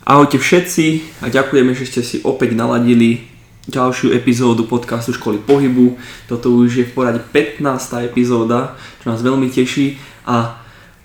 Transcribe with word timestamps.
Ahojte 0.00 0.40
všetci 0.40 0.84
a 1.20 1.28
ďakujeme, 1.28 1.76
že 1.76 1.84
ste 1.84 2.00
si 2.00 2.16
opäť 2.24 2.56
naladili 2.56 3.28
ďalšiu 3.68 4.16
epizódu 4.16 4.64
podcastu 4.64 5.12
Školy 5.12 5.36
pohybu. 5.36 6.00
Toto 6.24 6.56
už 6.56 6.70
je 6.80 6.84
v 6.88 6.92
poradí 6.96 7.20
15. 7.20 8.08
epizóda, 8.08 8.80
čo 9.04 9.12
nás 9.12 9.20
veľmi 9.20 9.52
teší 9.52 10.00
a 10.24 10.56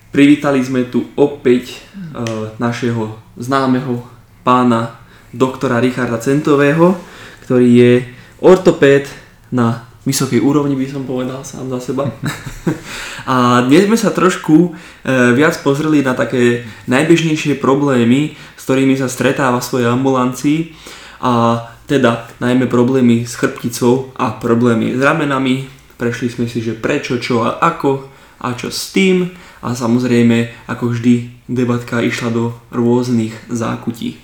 privítali 0.08 0.64
sme 0.64 0.88
tu 0.88 1.12
opäť 1.12 1.76
uh, 1.76 2.56
našeho 2.56 3.20
známeho 3.36 4.00
pána 4.40 4.96
doktora 5.28 5.76
Richarda 5.76 6.16
Centového, 6.16 6.96
ktorý 7.44 7.68
je 7.68 7.92
ortopéd 8.40 9.12
na 9.52 9.85
vysokej 10.06 10.38
úrovni 10.38 10.78
by 10.78 10.86
som 10.86 11.02
povedal 11.02 11.42
sám 11.42 11.66
za 11.68 11.82
seba. 11.82 12.06
A 13.26 13.66
dnes 13.66 13.90
sme 13.90 13.98
sa 13.98 14.14
trošku 14.14 14.70
e, 14.70 15.34
viac 15.34 15.58
pozreli 15.66 15.98
na 15.98 16.14
také 16.14 16.62
najbežnejšie 16.86 17.58
problémy, 17.58 18.38
s 18.54 18.62
ktorými 18.62 18.94
sa 18.94 19.10
stretáva 19.10 19.58
v 19.58 19.66
svojej 19.66 19.90
ambulancii 19.90 20.78
a 21.18 21.66
teda 21.90 22.30
najmä 22.38 22.70
problémy 22.70 23.26
s 23.26 23.34
chrbticou 23.34 24.14
a 24.14 24.30
problémy 24.30 24.94
s 24.94 25.02
ramenami. 25.02 25.66
Prešli 25.98 26.30
sme 26.30 26.46
si, 26.46 26.62
že 26.62 26.78
prečo, 26.78 27.18
čo 27.18 27.42
a 27.42 27.58
ako 27.58 28.06
a 28.38 28.54
čo 28.54 28.70
s 28.70 28.94
tým 28.94 29.34
a 29.58 29.74
samozrejme, 29.74 30.70
ako 30.70 30.94
vždy, 30.94 31.46
debatka 31.50 31.98
išla 31.98 32.30
do 32.30 32.54
rôznych 32.70 33.34
zákutí. 33.50 34.22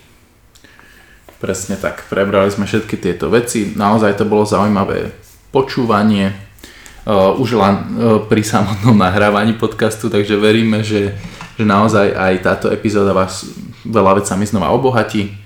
Presne 1.43 1.75
tak, 1.75 2.07
prebrali 2.07 2.55
sme 2.55 2.71
všetky 2.71 3.03
tieto 3.03 3.27
veci, 3.27 3.75
naozaj 3.75 4.15
to 4.15 4.31
bolo 4.31 4.47
zaujímavé 4.47 5.22
počúvanie, 5.53 6.33
uh, 6.33 7.37
už 7.37 7.55
len 7.61 7.75
uh, 7.77 8.19
pri 8.25 8.43
samotnom 8.43 8.97
nahrávaní 8.97 9.53
podcastu, 9.55 10.09
takže 10.09 10.41
veríme, 10.41 10.81
že, 10.81 11.15
že 11.61 11.65
naozaj 11.69 12.17
aj 12.17 12.35
táto 12.43 12.73
epizóda 12.73 13.13
vás 13.13 13.45
veľa 13.85 14.25
vecami 14.25 14.49
znova 14.49 14.73
obohatí. 14.73 15.39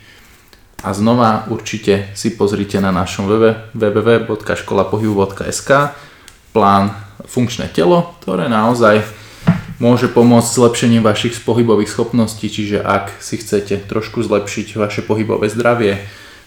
A 0.87 0.95
znova 0.95 1.51
určite 1.51 2.15
si 2.15 2.31
pozrite 2.39 2.79
na 2.79 2.95
našom 2.95 3.27
webe 3.27 3.57
www.školapohybu.sk 3.75 5.71
plán 6.55 6.95
funkčné 7.27 7.67
telo, 7.75 8.15
ktoré 8.23 8.47
naozaj 8.47 9.03
môže 9.83 10.09
pomôcť 10.09 10.47
zlepšením 10.47 11.03
vašich 11.05 11.43
pohybových 11.45 11.91
schopností, 11.93 12.49
čiže 12.49 12.81
ak 12.81 13.21
si 13.21 13.37
chcete 13.37 13.85
trošku 13.91 14.23
zlepšiť 14.25 14.79
vaše 14.79 15.03
pohybové 15.05 15.53
zdravie, 15.53 16.01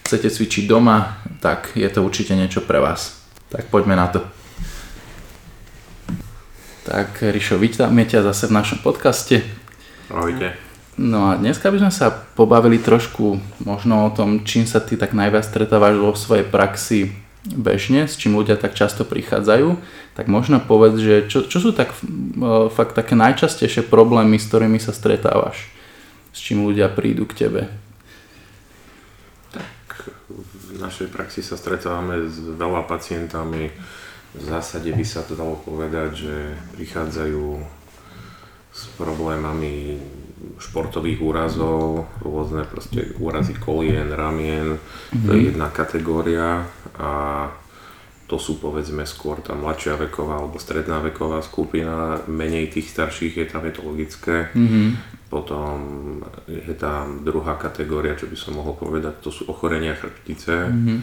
chcete 0.07 0.29
cvičiť 0.33 0.66
doma, 0.66 1.21
tak 1.44 1.75
je 1.77 1.85
to 1.89 2.01
určite 2.01 2.33
niečo 2.33 2.66
pre 2.66 2.81
vás. 2.81 3.19
Tak 3.50 3.66
poďme 3.73 3.97
na 3.97 4.08
to. 4.14 4.22
Tak 6.86 7.22
Rišo, 7.22 7.58
vítame 7.58 8.06
ťa 8.06 8.22
zase 8.22 8.45
v 8.45 8.58
našom 8.58 8.80
podcaste. 8.86 9.41
Ahojte. 10.09 10.53
No 11.02 11.33
a 11.33 11.38
dneska 11.38 11.73
by 11.73 11.81
sme 11.81 11.94
sa 11.94 12.11
pobavili 12.11 12.78
trošku 12.78 13.41
možno 13.66 14.06
o 14.06 14.14
tom, 14.14 14.45
čím 14.45 14.69
sa 14.69 14.78
ty 14.78 15.00
tak 15.00 15.17
najviac 15.17 15.47
stretávaš 15.47 15.95
vo 15.97 16.14
svojej 16.14 16.45
praxi 16.45 17.16
bežne, 17.47 18.06
s 18.06 18.19
čím 18.19 18.36
ľudia 18.36 18.59
tak 18.59 18.75
často 18.75 19.08
prichádzajú, 19.08 19.80
tak 20.13 20.28
možno 20.28 20.59
povedz, 20.59 21.00
že 21.00 21.16
čo, 21.31 21.47
čo 21.47 21.58
sú 21.58 21.72
tak 21.72 21.95
fakt 22.75 22.94
také 23.00 23.16
najčastejšie 23.16 23.88
problémy, 23.88 24.38
s 24.38 24.45
ktorými 24.52 24.78
sa 24.78 24.91
stretávaš, 24.91 25.72
s 26.36 26.39
čím 26.44 26.67
ľudia 26.67 26.91
prídu 26.91 27.23
k 27.25 27.47
tebe? 27.47 27.61
Našej 30.80 31.08
praxi 31.11 31.44
sa 31.44 31.59
stretávame 31.59 32.27
s 32.31 32.39
veľa 32.39 32.88
pacientami. 32.88 33.69
V 34.30 34.41
zásade 34.45 34.94
by 34.94 35.05
sa 35.05 35.25
to 35.25 35.33
dalo 35.33 35.58
povedať, 35.61 36.09
že 36.16 36.35
prichádzajú 36.77 37.45
s 38.69 38.81
problémami 38.95 40.00
športových 40.59 41.19
úrazov, 41.19 42.07
rôzne 42.23 42.63
proste 42.63 43.11
úrazy 43.19 43.57
kolien, 43.59 44.07
ramien, 44.13 44.80
mm-hmm. 44.80 45.25
to 45.25 45.30
je 45.35 45.41
mhm. 45.44 45.47
jedna 45.53 45.67
kategória 45.73 46.63
a 46.95 47.11
to 48.30 48.38
sú 48.38 48.61
povedzme 48.61 49.09
skôr 49.09 49.41
tá 49.41 49.58
mladšia 49.58 49.97
veková 49.97 50.38
alebo 50.38 50.62
stredná 50.62 51.01
veková 51.01 51.41
skupina, 51.41 52.22
menej 52.29 52.69
tých 52.69 52.94
starších 52.94 53.41
je 53.41 53.45
tam 53.50 53.66
je 53.66 53.73
to 53.73 53.81
logické. 53.81 54.53
Mm-hmm. 54.53 54.88
Potom 55.34 55.75
je 56.45 56.78
tam 56.78 57.25
druhá 57.25 57.57
kategória, 57.57 58.13
čo 58.13 58.29
by 58.29 58.38
som 58.38 58.62
mohol 58.62 58.78
povedať, 58.78 59.25
to 59.25 59.34
sú 59.34 59.50
ochorenia 59.50 59.97
chrbtice. 59.97 60.69
Mm-hmm. 60.69 61.00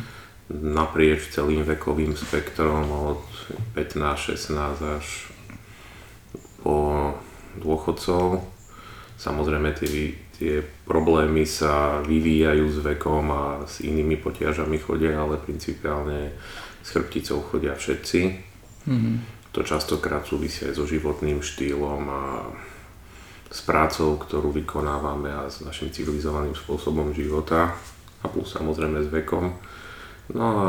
Naprieč 0.70 1.34
celým 1.34 1.66
vekovým 1.66 2.14
spektrom 2.14 2.86
od 2.94 3.26
15, 3.74 4.38
16 4.38 4.94
až 5.02 5.06
po 6.62 7.10
dôchodcov. 7.58 8.46
Samozrejme 9.18 9.74
tie, 9.74 10.14
tie 10.38 10.54
problémy 10.86 11.42
sa 11.42 11.98
vyvíjajú 12.06 12.66
s 12.70 12.78
vekom 12.86 13.24
a 13.34 13.42
s 13.66 13.82
inými 13.82 14.14
potiažami 14.22 14.78
chodia, 14.78 15.18
ale 15.18 15.42
principiálne 15.42 16.30
s 16.86 16.94
chrbticou 16.94 17.42
chodia 17.42 17.74
všetci. 17.74 18.20
Mm-hmm. 18.86 19.16
To 19.50 19.66
častokrát 19.66 20.22
súvisia 20.22 20.70
aj 20.70 20.78
so 20.78 20.86
životným 20.86 21.42
štýlom 21.42 22.02
a 22.06 22.22
s 23.50 23.58
prácou, 23.66 24.14
ktorú 24.14 24.54
vykonávame 24.54 25.34
a 25.34 25.50
s 25.50 25.66
našim 25.66 25.90
civilizovaným 25.90 26.54
spôsobom 26.54 27.10
života 27.10 27.74
a 28.22 28.26
plus 28.30 28.54
samozrejme 28.54 29.02
s 29.02 29.10
vekom. 29.10 29.50
No 30.30 30.44
a 30.46 30.66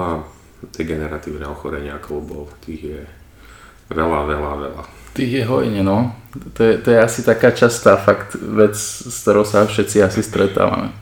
degeneratívne 0.74 1.46
ochorenia 1.46 2.02
klubov, 2.02 2.50
tých 2.66 2.82
je 2.82 3.02
veľa, 3.94 4.26
veľa, 4.26 4.54
veľa. 4.58 4.84
Tých 5.14 5.42
je 5.42 5.44
hojne, 5.46 5.82
no. 5.86 6.18
To 6.58 6.62
je, 6.62 6.82
to 6.82 6.94
je 6.94 7.00
asi 7.02 7.22
taká 7.22 7.54
častá 7.54 7.98
fakt 7.98 8.38
vec, 8.38 8.78
s 8.78 9.22
ktorou 9.26 9.46
sa 9.46 9.66
všetci 9.66 10.02
asi 10.02 10.22
stretávame. 10.22 10.94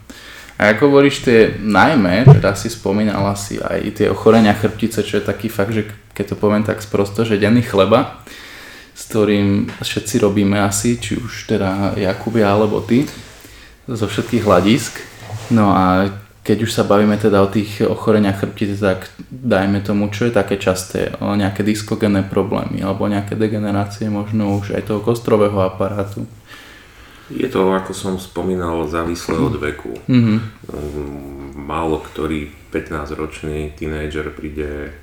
A 0.55 0.71
ako 0.71 0.87
hovoríš, 0.87 1.27
tie 1.27 1.51
najmä, 1.59 2.23
teda 2.23 2.55
si 2.55 2.71
spomínal 2.71 3.27
asi 3.27 3.59
aj 3.59 3.99
tie 3.99 4.07
ochorenia 4.07 4.55
chrbtice, 4.55 5.03
čo 5.03 5.19
je 5.19 5.27
taký 5.27 5.51
fakt, 5.51 5.75
že 5.75 5.83
keď 6.15 6.31
to 6.31 6.35
poviem 6.39 6.63
tak 6.63 6.79
sprosto, 6.79 7.27
že 7.27 7.35
denný 7.35 7.59
chleba, 7.59 8.23
s 8.95 9.11
ktorým 9.11 9.67
všetci 9.83 10.23
robíme 10.23 10.55
asi, 10.63 10.95
či 10.95 11.19
už 11.19 11.51
teda 11.51 11.99
Jakubia 11.99 12.55
alebo 12.55 12.79
ty, 12.79 13.03
zo 13.83 14.07
všetkých 14.07 14.47
hľadisk. 14.47 14.95
No 15.51 15.75
a 15.75 16.07
keď 16.45 16.63
už 16.63 16.71
sa 16.71 16.87
bavíme 16.87 17.17
teda 17.17 17.41
o 17.41 17.51
tých 17.51 17.83
ochoreniach 17.83 18.39
chrbtice, 18.39 18.79
tak 18.79 19.11
dajme 19.27 19.83
tomu, 19.83 20.07
čo 20.13 20.29
je 20.29 20.37
také 20.37 20.55
časté, 20.61 21.11
nejaké 21.19 21.65
diskogénne 21.65 22.23
problémy 22.31 22.79
alebo 22.79 23.09
nejaké 23.09 23.35
degenerácie 23.35 24.07
možno 24.07 24.61
už 24.61 24.77
aj 24.77 24.87
toho 24.87 25.01
kostrového 25.03 25.57
aparátu. 25.65 26.23
Je 27.33 27.49
to, 27.49 27.73
ako 27.73 27.91
som 27.97 28.13
spomínal, 28.21 28.85
závislé 28.85 29.33
od 29.41 29.57
veku. 29.57 29.97
Mm-hmm. 30.05 30.37
Málo 31.57 31.97
ktorý 32.05 32.53
15-ročný 32.69 33.73
tínejdžer 33.73 34.29
príde 34.37 34.93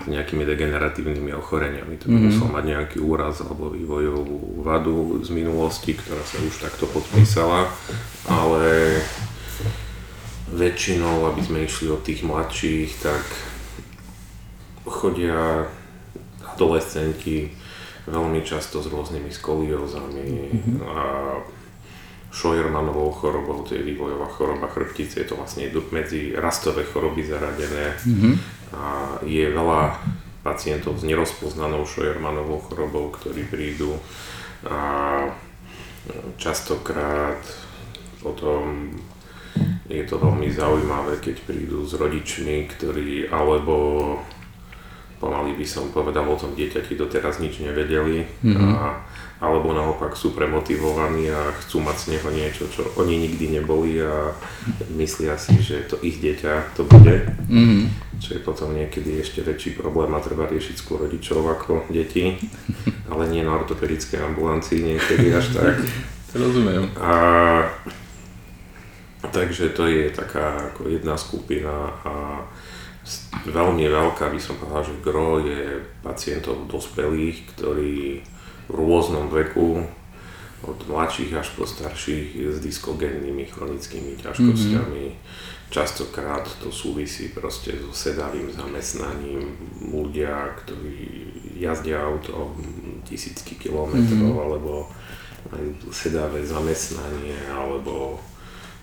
s 0.00 0.06
nejakými 0.08 0.44
degeneratívnymi 0.44 1.32
ochoreniami. 1.36 1.96
To 2.00 2.08
by 2.08 2.16
mm-hmm. 2.16 2.28
musel 2.32 2.48
mať 2.52 2.64
nejaký 2.72 2.98
úraz 3.00 3.40
alebo 3.44 3.72
vývojovú 3.72 4.64
vadu 4.64 5.20
z 5.24 5.28
minulosti, 5.32 5.96
ktorá 5.96 6.20
sa 6.24 6.40
už 6.40 6.56
takto 6.60 6.88
podpísala, 6.88 7.68
ale 8.28 9.00
väčšinou, 10.52 11.32
aby 11.32 11.40
sme 11.44 11.58
išli 11.64 11.92
od 11.92 12.00
tých 12.04 12.24
mladších, 12.24 12.90
tak 13.04 13.24
chodia 14.88 15.68
adolescenti 16.44 17.52
veľmi 18.08 18.42
často 18.42 18.82
s 18.82 18.90
rôznymi 18.90 19.30
skoliózami 19.30 20.28
mm-hmm. 20.50 20.76
a 20.84 21.00
Scheuermannovou 22.30 23.10
chorobou, 23.10 23.66
to 23.66 23.74
je 23.74 23.82
vývojová 23.82 24.30
choroba 24.30 24.70
chrbtice, 24.70 25.20
je 25.20 25.26
to 25.26 25.36
vlastne 25.36 25.66
medzi 25.90 26.30
rastové 26.38 26.86
choroby 26.86 27.26
zaradené. 27.26 27.98
Mm-hmm. 28.06 28.34
A 28.70 28.82
je 29.26 29.50
veľa 29.50 29.98
pacientov 30.46 30.96
s 30.96 31.04
nerozpoznanou 31.04 31.82
Scheuermannovou 31.84 32.62
chorobou, 32.70 33.10
ktorí 33.10 33.50
prídu 33.50 33.98
a 34.64 34.78
častokrát 36.36 37.40
potom 38.22 38.92
je 39.90 40.06
to 40.06 40.22
veľmi 40.22 40.46
zaujímavé, 40.54 41.18
keď 41.18 41.36
prídu 41.44 41.82
s 41.82 41.98
rodičmi, 41.98 42.70
ktorí 42.70 43.26
alebo 43.26 44.16
pomaly 45.20 45.52
by 45.52 45.66
som 45.68 45.92
povedal 45.92 46.24
o 46.24 46.40
tom 46.40 46.56
dieťati 46.56 46.96
doteraz 46.96 47.38
nič 47.44 47.60
nevedeli 47.60 48.24
mm-hmm. 48.40 48.72
a 48.74 49.04
alebo 49.40 49.72
naopak 49.72 50.12
sú 50.20 50.36
premotivovaní 50.36 51.32
a 51.32 51.48
chcú 51.64 51.80
mať 51.80 51.96
z 51.96 52.06
neho 52.12 52.28
niečo, 52.28 52.68
čo 52.68 52.84
oni 53.00 53.24
nikdy 53.24 53.56
neboli 53.56 53.96
a 53.96 54.36
myslia 55.00 55.40
si, 55.40 55.56
že 55.64 55.88
to 55.88 55.96
ich 56.04 56.20
dieťa 56.20 56.76
to 56.76 56.84
bude. 56.84 57.24
Mm-hmm. 57.48 57.82
Čo 58.20 58.36
je 58.36 58.40
potom 58.44 58.76
niekedy 58.76 59.24
ešte 59.24 59.40
väčší 59.40 59.80
problém 59.80 60.12
a 60.12 60.20
treba 60.20 60.44
riešiť 60.44 60.76
skôr 60.76 61.08
rodičov 61.08 61.40
ako 61.40 61.88
deti, 61.88 62.36
ale 63.08 63.32
nie 63.32 63.40
na 63.40 63.56
ortopedickej 63.56 64.20
ambulancii 64.20 64.84
niekedy 64.84 65.32
až 65.32 65.56
tak. 65.56 65.76
Rozumiem. 66.36 66.92
A 67.00 67.12
takže 69.32 69.72
to 69.72 69.88
je 69.88 70.12
taká 70.12 70.68
ako 70.68 70.92
jedna 70.92 71.16
skupina 71.16 71.96
a 72.04 72.44
veľmi 73.48 73.84
veľká 73.88 74.28
by 74.28 74.40
som 74.40 74.60
povedal, 74.60 74.84
že 74.92 75.02
gro 75.02 75.40
je 75.40 75.80
pacientov 76.04 76.68
dospelých, 76.68 77.56
ktorí 77.56 78.20
v 78.68 78.72
rôznom 78.72 79.26
veku 79.32 79.82
od 80.60 80.78
mladších 80.84 81.32
až 81.32 81.56
po 81.56 81.64
starších 81.64 82.52
s 82.52 82.60
diskogennými 82.60 83.48
chronickými 83.48 84.20
ťažkosťami. 84.20 85.04
Mm-hmm. 85.08 85.68
Častokrát 85.70 86.44
to 86.60 86.68
súvisí 86.68 87.32
proste 87.32 87.72
so 87.80 87.94
sedavým 87.94 88.50
zamestnaním 88.52 89.56
ľudia, 89.80 90.52
ktorí 90.66 91.30
jazdia 91.56 92.04
auto 92.04 92.52
tisícky 93.08 93.56
kilometrov 93.56 94.36
mm-hmm. 94.36 94.44
alebo 94.44 94.72
sedavé 95.88 96.44
zamestnanie 96.44 97.38
alebo 97.48 98.20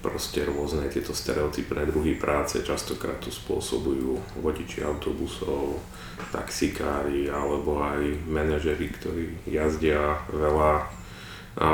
proste 0.01 0.45
rôzne 0.45 0.85
tieto 0.93 1.11
stereotypné 1.11 1.89
druhy 1.89 2.15
práce 2.15 2.61
častokrát 2.61 3.17
to 3.17 3.33
spôsobujú 3.33 4.41
vodiči 4.45 4.85
autobusov, 4.85 5.81
taxikári 6.29 7.29
alebo 7.29 7.81
aj 7.81 8.01
manažery, 8.29 8.93
ktorí 8.93 9.25
jazdia 9.49 10.21
veľa 10.29 10.85
a 11.57 11.71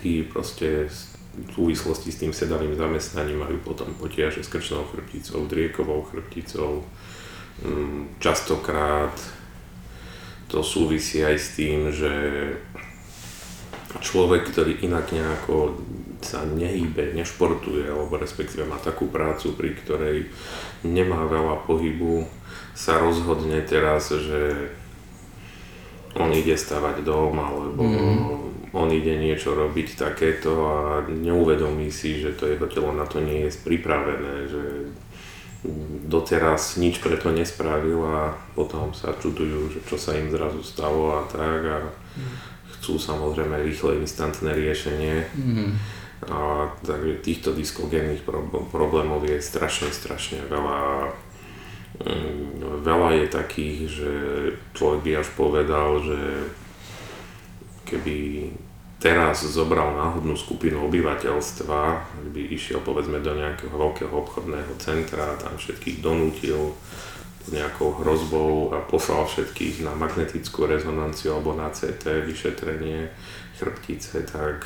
tí 0.00 0.24
proste 0.24 0.88
v 1.34 1.50
súvislosti 1.52 2.08
s 2.14 2.20
tým 2.24 2.32
sedavým 2.32 2.72
zamestnaním 2.78 3.44
majú 3.44 3.58
potom 3.60 3.92
potiaže 3.98 4.40
s 4.40 4.48
krčnou 4.48 4.86
chrbticou, 4.88 5.44
driekovou 5.44 6.08
chrbticou. 6.08 6.80
Mm, 7.60 8.16
častokrát 8.22 9.12
to 10.48 10.62
súvisí 10.62 11.20
aj 11.20 11.36
s 11.36 11.48
tým, 11.58 11.90
že 11.90 12.14
človek, 14.00 14.50
ktorý 14.50 14.86
inak 14.86 15.10
nejako 15.10 15.78
sa 16.24 16.42
nehýbe, 16.48 17.12
nešportuje, 17.12 17.86
alebo 17.92 18.16
respektíve 18.16 18.64
má 18.64 18.80
takú 18.80 19.12
prácu, 19.12 19.52
pri 19.52 19.76
ktorej 19.76 20.32
nemá 20.82 21.28
veľa 21.28 21.68
pohybu, 21.68 22.24
sa 22.74 22.98
rozhodne 22.98 23.60
teraz, 23.62 24.10
že 24.10 24.72
on 26.16 26.30
ide 26.32 26.56
stavať 26.56 27.04
dom, 27.04 27.34
alebo 27.36 27.82
mm. 27.84 28.74
on 28.74 28.88
ide 28.90 29.18
niečo 29.18 29.54
robiť 29.54 29.98
takéto 29.98 30.52
a 30.66 30.78
neuvedomí 31.06 31.90
si, 31.90 32.22
že 32.22 32.34
to 32.34 32.48
jeho 32.48 32.66
telo 32.70 32.90
na 32.94 33.04
to 33.04 33.20
nie 33.20 33.46
je 33.46 33.50
pripravené, 33.62 34.34
že 34.48 34.62
doteraz 36.04 36.76
nič 36.76 37.00
preto 37.00 37.32
nespravil 37.32 37.98
a 38.04 38.36
potom 38.52 38.92
sa 38.92 39.16
čudujú, 39.16 39.72
že 39.72 39.80
čo 39.88 39.96
sa 39.96 40.12
im 40.12 40.28
zrazu 40.28 40.60
stalo 40.60 41.18
a 41.18 41.22
tak 41.24 41.60
a 41.64 41.78
chcú 42.78 43.00
samozrejme 43.00 43.64
rýchle 43.64 44.04
instantné 44.04 44.52
riešenie. 44.52 45.24
Mm. 45.34 45.72
A, 46.30 46.70
takže 46.84 47.20
týchto 47.24 47.50
diskogénnych 47.52 48.24
problémov 48.70 49.24
je 49.26 49.38
strašne, 49.42 49.92
strašne 49.92 50.44
veľa. 50.48 51.10
Mm, 52.02 52.82
veľa 52.82 53.10
je 53.22 53.26
takých, 53.30 53.78
že 53.86 54.12
človek 54.74 55.00
by 55.06 55.10
až 55.22 55.28
povedal, 55.38 55.88
že 56.02 56.20
keby 57.86 58.50
teraz 58.98 59.44
zobral 59.44 59.92
náhodnú 59.92 60.32
skupinu 60.32 60.88
obyvateľstva, 60.88 61.80
by 62.32 62.42
išiel 62.56 62.80
povedzme 62.80 63.20
do 63.20 63.36
nejakého 63.36 63.76
veľkého 63.76 64.10
obchodného 64.10 64.72
centra, 64.80 65.36
tam 65.36 65.60
všetkých 65.60 66.00
donútil 66.00 66.72
s 67.44 67.52
nejakou 67.52 68.00
hrozbou 68.00 68.72
a 68.72 68.80
poslal 68.80 69.28
všetkých 69.28 69.84
na 69.84 69.92
magnetickú 69.92 70.64
rezonanciu 70.64 71.36
alebo 71.36 71.52
na 71.52 71.68
CT 71.68 72.24
vyšetrenie 72.24 73.12
chrbtice, 73.60 74.24
tak 74.24 74.64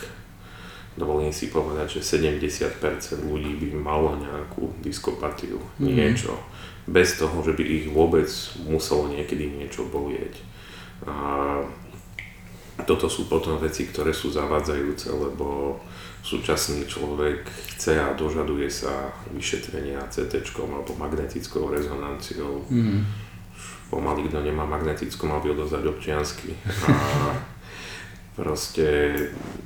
dovolím 0.99 1.31
si 1.31 1.49
povedať, 1.49 2.03
že 2.03 2.19
70% 2.19 2.83
ľudí 3.23 3.55
by 3.63 3.69
malo 3.79 4.19
nejakú 4.19 4.75
diskopatiu, 4.83 5.63
mm. 5.79 5.87
niečo, 5.87 6.35
bez 6.91 7.17
toho, 7.17 7.39
že 7.47 7.55
by 7.55 7.63
ich 7.63 7.87
vôbec 7.89 8.29
muselo 8.67 9.07
niekedy 9.07 9.47
niečo 9.49 9.87
bolieť. 9.87 10.35
A 11.07 11.15
toto 12.83 13.07
sú 13.11 13.31
potom 13.31 13.59
veci, 13.59 13.87
ktoré 13.87 14.11
sú 14.11 14.31
zavádzajúce, 14.31 15.11
lebo 15.11 15.79
súčasný 16.23 16.87
človek 16.87 17.47
chce 17.75 17.99
a 17.99 18.15
dožaduje 18.15 18.67
sa 18.71 19.11
vyšetrenia 19.31 20.03
CT 20.11 20.43
alebo 20.59 20.93
magnetickou 20.99 21.71
rezonanciou. 21.71 22.67
Mm. 22.71 23.07
Pomaly, 23.89 24.29
kto 24.29 24.45
nemá 24.45 24.69
magnetickú, 24.69 25.25
mal 25.25 25.41
by 25.41 25.57
odozvať 25.57 25.85
občiansky. 25.89 26.53
A 26.93 26.93
Proste, 28.39 29.11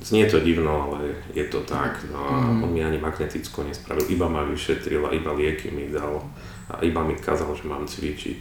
znie 0.00 0.24
to 0.32 0.40
divno, 0.40 0.88
ale 0.88 1.20
je 1.36 1.44
to 1.44 1.60
tak. 1.60 2.08
No 2.08 2.24
a 2.24 2.40
mm. 2.40 2.64
on 2.64 2.72
mi 2.72 2.80
ani 2.80 2.96
magneticko 2.96 3.68
nespravil, 3.68 4.08
iba 4.08 4.32
ma 4.32 4.48
vyšetril 4.48 5.04
a 5.04 5.12
iba 5.12 5.36
lieky 5.36 5.68
mi 5.68 5.92
dal 5.92 6.24
a 6.72 6.80
iba 6.80 7.04
mi 7.04 7.12
kázal, 7.12 7.52
že 7.52 7.68
mám 7.68 7.84
cvičiť. 7.84 8.40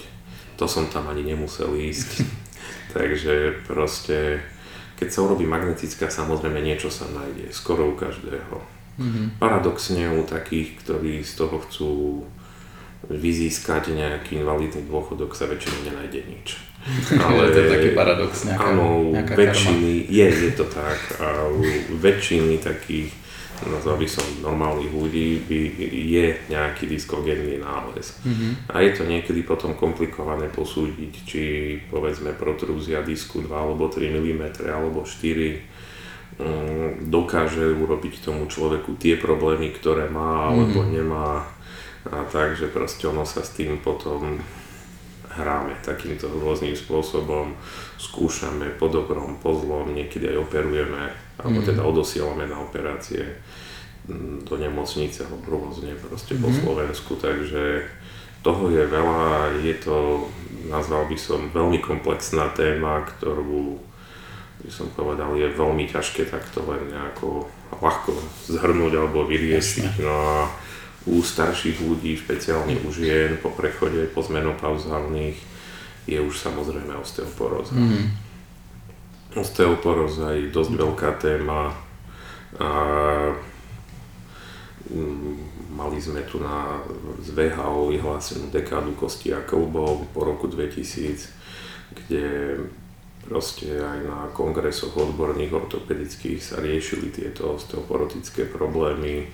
To 0.55 0.71
som 0.71 0.87
tam 0.87 1.11
ani 1.11 1.27
nemusel 1.27 1.75
ísť. 1.75 2.23
Takže 2.95 3.59
proste, 3.67 4.39
keď 4.95 5.07
sa 5.11 5.19
urobí 5.27 5.43
magnetická, 5.43 6.07
samozrejme 6.07 6.63
niečo 6.63 6.87
sa 6.87 7.11
nájde, 7.11 7.51
skoro 7.51 7.91
u 7.91 7.99
každého. 7.99 8.55
Mm-hmm. 9.03 9.35
Paradoxne 9.35 10.15
u 10.15 10.23
takých, 10.23 10.79
ktorí 10.79 11.27
z 11.27 11.33
toho 11.43 11.59
chcú 11.67 11.91
vyzískať 13.11 13.91
nejaký 13.91 14.39
invalidný 14.39 14.87
dôchodok, 14.87 15.35
sa 15.35 15.51
väčšinou 15.51 15.91
nenájde 15.91 16.23
nič. 16.23 16.70
Ale 17.25 17.53
to 17.53 17.57
je 17.61 17.67
taký 17.69 17.89
paradox 17.93 18.49
nejaká, 18.49 18.73
Áno, 18.73 19.13
nejaká 19.13 19.33
väčšiny, 19.37 19.93
karma. 20.05 20.15
je, 20.17 20.27
je 20.33 20.51
to 20.57 20.65
tak. 20.65 20.99
A 21.21 21.27
u 21.45 21.61
väčšiny 22.01 22.57
takých, 22.57 23.13
nazval 23.61 24.01
by 24.01 24.07
som 24.09 24.25
normálnych 24.41 24.89
ľudí, 24.89 25.45
by 25.45 25.59
je 25.93 26.25
nejaký 26.49 26.89
diskogénny 26.89 27.61
nález. 27.61 28.17
Mm-hmm. 28.25 28.73
A 28.73 28.81
je 28.81 28.91
to 28.97 29.03
niekedy 29.05 29.45
potom 29.45 29.77
komplikované 29.77 30.49
posúdiť, 30.49 31.13
či 31.21 31.41
povedzme 31.85 32.33
protrúzia 32.33 33.05
disku 33.05 33.45
2 33.45 33.53
alebo 33.53 33.85
3 33.85 34.09
mm 34.17 34.43
alebo 34.65 35.05
4 35.05 36.41
mm, 36.41 37.13
dokáže 37.13 37.77
urobiť 37.77 38.25
tomu 38.25 38.49
človeku 38.49 38.97
tie 38.97 39.21
problémy, 39.21 39.69
ktoré 39.69 40.09
má 40.09 40.49
alebo 40.49 40.81
mm-hmm. 40.81 40.97
nemá. 40.97 41.45
A 42.01 42.25
takže 42.25 42.73
proste 42.73 43.05
ono 43.05 43.29
sa 43.29 43.45
s 43.45 43.53
tým 43.53 43.77
potom 43.77 44.41
hráme 45.37 45.77
takýmto 45.83 46.27
rôznym 46.27 46.75
spôsobom, 46.75 47.55
skúšame 47.95 48.75
po 48.75 48.91
dobrom, 48.91 49.39
po 49.39 49.55
zlom, 49.55 49.95
niekedy 49.95 50.31
aj 50.35 50.37
operujeme, 50.47 51.11
alebo 51.39 51.59
mm. 51.63 51.67
teda 51.67 51.81
odosielame 51.81 52.45
na 52.47 52.59
operácie 52.59 53.39
mm, 54.07 54.45
do 54.45 54.55
nemocnice 54.59 55.25
alebo 55.25 55.59
rôzne 55.59 55.95
proste 55.97 56.35
mm. 56.35 56.41
po 56.41 56.49
mhm. 56.51 56.57
Slovensku, 56.63 57.11
takže 57.17 57.63
toho 58.41 58.73
je 58.73 58.83
veľa, 58.89 59.53
je 59.61 59.75
to, 59.77 60.25
nazval 60.65 61.05
by 61.05 61.17
som, 61.17 61.53
veľmi 61.53 61.77
komplexná 61.77 62.49
téma, 62.57 63.05
ktorú 63.05 63.77
by 64.61 64.69
som 64.69 64.89
povedal, 64.93 65.33
je 65.37 65.49
veľmi 65.49 65.89
ťažké 65.89 66.29
takto 66.29 66.61
len 66.69 66.89
nejako 66.93 67.49
ľahko 67.81 68.13
zhrnúť 68.45 68.93
alebo 68.93 69.25
vyriešiť. 69.25 70.05
No 70.05 70.13
a 70.13 70.37
u 71.09 71.17
starších 71.21 71.81
ľudí, 71.81 72.13
špeciálne 72.13 72.77
u 72.85 72.89
žien 72.93 73.41
po 73.41 73.49
prechode 73.49 74.05
po 74.13 74.21
zmenopauzálnych 74.21 75.37
je 76.05 76.17
už 76.21 76.37
samozrejme 76.37 76.93
osteoporóza. 76.97 77.73
Mm. 77.73 78.13
Osteoporóza 79.33 80.37
je 80.37 80.53
dosť 80.53 80.71
veľká 80.77 81.11
téma 81.17 81.73
a 82.59 82.69
mm, 84.91 85.73
mali 85.73 85.97
sme 85.97 86.21
tu 86.27 86.37
na 86.37 86.83
z 87.23 87.33
VHO 87.33 87.95
vyhlásenú 87.95 88.51
dekádu 88.53 88.93
kosti 88.93 89.33
a 89.33 89.41
klbov 89.41 90.05
po 90.13 90.21
roku 90.21 90.45
2000, 90.45 91.95
kde 91.95 92.25
proste 93.25 93.79
aj 93.79 93.99
na 94.03 94.19
kongresoch 94.35 94.91
odborných 94.97 95.53
ortopedických 95.53 96.41
sa 96.41 96.59
riešili 96.59 97.13
tieto 97.13 97.55
osteoporotické 97.55 98.49
problémy 98.49 99.29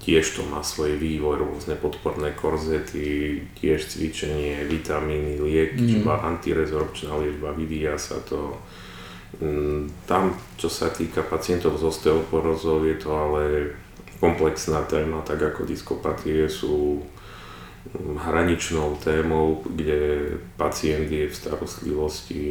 tiež 0.00 0.24
to 0.36 0.42
má 0.48 0.64
svoj 0.64 0.96
vývoj, 0.96 1.44
rôzne 1.44 1.76
podporné 1.76 2.32
korzety, 2.34 3.40
tiež 3.60 3.86
cvičenie, 3.86 4.64
vitamíny, 4.66 5.38
lieky, 5.38 5.78
mm. 5.78 5.88
čiže 5.88 6.10
antirezorpčná 6.10 7.14
liečba, 7.20 7.54
vyvíja 7.54 8.00
sa 8.00 8.18
to. 8.24 8.58
Mm, 9.38 9.86
tam, 10.10 10.34
čo 10.58 10.66
sa 10.66 10.90
týka 10.90 11.22
pacientov 11.22 11.78
s 11.78 11.86
osteoporózou, 11.86 12.82
je 12.82 12.96
to 12.98 13.10
ale 13.14 13.42
komplexná 14.18 14.82
téma, 14.90 15.22
tak 15.22 15.38
ako 15.54 15.68
diskopatie 15.68 16.50
sú 16.50 17.06
mm, 17.94 18.26
hraničnou 18.26 18.98
témou, 18.98 19.62
kde 19.62 20.34
pacient 20.58 21.06
je 21.06 21.30
v 21.30 21.34
starostlivosti 21.34 22.44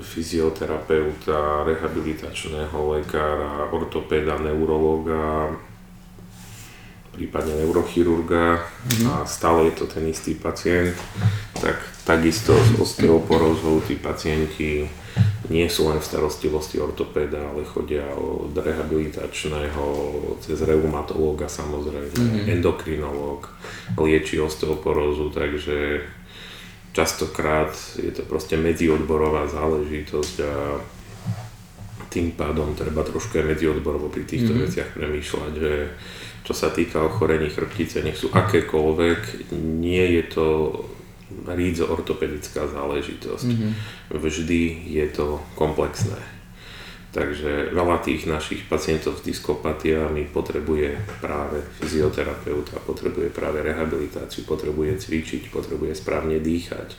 fyzioterapeuta, 0.00 1.64
rehabilitačného 1.68 2.78
lekára, 2.98 3.68
ortopéda, 3.72 4.38
neurologa, 4.38 5.52
prípadne 7.14 7.62
neurochirurga 7.62 8.58
mm-hmm. 8.58 9.06
a 9.06 9.14
stále 9.24 9.70
je 9.70 9.74
to 9.78 9.84
ten 9.86 10.04
istý 10.10 10.34
pacient, 10.34 10.98
tak 11.54 11.78
takisto 12.02 12.52
s 12.52 12.74
osteoporózou 12.82 13.86
tí 13.86 13.94
pacienti 13.94 14.90
nie 15.46 15.68
sú 15.70 15.92
len 15.92 16.00
v 16.00 16.08
starostlivosti 16.08 16.80
ortopéda, 16.80 17.38
ale 17.38 17.68
chodia 17.68 18.02
od 18.16 18.56
rehabilitačného 18.56 19.84
cez 20.42 20.58
reumatológa 20.64 21.46
samozrejme, 21.46 22.10
mm-hmm. 22.10 22.52
endokrinológ, 22.58 23.46
lieči 23.94 24.40
osteoporózu, 24.42 25.30
takže 25.30 26.02
častokrát 26.94 27.74
je 27.98 28.14
to 28.14 28.22
proste 28.22 28.54
medziodborová 28.54 29.50
záležitosť 29.50 30.36
a 30.46 30.54
tým 32.08 32.30
pádom 32.38 32.78
treba 32.78 33.02
trošku 33.02 33.42
aj 33.42 33.50
medziodborovo 33.50 34.06
pri 34.06 34.22
týchto 34.22 34.54
mm-hmm. 34.54 34.64
veciach 34.70 34.88
premýšľať, 34.94 35.52
že 35.58 35.72
čo 36.46 36.54
sa 36.54 36.70
týka 36.70 37.02
ochorení 37.02 37.50
chrbtice, 37.50 38.06
nech 38.06 38.14
sú 38.14 38.30
akékoľvek, 38.30 39.50
nie 39.58 40.04
je 40.20 40.24
to 40.30 40.46
rídzo 41.50 41.90
ortopedická 41.90 42.70
záležitosť. 42.70 43.48
Mm-hmm. 43.50 43.72
Vždy 44.14 44.62
je 44.86 45.06
to 45.10 45.42
komplexné. 45.58 46.33
Takže 47.14 47.70
veľa 47.70 48.02
tých 48.02 48.26
našich 48.26 48.66
pacientov 48.66 49.22
s 49.22 49.22
diskopatiami 49.22 50.34
potrebuje 50.34 50.98
práve 51.22 51.62
fyzioterapeuta, 51.78 52.82
potrebuje 52.82 53.30
práve 53.30 53.62
rehabilitáciu, 53.62 54.42
potrebuje 54.42 54.98
cvičiť, 54.98 55.54
potrebuje 55.54 55.94
správne 55.94 56.42
dýchať, 56.42 56.98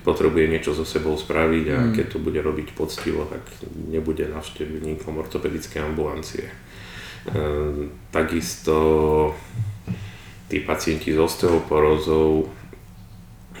potrebuje 0.00 0.48
niečo 0.48 0.72
so 0.72 0.88
sebou 0.88 1.12
spraviť 1.12 1.64
a 1.76 1.78
mm. 1.84 1.92
keď 1.92 2.06
to 2.08 2.18
bude 2.24 2.40
robiť 2.40 2.72
poctivo, 2.72 3.28
tak 3.28 3.44
nebude 3.92 4.32
navštevníkom 4.32 5.20
ortopedické 5.20 5.84
ambulancie. 5.84 6.48
E, 6.48 6.54
takisto 8.08 8.76
tí 10.48 10.64
pacienti 10.64 11.12
s 11.12 11.20
osteoporózou 11.20 12.59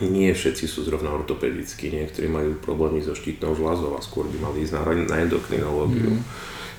nie 0.00 0.32
všetci 0.32 0.64
sú 0.64 0.84
zrovna 0.84 1.12
ortopedickí, 1.12 1.92
niektorí 1.92 2.26
majú 2.28 2.56
problémy 2.60 3.04
so 3.04 3.12
štítnou 3.12 3.52
žľazou 3.52 3.96
a 3.96 4.04
skôr 4.04 4.24
by 4.28 4.38
mali 4.40 4.64
ísť 4.64 4.74
na, 4.76 4.82
na 5.04 5.16
endokrinológiu. 5.24 6.16
Mm. 6.16 6.22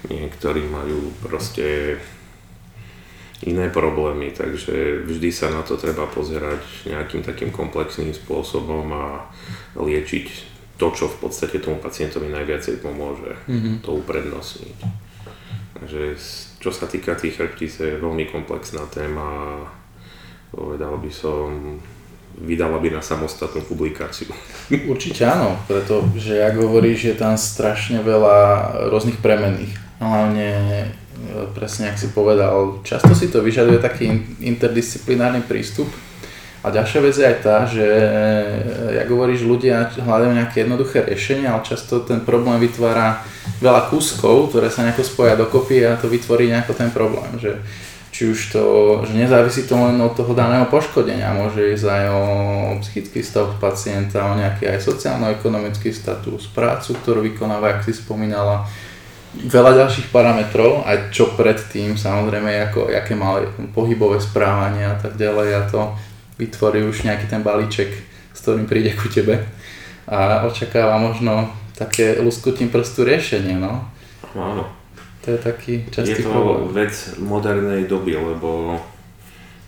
Niektorí 0.01 0.65
majú 0.65 1.13
proste 1.21 1.97
iné 3.45 3.69
problémy, 3.73 4.33
takže 4.33 5.05
vždy 5.05 5.29
sa 5.33 5.49
na 5.49 5.65
to 5.65 5.77
treba 5.77 6.05
pozerať 6.05 6.61
nejakým 6.85 7.25
takým 7.25 7.49
komplexným 7.49 8.13
spôsobom 8.13 8.85
a 8.93 9.25
liečiť 9.77 10.25
to, 10.77 10.89
čo 10.93 11.05
v 11.09 11.29
podstate 11.29 11.61
tomu 11.61 11.77
pacientovi 11.77 12.29
najviacej 12.29 12.81
pomôže, 12.81 13.37
mm-hmm. 13.45 13.85
to 13.85 13.97
uprednostniť. 14.01 14.77
Takže 15.77 16.01
čo 16.61 16.69
sa 16.69 16.85
týka 16.85 17.17
tých 17.17 17.37
chrbtíc, 17.37 17.73
je 17.81 18.01
veľmi 18.01 18.29
komplexná 18.29 18.85
téma, 18.89 19.61
povedal 20.53 20.97
by 21.01 21.09
som, 21.13 21.77
vydala 22.39 22.79
by 22.79 22.89
na 22.97 23.01
samostatnú 23.03 23.61
publikáciu. 23.67 24.31
Určite 24.87 25.27
áno, 25.27 25.59
pretože 25.67 26.39
ak 26.39 26.55
hovoríš, 26.57 27.11
je 27.11 27.15
tam 27.15 27.35
strašne 27.35 27.99
veľa 28.01 28.37
rôznych 28.89 29.19
premenných. 29.19 29.73
Hlavne, 30.01 30.49
e, 30.49 31.45
presne 31.53 31.93
ak 31.93 32.01
si 32.01 32.09
povedal, 32.09 32.81
často 32.81 33.13
si 33.13 33.29
to 33.29 33.45
vyžaduje 33.45 33.77
taký 33.77 34.09
interdisciplinárny 34.41 35.45
prístup. 35.45 35.91
A 36.61 36.69
ďalšia 36.69 36.99
vec 37.01 37.15
je 37.17 37.25
aj 37.25 37.37
tá, 37.41 37.57
že, 37.65 37.85
e, 37.85 39.01
jak 39.01 39.07
hovoríš, 39.09 39.45
ľudia 39.45 39.89
hľadajú 39.97 40.31
nejaké 40.37 40.61
jednoduché 40.65 41.01
riešenie, 41.05 41.49
ale 41.49 41.65
často 41.65 42.05
ten 42.05 42.21
problém 42.21 42.61
vytvára 42.61 43.21
veľa 43.61 43.89
kúskov, 43.89 44.53
ktoré 44.53 44.69
sa 44.69 44.85
nejako 44.85 45.01
spoja 45.05 45.33
dokopy 45.37 45.81
a 45.85 45.97
to 45.97 46.05
vytvorí 46.05 46.53
nejako 46.53 46.73
ten 46.77 46.93
problém. 46.93 47.33
Že 47.41 47.61
či 48.21 48.29
už 48.29 48.53
to, 48.53 48.65
že 49.09 49.17
nezávisí 49.17 49.65
to 49.65 49.73
len 49.73 49.97
od 49.97 50.13
toho 50.13 50.37
daného 50.37 50.69
poškodenia, 50.69 51.33
môže 51.33 51.73
ísť 51.73 51.89
aj 51.89 52.03
o 52.13 52.21
psychický 52.85 53.25
stav 53.25 53.57
pacienta, 53.57 54.29
o 54.29 54.37
nejaký 54.37 54.69
aj 54.69 54.77
sociálno-ekonomický 54.77 55.89
status, 55.89 56.45
prácu, 56.53 56.93
ktorú 57.01 57.25
vykonáva, 57.25 57.73
ak 57.73 57.89
si 57.89 57.97
spomínala, 57.97 58.69
veľa 59.33 59.73
ďalších 59.73 60.13
parametrov, 60.13 60.85
aj 60.85 61.09
čo 61.09 61.33
predtým, 61.33 61.97
samozrejme, 61.97 62.69
ako, 62.69 62.93
aké 62.93 63.17
mal 63.17 63.41
pohybové 63.73 64.21
správanie 64.21 64.85
a 64.85 65.01
tak 65.01 65.17
ďalej 65.17 65.49
a 65.57 65.61
to 65.65 65.81
vytvorí 66.37 66.85
už 66.85 67.01
nejaký 67.01 67.25
ten 67.25 67.41
balíček, 67.41 67.89
s 68.37 68.39
ktorým 68.45 68.69
príde 68.69 68.93
ku 68.93 69.09
tebe 69.09 69.49
a 70.05 70.45
očakáva 70.45 71.01
možno 71.01 71.49
také 71.73 72.21
luskutím 72.21 72.69
prstu 72.69 73.01
riešenie, 73.01 73.57
no. 73.57 73.81
Áno. 74.37 74.80
To 75.21 75.27
je 75.31 75.37
taký 75.37 75.73
častý 75.93 76.21
Je 76.21 76.25
to 76.25 76.33
problém. 76.33 76.73
vec 76.73 76.93
modernej 77.21 77.85
doby, 77.85 78.17
lebo 78.17 78.81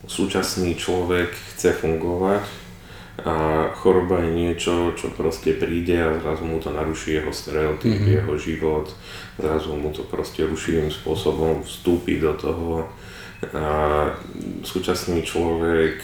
súčasný 0.09 0.75
človek 0.75 1.29
chce 1.53 1.77
fungovať 1.77 2.43
a 3.21 3.69
choroba 3.77 4.25
je 4.25 4.31
niečo, 4.33 4.97
čo 4.97 5.13
proste 5.13 5.53
príde 5.53 5.93
a 6.01 6.17
zrazu 6.17 6.49
mu 6.49 6.57
to 6.57 6.73
naruší 6.73 7.21
jeho 7.21 7.29
stereotyp, 7.29 7.93
mm-hmm. 7.93 8.17
jeho 8.17 8.33
život, 8.41 8.89
zrazu 9.37 9.77
mu 9.77 9.93
to 9.93 10.01
proste 10.01 10.41
rušivým 10.41 10.89
spôsobom 10.89 11.61
vstúpi 11.61 12.17
do 12.17 12.33
toho 12.33 12.89
a 13.53 13.67
súčasný 14.65 15.21
človek 15.21 15.99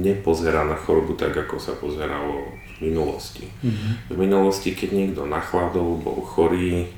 nepozerá 0.00 0.64
na 0.64 0.78
chorobu 0.78 1.18
tak, 1.18 1.36
ako 1.36 1.60
sa 1.60 1.76
pozeralo 1.76 2.56
v 2.78 2.88
minulosti. 2.88 3.44
Mm-hmm. 3.44 3.92
V 4.08 4.16
minulosti, 4.16 4.72
keď 4.72 4.90
niekto 4.94 5.22
nachladol, 5.28 6.00
bol 6.00 6.24
chorý, 6.24 6.88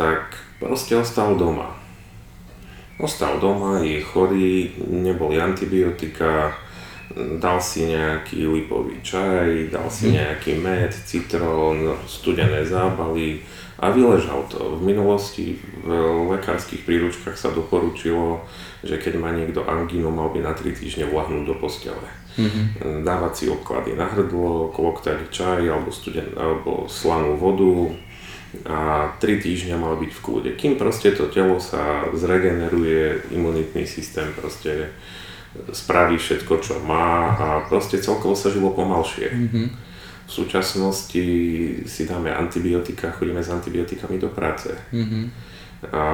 tak 0.00 0.40
proste 0.56 0.96
ostal 0.96 1.36
doma. 1.36 1.76
Ostal 2.96 3.36
doma, 3.36 3.84
je 3.84 4.00
chorý, 4.00 4.72
neboli 4.80 5.36
antibiotika, 5.36 6.56
dal 7.36 7.60
si 7.60 7.84
nejaký 7.84 8.48
lipový 8.48 8.96
čaj, 9.04 9.68
dal 9.68 9.92
si 9.92 10.08
mhm. 10.08 10.12
nejaký 10.16 10.52
med, 10.56 10.92
citrón, 11.04 12.00
studené 12.08 12.64
zábaly 12.64 13.44
a 13.76 13.92
vyležal 13.92 14.48
to. 14.48 14.80
V 14.80 14.88
minulosti 14.88 15.60
v 15.84 15.92
lekárskych 16.32 16.88
príručkách 16.88 17.36
sa 17.36 17.52
doporučilo, 17.52 18.40
že 18.80 18.96
keď 18.96 19.20
má 19.20 19.36
niekto 19.36 19.64
angínu, 19.68 20.08
mal 20.08 20.32
by 20.32 20.40
na 20.40 20.56
3 20.56 20.64
týždne 20.72 21.04
vlahnúť 21.12 21.44
do 21.44 21.54
postele. 21.60 22.08
Mm-hmm. 22.40 23.04
Dávať 23.04 23.32
si 23.36 23.44
obklady 23.52 23.98
na 23.98 24.06
hrdlo, 24.08 24.72
kloktať 24.72 25.28
čaj 25.28 25.60
alebo, 25.66 25.92
studen, 25.92 26.30
alebo 26.38 26.88
slanú 26.88 27.36
vodu, 27.36 27.90
a 28.66 29.10
3 29.22 29.38
týždňa 29.38 29.76
mal 29.78 29.94
byť 29.94 30.10
v 30.10 30.22
kľude. 30.22 30.50
Kým 30.58 30.74
proste 30.74 31.14
to 31.14 31.30
telo 31.30 31.62
sa 31.62 32.10
zregeneruje, 32.10 33.30
imunitný 33.30 33.86
systém 33.86 34.26
proste 34.34 34.90
spraví 35.70 36.18
všetko, 36.18 36.54
čo 36.62 36.74
má 36.82 37.34
a 37.34 37.48
proste 37.66 37.98
celkovo 37.98 38.38
sa 38.38 38.50
žilo 38.50 38.70
pomalšie. 38.70 39.28
Mm-hmm. 39.30 39.66
V 40.26 40.30
súčasnosti 40.30 41.26
si 41.90 42.02
dáme 42.06 42.30
antibiotika, 42.30 43.10
chodíme 43.10 43.42
s 43.42 43.50
antibiotikami 43.50 44.18
do 44.18 44.30
práce. 44.30 44.70
Mm-hmm. 44.94 45.24
A 45.90 46.04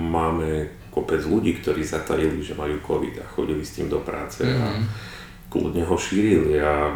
máme 0.00 0.80
kopec 0.88 1.20
ľudí, 1.24 1.60
ktorí 1.60 1.84
zatajili, 1.84 2.40
že 2.40 2.56
majú 2.56 2.80
COVID 2.80 3.20
a 3.20 3.26
chodili 3.28 3.60
s 3.60 3.76
tým 3.76 3.92
do 3.92 4.00
práce 4.00 4.42
mm-hmm. 4.42 4.64
a 4.64 4.68
mhm. 4.80 4.84
kľudne 5.52 5.82
ho 5.84 5.96
šírili 5.96 6.56
a 6.56 6.94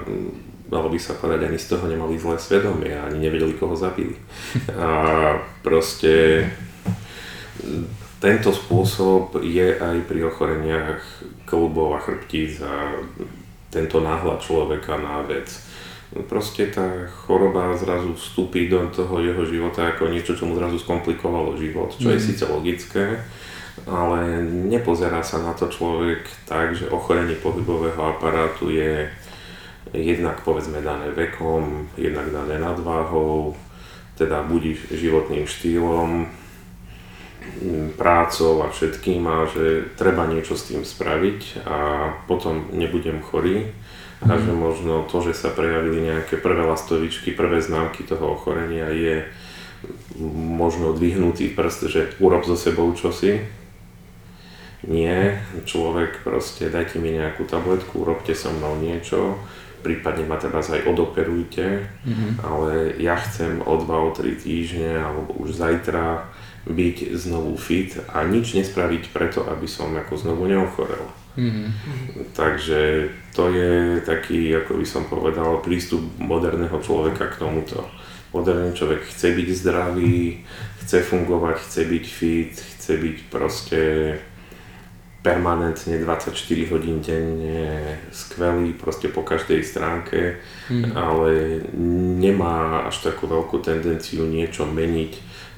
dalo 0.75 0.91
by 0.91 0.99
sa 0.99 1.15
povedať, 1.15 1.47
ani 1.47 1.59
z 1.63 1.71
toho 1.71 1.87
nemali 1.87 2.19
zlé 2.19 2.35
svedomie 2.35 2.91
ani 2.99 3.23
nevedeli, 3.23 3.55
koho 3.55 3.79
zabili. 3.79 4.19
A 4.75 4.91
proste 5.63 6.43
tento 8.19 8.51
spôsob 8.51 9.39
je 9.39 9.79
aj 9.79 10.03
pri 10.11 10.27
ochoreniach 10.27 10.99
klubov 11.47 11.95
a 11.95 12.03
chrbtíc 12.03 12.59
a 12.59 12.99
tento 13.71 14.03
náhľad 14.03 14.43
človeka 14.43 14.99
na 14.99 15.23
vec. 15.23 15.47
Proste 16.27 16.71
tá 16.71 17.07
choroba 17.27 17.75
zrazu 17.75 18.15
vstúpi 18.15 18.67
do 18.67 18.87
toho 18.91 19.19
jeho 19.23 19.43
života 19.47 19.95
ako 19.95 20.11
niečo, 20.11 20.35
čo 20.35 20.47
mu 20.47 20.59
zrazu 20.59 20.79
skomplikovalo 20.79 21.59
život, 21.59 21.95
čo 21.95 22.11
mm. 22.11 22.15
je 22.15 22.19
mhm. 22.19 22.27
síce 22.27 22.45
logické, 22.51 23.07
ale 23.87 24.47
nepozerá 24.71 25.23
sa 25.23 25.43
na 25.43 25.51
to 25.55 25.67
človek 25.67 26.23
tak, 26.47 26.79
že 26.79 26.91
ochorenie 26.91 27.35
pohybového 27.39 27.99
aparátu 27.99 28.71
je 28.71 29.11
jednak 29.95 30.43
povedzme 30.43 30.83
dané 30.83 31.15
vekom, 31.15 31.87
jednak 31.95 32.31
dané 32.35 32.59
nadváhou, 32.59 33.55
teda 34.19 34.43
buď 34.43 34.91
životným 34.91 35.47
štýlom, 35.47 36.27
prácou 38.01 38.65
a 38.65 38.73
všetkým 38.73 39.21
a 39.29 39.45
že 39.47 39.85
treba 40.01 40.25
niečo 40.25 40.57
s 40.57 40.73
tým 40.73 40.81
spraviť 40.81 41.69
a 41.69 41.79
potom 42.25 42.73
nebudem 42.73 43.21
chorý 43.21 43.69
a 44.25 44.41
že 44.41 44.53
mhm. 44.53 44.59
možno 44.59 44.95
to, 45.05 45.21
že 45.21 45.37
sa 45.37 45.53
prejavili 45.53 46.09
nejaké 46.09 46.41
prvé 46.41 46.65
lastovičky, 46.65 47.37
prvé 47.37 47.61
známky 47.61 48.09
toho 48.09 48.41
ochorenia 48.41 48.89
je 48.89 49.29
možno 50.33 50.97
dvihnutý 50.97 51.53
prst, 51.53 51.93
že 51.93 52.01
urob 52.17 52.49
so 52.49 52.57
sebou 52.57 52.89
čosi. 52.97 53.45
Nie, 54.85 55.45
človek 55.65 56.25
proste 56.25 56.69
dajte 56.69 57.01
mi 57.01 57.17
nejakú 57.17 57.45
tabletku, 57.49 58.05
urobte 58.05 58.37
so 58.37 58.53
mnou 58.53 58.77
niečo, 58.81 59.37
prípadne 59.85 60.25
ma 60.25 60.41
teraz 60.41 60.73
aj 60.73 60.89
odoperujte, 60.89 61.85
mm-hmm. 61.85 62.31
ale 62.41 62.97
ja 62.97 63.21
chcem 63.21 63.61
o 63.61 63.77
2 63.77 63.85
o 63.85 64.11
3 64.17 64.41
týždne 64.41 65.05
alebo 65.05 65.37
už 65.37 65.53
zajtra 65.53 66.33
byť 66.65 67.13
znovu 67.13 67.61
fit 67.61 67.93
a 68.09 68.25
nič 68.25 68.57
nespraviť 68.57 69.13
preto, 69.13 69.45
aby 69.45 69.69
som 69.69 69.93
ako 69.93 70.17
znovu 70.17 70.49
neochorel. 70.49 71.05
Mm-hmm. 71.37 71.67
Takže 72.33 73.11
to 73.37 73.53
je 73.53 74.01
taký, 74.01 74.55
ako 74.57 74.81
by 74.81 74.87
som 74.89 75.05
povedal, 75.05 75.61
prístup 75.61 76.01
moderného 76.17 76.81
človeka 76.81 77.29
k 77.29 77.39
tomuto. 77.43 77.85
Moderný 78.33 78.73
človek 78.73 79.05
chce 79.05 79.37
byť 79.37 79.49
zdravý, 79.61 80.41
chce 80.83 81.05
fungovať, 81.05 81.57
chce 81.69 81.81
byť 81.85 82.05
fit, 82.07 82.55
chce 82.55 82.93
byť 82.97 83.17
proste 83.29 83.81
permanentne 85.25 85.97
24 86.05 86.37
hodín 86.69 87.01
denne, 87.01 87.97
skvelý 88.13 88.77
proste 88.77 89.09
po 89.09 89.25
každej 89.25 89.65
stránke, 89.65 90.37
mm. 90.69 90.93
ale 90.93 91.65
nemá 92.21 92.85
až 92.85 93.09
takú 93.09 93.25
veľkú 93.25 93.65
tendenciu 93.65 94.29
niečo 94.29 94.69
meniť 94.69 95.13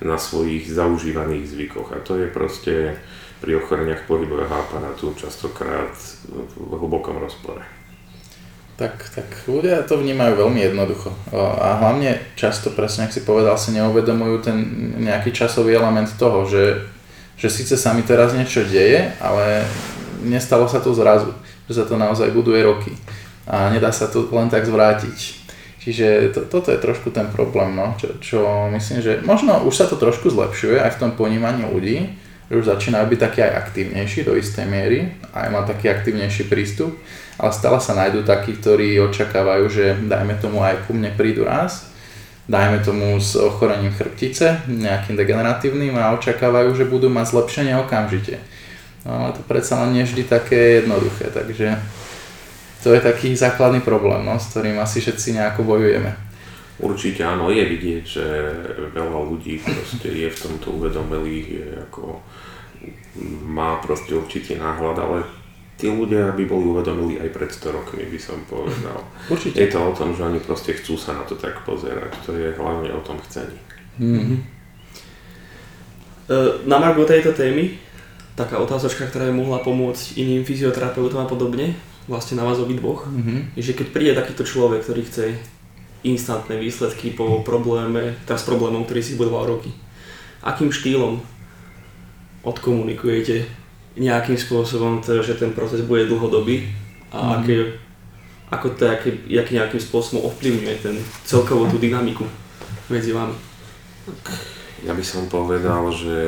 na 0.06 0.22
svojich 0.22 0.70
zaužívaných 0.70 1.50
zvykoch. 1.50 1.98
A 1.98 1.98
to 1.98 2.14
je 2.14 2.30
proste 2.30 2.94
pri 3.42 3.58
ochoreniach 3.58 4.06
pohybového 4.06 4.54
aparátu 4.54 5.10
častokrát 5.18 5.90
v 6.30 6.70
hlbokom 6.70 7.18
rozpore. 7.18 7.66
Tak, 8.76 8.92
tak 9.18 9.28
ľudia 9.48 9.82
to 9.88 9.98
vnímajú 9.98 10.46
veľmi 10.46 10.60
jednoducho. 10.62 11.10
A 11.34 11.80
hlavne 11.80 12.22
často, 12.36 12.70
presne 12.70 13.08
ak 13.08 13.16
si 13.16 13.24
povedal, 13.24 13.56
si 13.56 13.72
neuvedomujú 13.72 14.46
ten 14.46 14.58
nejaký 15.00 15.32
časový 15.32 15.74
element 15.74 16.12
toho, 16.14 16.44
že 16.44 16.86
že 17.36 17.48
síce 17.52 17.76
sa 17.76 17.92
mi 17.92 18.00
teraz 18.02 18.32
niečo 18.32 18.64
deje, 18.64 19.12
ale 19.20 19.64
nestalo 20.24 20.64
sa 20.66 20.80
to 20.80 20.96
zrazu, 20.96 21.36
že 21.68 21.76
sa 21.76 21.84
to 21.84 22.00
naozaj 22.00 22.32
buduje 22.32 22.64
roky 22.64 22.92
a 23.46 23.70
nedá 23.70 23.94
sa 23.94 24.10
to 24.10 24.26
len 24.34 24.50
tak 24.50 24.66
zvrátiť. 24.66 25.46
Čiže 25.86 26.34
to, 26.34 26.40
toto 26.50 26.74
je 26.74 26.82
trošku 26.82 27.14
ten 27.14 27.30
problém, 27.30 27.70
no, 27.78 27.94
čo, 27.94 28.18
čo 28.18 28.40
myslím, 28.74 28.98
že 28.98 29.12
možno 29.22 29.62
už 29.62 29.74
sa 29.78 29.86
to 29.86 29.94
trošku 29.94 30.34
zlepšuje 30.34 30.82
aj 30.82 30.98
v 30.98 31.00
tom 31.06 31.10
ponímaní 31.14 31.62
ľudí, 31.62 32.10
že 32.50 32.58
už 32.58 32.66
začínajú 32.74 33.06
byť 33.06 33.20
takí 33.22 33.38
aj 33.46 33.52
aktívnejší 33.54 34.20
do 34.26 34.34
istej 34.34 34.66
miery, 34.66 35.14
aj 35.30 35.46
má 35.54 35.62
taký 35.62 35.86
aktívnejší 35.94 36.50
prístup, 36.50 36.90
ale 37.38 37.54
stále 37.54 37.78
sa 37.78 37.94
nájdú 37.94 38.26
takí, 38.26 38.58
ktorí 38.58 38.98
očakávajú, 38.98 39.64
že 39.70 39.94
dajme 40.10 40.34
tomu 40.42 40.58
aj 40.58 40.90
ku 40.90 40.94
mne 40.94 41.14
prídu 41.14 41.46
raz 41.46 41.94
dajme 42.46 42.78
tomu 42.82 43.18
s 43.18 43.34
ochorením 43.34 43.90
chrbtice, 43.90 44.66
nejakým 44.70 45.18
degeneratívnym 45.18 45.98
a 45.98 46.14
očakávajú, 46.14 46.74
že 46.78 46.86
budú 46.86 47.10
mať 47.10 47.34
zlepšenie 47.34 47.74
okamžite. 47.82 48.38
No 49.06 49.26
ale 49.26 49.30
to 49.34 49.42
predsa 49.46 49.82
len 49.86 49.98
nie 49.98 50.04
vždy 50.06 50.26
také 50.26 50.82
jednoduché, 50.82 51.30
takže 51.30 51.78
to 52.82 52.94
je 52.94 53.00
taký 53.02 53.34
základný 53.34 53.82
problém, 53.82 54.22
no, 54.22 54.38
s 54.38 54.50
ktorým 54.54 54.78
asi 54.78 55.02
všetci 55.02 55.34
nejako 55.34 55.66
bojujeme. 55.66 56.14
Určite 56.76 57.24
áno, 57.24 57.48
je 57.48 57.64
vidieť, 57.64 58.04
že 58.04 58.26
veľa 58.92 59.20
ľudí 59.26 59.58
proste 59.64 60.12
je 60.12 60.28
v 60.28 60.38
tomto 60.38 60.76
uvedomelých, 60.76 61.72
ako 61.88 62.20
má 63.48 63.80
proste 63.80 64.12
určitý 64.12 64.60
náhľad, 64.60 64.96
ale 65.00 65.18
tí 65.76 65.92
ľudia 65.92 66.32
by 66.32 66.44
boli 66.48 66.64
uvedomili 66.72 67.20
aj 67.20 67.28
pred 67.36 67.50
100 67.52 67.76
rokmi, 67.76 68.08
by 68.08 68.18
som 68.20 68.40
povedal. 68.48 68.98
Určite. 69.32 69.60
Je 69.60 69.68
to 69.68 69.78
o 69.80 69.92
tom, 69.92 70.16
že 70.16 70.24
oni 70.24 70.40
proste 70.40 70.72
chcú 70.72 70.96
sa 70.96 71.12
na 71.12 71.24
to 71.28 71.36
tak 71.36 71.60
pozerať. 71.68 72.16
To 72.24 72.32
je 72.32 72.56
hlavne 72.56 72.88
o 72.96 73.00
tom 73.04 73.20
chcení. 73.28 73.60
Mm-hmm. 74.00 74.38
Na 76.66 76.76
margo 76.82 77.06
tejto 77.06 77.30
témy, 77.36 77.78
taká 78.34 78.58
otázočka, 78.58 79.06
ktorá 79.06 79.30
by 79.30 79.34
mohla 79.36 79.62
pomôcť 79.62 80.18
iným 80.18 80.42
fyzioterapeutom 80.42 81.22
a 81.22 81.30
podobne, 81.30 81.76
vlastne 82.10 82.40
na 82.40 82.44
vás 82.44 82.58
obidvoch, 82.58 83.06
mm-hmm. 83.06 83.54
je, 83.54 83.62
že 83.62 83.76
keď 83.76 83.86
príde 83.94 84.12
takýto 84.16 84.42
človek, 84.42 84.82
ktorý 84.82 85.02
chce 85.06 85.24
instantné 86.02 86.58
výsledky 86.58 87.14
po 87.14 87.42
probléme, 87.42 88.14
teraz 88.26 88.46
problémom, 88.46 88.86
ktorý 88.86 89.02
si 89.02 89.18
budoval 89.18 89.58
roky, 89.58 89.70
akým 90.42 90.70
štýlom 90.70 91.18
odkomunikujete 92.46 93.65
nejakým 93.96 94.36
spôsobom, 94.36 95.00
to, 95.00 95.24
že 95.24 95.40
ten 95.40 95.56
proces 95.56 95.84
bude 95.84 96.08
dlhodobý 96.08 96.68
a 97.12 97.18
mm. 97.18 97.30
aké, 97.40 97.56
ako 98.52 98.66
to 98.76 98.84
aké, 98.88 99.08
aký 99.32 99.52
nejakým 99.56 99.80
spôsobom 99.80 100.28
ovplyvňuje 100.28 100.76
ten 100.84 100.96
celkovú 101.24 101.66
tú 101.72 101.80
dynamiku 101.80 102.28
medzi 102.92 103.16
vami. 103.16 103.34
Ja 104.84 104.92
by 104.92 105.02
som 105.02 105.26
povedal, 105.26 105.90
že 105.90 106.18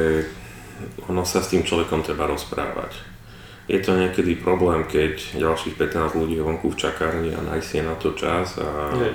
ono 1.07 1.23
sa 1.23 1.45
s 1.45 1.53
tým 1.53 1.63
človekom 1.63 2.03
treba 2.03 2.27
rozprávať. 2.27 3.05
Je 3.69 3.77
to 3.85 3.93
niekedy 3.93 4.41
problém, 4.41 4.89
keď 4.89 5.37
ďalších 5.37 5.77
15 5.77 6.17
ľudí 6.17 6.41
vonku 6.41 6.73
v 6.73 6.81
čakárni 6.81 7.37
a 7.37 7.45
nájsť 7.45 7.69
si 7.69 7.79
na 7.85 7.93
to 8.01 8.17
čas 8.17 8.57
a 8.57 8.97
je 8.97 9.13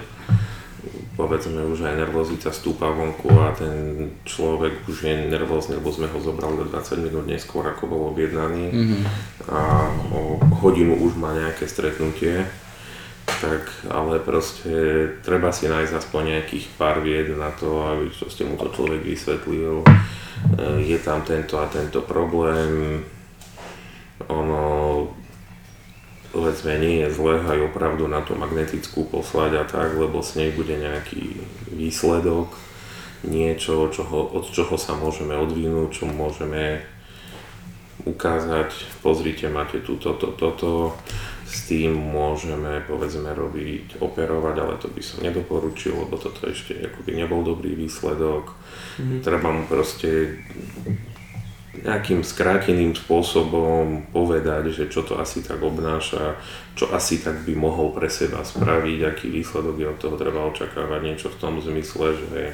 povedzme 1.13 1.62
už 1.70 1.86
aj 1.86 1.93
nervozita 1.93 2.50
stúpa 2.50 2.89
vonku 2.89 3.29
a 3.38 3.53
ten 3.53 4.10
človek 4.25 4.89
už 4.89 5.05
je 5.05 5.13
nervózny, 5.29 5.77
lebo 5.77 5.93
sme 5.93 6.10
ho 6.10 6.17
zobrali 6.17 6.58
do 6.58 6.65
20 6.65 7.05
minút 7.05 7.25
neskôr, 7.29 7.62
ako 7.70 7.86
bol 7.86 8.01
objednaný. 8.10 8.65
Mm-hmm. 8.74 9.01
a 9.53 9.62
o 10.10 10.42
hodinu 10.66 10.98
už 10.98 11.14
má 11.22 11.38
nejaké 11.38 11.70
stretnutie, 11.70 12.42
tak 13.29 13.61
ale 13.94 14.18
proste 14.20 14.74
treba 15.22 15.53
si 15.53 15.70
nájsť 15.70 15.94
aspoň 15.94 16.22
nejakých 16.40 16.66
pár 16.81 17.05
vied 17.05 17.29
na 17.38 17.53
to, 17.53 17.85
aby 17.94 18.09
ste 18.09 18.50
mu 18.50 18.57
to 18.57 18.74
človek 18.74 19.05
vysvetlil, 19.05 19.85
e, 19.85 19.88
je 20.81 20.98
tam 20.98 21.22
tento 21.22 21.61
a 21.61 21.70
tento 21.70 22.01
problém, 22.01 23.05
ono 24.27 24.64
povedzme 26.33 26.81
nie 26.81 27.05
je 27.05 27.13
zlé 27.13 27.37
aj 27.46 27.69
opravdu 27.69 28.09
na 28.09 28.25
tú 28.25 28.33
magnetickú 28.33 29.05
poslať 29.05 29.51
a 29.61 29.63
tak, 29.69 29.93
lebo 29.93 30.25
s 30.25 30.33
nej 30.33 30.50
bude 30.50 30.74
nejaký 30.74 31.37
výsledok, 31.69 32.57
niečo, 33.24 33.87
čoho, 33.93 34.33
od 34.33 34.50
čoho 34.50 34.74
sa 34.75 34.98
môžeme 34.98 35.37
odvinúť, 35.37 36.01
čo 36.01 36.05
môžeme 36.09 36.81
ukázať, 38.03 39.00
pozrite, 39.05 39.48
máte 39.48 39.79
tu 39.79 39.96
toto, 39.96 40.33
toto, 40.33 40.98
s 41.46 41.69
tým 41.69 41.93
môžeme 41.93 42.81
povedzme 42.89 43.29
robiť, 43.29 44.01
operovať, 44.01 44.55
ale 44.57 44.75
to 44.81 44.89
by 44.89 45.01
som 45.05 45.22
nedoporučil, 45.22 45.93
lebo 45.93 46.17
toto 46.17 46.50
ešte 46.50 46.74
akoby 46.81 47.13
nebol 47.13 47.46
dobrý 47.46 47.77
výsledok. 47.77 48.57
Mm-hmm. 48.98 49.19
Treba 49.22 49.53
mu 49.53 49.63
proste 49.69 50.41
nejakým 51.74 52.22
skráteným 52.22 52.94
spôsobom 52.94 54.05
povedať, 54.14 54.70
že 54.70 54.86
čo 54.94 55.01
to 55.01 55.18
asi 55.18 55.42
tak 55.42 55.57
obnáša, 55.57 56.38
čo 56.77 56.94
asi 56.94 57.18
tak 57.18 57.42
by 57.42 57.57
mohol 57.57 57.90
pre 57.90 58.14
seba 58.14 58.46
spraviť, 58.46 59.00
aký 59.01 59.33
výsledok 59.33 59.81
je 59.81 59.88
od 59.90 59.98
toho 59.98 60.14
treba 60.14 60.46
očakávať, 60.46 61.01
niečo 61.01 61.33
v 61.33 61.40
tom 61.42 61.57
zmysle, 61.57 62.14
že 62.14 62.53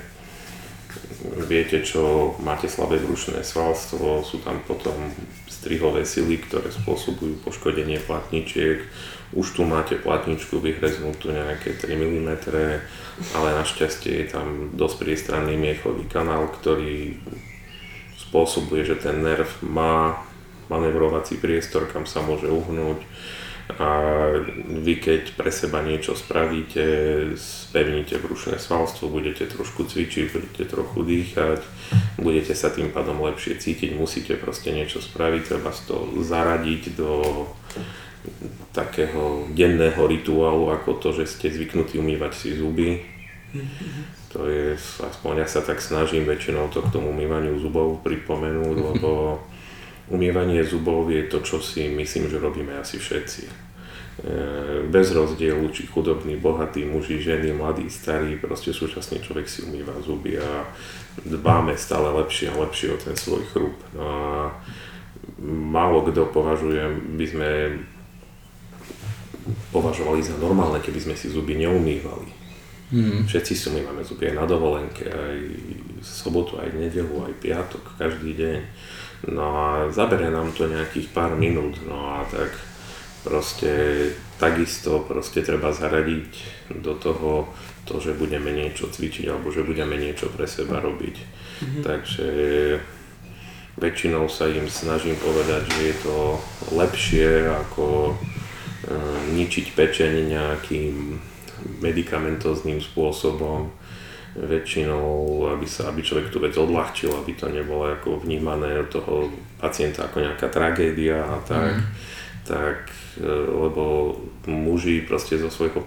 viete 1.51 1.84
čo, 1.84 2.36
máte 2.39 2.71
slabé 2.71 2.95
brušné 3.03 3.43
svalstvo, 3.43 4.23
sú 4.23 4.39
tam 4.39 4.63
potom 4.63 4.95
strihové 5.51 6.08
sily, 6.08 6.39
ktoré 6.39 6.71
spôsobujú 6.71 7.43
poškodenie 7.43 7.99
platničiek, 7.99 8.88
už 9.36 9.47
tu 9.51 9.67
máte 9.67 9.99
platničku 9.99 10.63
vyhreznutú 10.63 11.36
nejaké 11.36 11.75
3 11.75 11.91
mm, 11.91 12.29
ale 13.36 13.47
našťastie 13.51 14.23
je 14.23 14.27
tam 14.32 14.71
dosť 14.73 14.95
priestranný 15.03 15.60
miechový 15.60 16.08
kanál, 16.08 16.47
ktorý 16.49 17.19
spôsobuje, 18.29 18.85
že 18.85 19.01
ten 19.01 19.25
nerv 19.25 19.49
má 19.65 20.21
manevrovací 20.69 21.41
priestor, 21.41 21.89
kam 21.89 22.05
sa 22.05 22.21
môže 22.21 22.45
uhnúť. 22.45 23.01
A 23.77 23.89
vy 24.65 24.97
keď 24.97 25.37
pre 25.37 25.53
seba 25.53 25.85
niečo 25.85 26.17
spravíte, 26.17 26.81
spevníte 27.37 28.17
brušné 28.17 28.57
svalstvo, 28.57 29.13
budete 29.13 29.45
trošku 29.45 29.85
cvičiť, 29.85 30.25
budete 30.33 30.65
trochu 30.65 31.05
dýchať, 31.05 31.61
budete 32.17 32.57
sa 32.57 32.73
tým 32.73 32.89
pádom 32.89 33.21
lepšie 33.21 33.61
cítiť, 33.61 33.93
musíte 33.93 34.41
proste 34.41 34.73
niečo 34.73 35.05
spraviť, 35.05 35.41
treba 35.45 35.69
to 35.85 36.17
zaradiť 36.17 36.97
do 36.97 37.45
takého 38.73 39.45
denného 39.53 40.01
rituálu 40.01 40.73
ako 40.73 40.97
to, 40.97 41.09
že 41.21 41.29
ste 41.29 41.53
zvyknutí 41.53 42.01
umývať 42.01 42.33
si 42.33 42.49
zuby, 42.57 43.05
to 44.29 44.45
je, 44.45 44.77
aspoň 45.01 45.41
ja 45.41 45.47
sa 45.49 45.65
tak 45.65 45.81
snažím 45.81 46.29
väčšinou 46.29 46.69
to 46.69 46.85
k 46.85 46.93
tomu 46.93 47.09
umývaniu 47.09 47.57
zubov 47.57 48.05
pripomenúť, 48.05 48.77
lebo 48.77 49.41
umývanie 50.13 50.61
zubov 50.61 51.09
je 51.09 51.25
to, 51.25 51.41
čo 51.41 51.57
si 51.57 51.89
myslím, 51.89 52.29
že 52.29 52.37
robíme 52.37 52.77
asi 52.77 53.01
všetci. 53.01 53.43
E, 53.49 53.53
bez 54.85 55.09
rozdielu, 55.17 55.65
či 55.73 55.89
chudobný, 55.89 56.37
bohatý, 56.37 56.85
muži, 56.85 57.17
ženy, 57.17 57.57
mladí, 57.57 57.89
starí, 57.89 58.37
proste 58.37 58.69
súčasný 58.69 59.17
človek 59.25 59.49
si 59.49 59.65
umýva 59.65 59.97
zuby 60.05 60.37
a 60.37 60.69
dbáme 61.25 61.73
stále 61.73 62.13
lepšie 62.21 62.53
a 62.53 62.59
lepšie 62.61 62.93
o 62.93 63.01
ten 63.01 63.17
svoj 63.17 63.41
chrup. 63.49 63.77
No 63.97 64.05
a 64.05 64.29
málo 65.49 66.05
kto 66.05 66.29
považuje, 66.29 66.85
by 67.17 67.25
sme 67.25 67.49
považovali 69.73 70.21
za 70.21 70.37
normálne, 70.37 70.77
keby 70.85 71.01
sme 71.01 71.15
si 71.17 71.33
zuby 71.33 71.57
neumývali 71.57 72.38
Mm. 72.89 73.30
Všetci 73.30 73.54
si 73.54 73.67
máme 73.69 74.02
zuby 74.02 74.34
aj 74.34 74.36
na 74.36 74.45
dovolenke, 74.49 75.06
aj 75.06 75.38
sobotu, 76.02 76.58
aj 76.58 76.73
nedelu, 76.73 77.30
aj 77.30 77.34
piatok, 77.38 77.84
každý 78.02 78.34
deň. 78.34 78.60
No 79.30 79.45
a 79.45 79.67
zabere 79.93 80.32
nám 80.32 80.49
to 80.56 80.65
nejakých 80.65 81.12
pár 81.13 81.38
minút, 81.38 81.78
no 81.86 82.17
a 82.17 82.25
tak 82.25 82.49
proste 83.21 83.71
takisto 84.39 85.04
proste 85.04 85.43
treba 85.43 85.75
zaradiť 85.75 86.32
do 86.80 86.95
toho 86.95 87.52
to, 87.84 87.99
že 87.99 88.15
budeme 88.15 88.56
niečo 88.56 88.88
cvičiť 88.88 89.28
alebo 89.28 89.52
že 89.52 89.67
budeme 89.67 89.99
niečo 89.99 90.32
pre 90.32 90.47
seba 90.47 90.80
robiť. 90.80 91.15
Mm-hmm. 91.19 91.84
Takže 91.84 92.28
väčšinou 93.75 94.32
sa 94.32 94.47
im 94.47 94.71
snažím 94.71 95.19
povedať, 95.19 95.67
že 95.67 95.82
je 95.91 95.95
to 95.99 96.17
lepšie 96.71 97.47
ako 97.47 98.13
e, 98.13 98.95
ničiť 99.36 99.65
pečenie 99.75 100.32
nejakým 100.32 101.19
medikamentozným 101.82 102.80
spôsobom. 102.82 103.72
väčšinou, 104.30 105.50
aby, 105.58 105.65
sa, 105.65 105.89
aby 105.89 106.06
človek 106.06 106.30
tú 106.30 106.38
vec 106.38 106.54
odľahčil, 106.54 107.10
aby 107.12 107.34
to 107.34 107.50
nebolo 107.50 107.89
ako 107.89 108.22
vnímané 108.22 108.78
od 108.78 108.88
toho 108.88 109.26
pacienta 109.58 110.06
ako 110.06 110.22
nejaká 110.22 110.48
tragédia 110.54 111.26
a 111.26 111.41
tak, 111.41 111.74
mm. 111.74 111.86
tak 112.45 112.78
e, 113.17 113.26
lebo 113.50 114.13
muži 114.45 115.02
proste 115.02 115.41
zo 115.41 115.50
svojho 115.50 115.82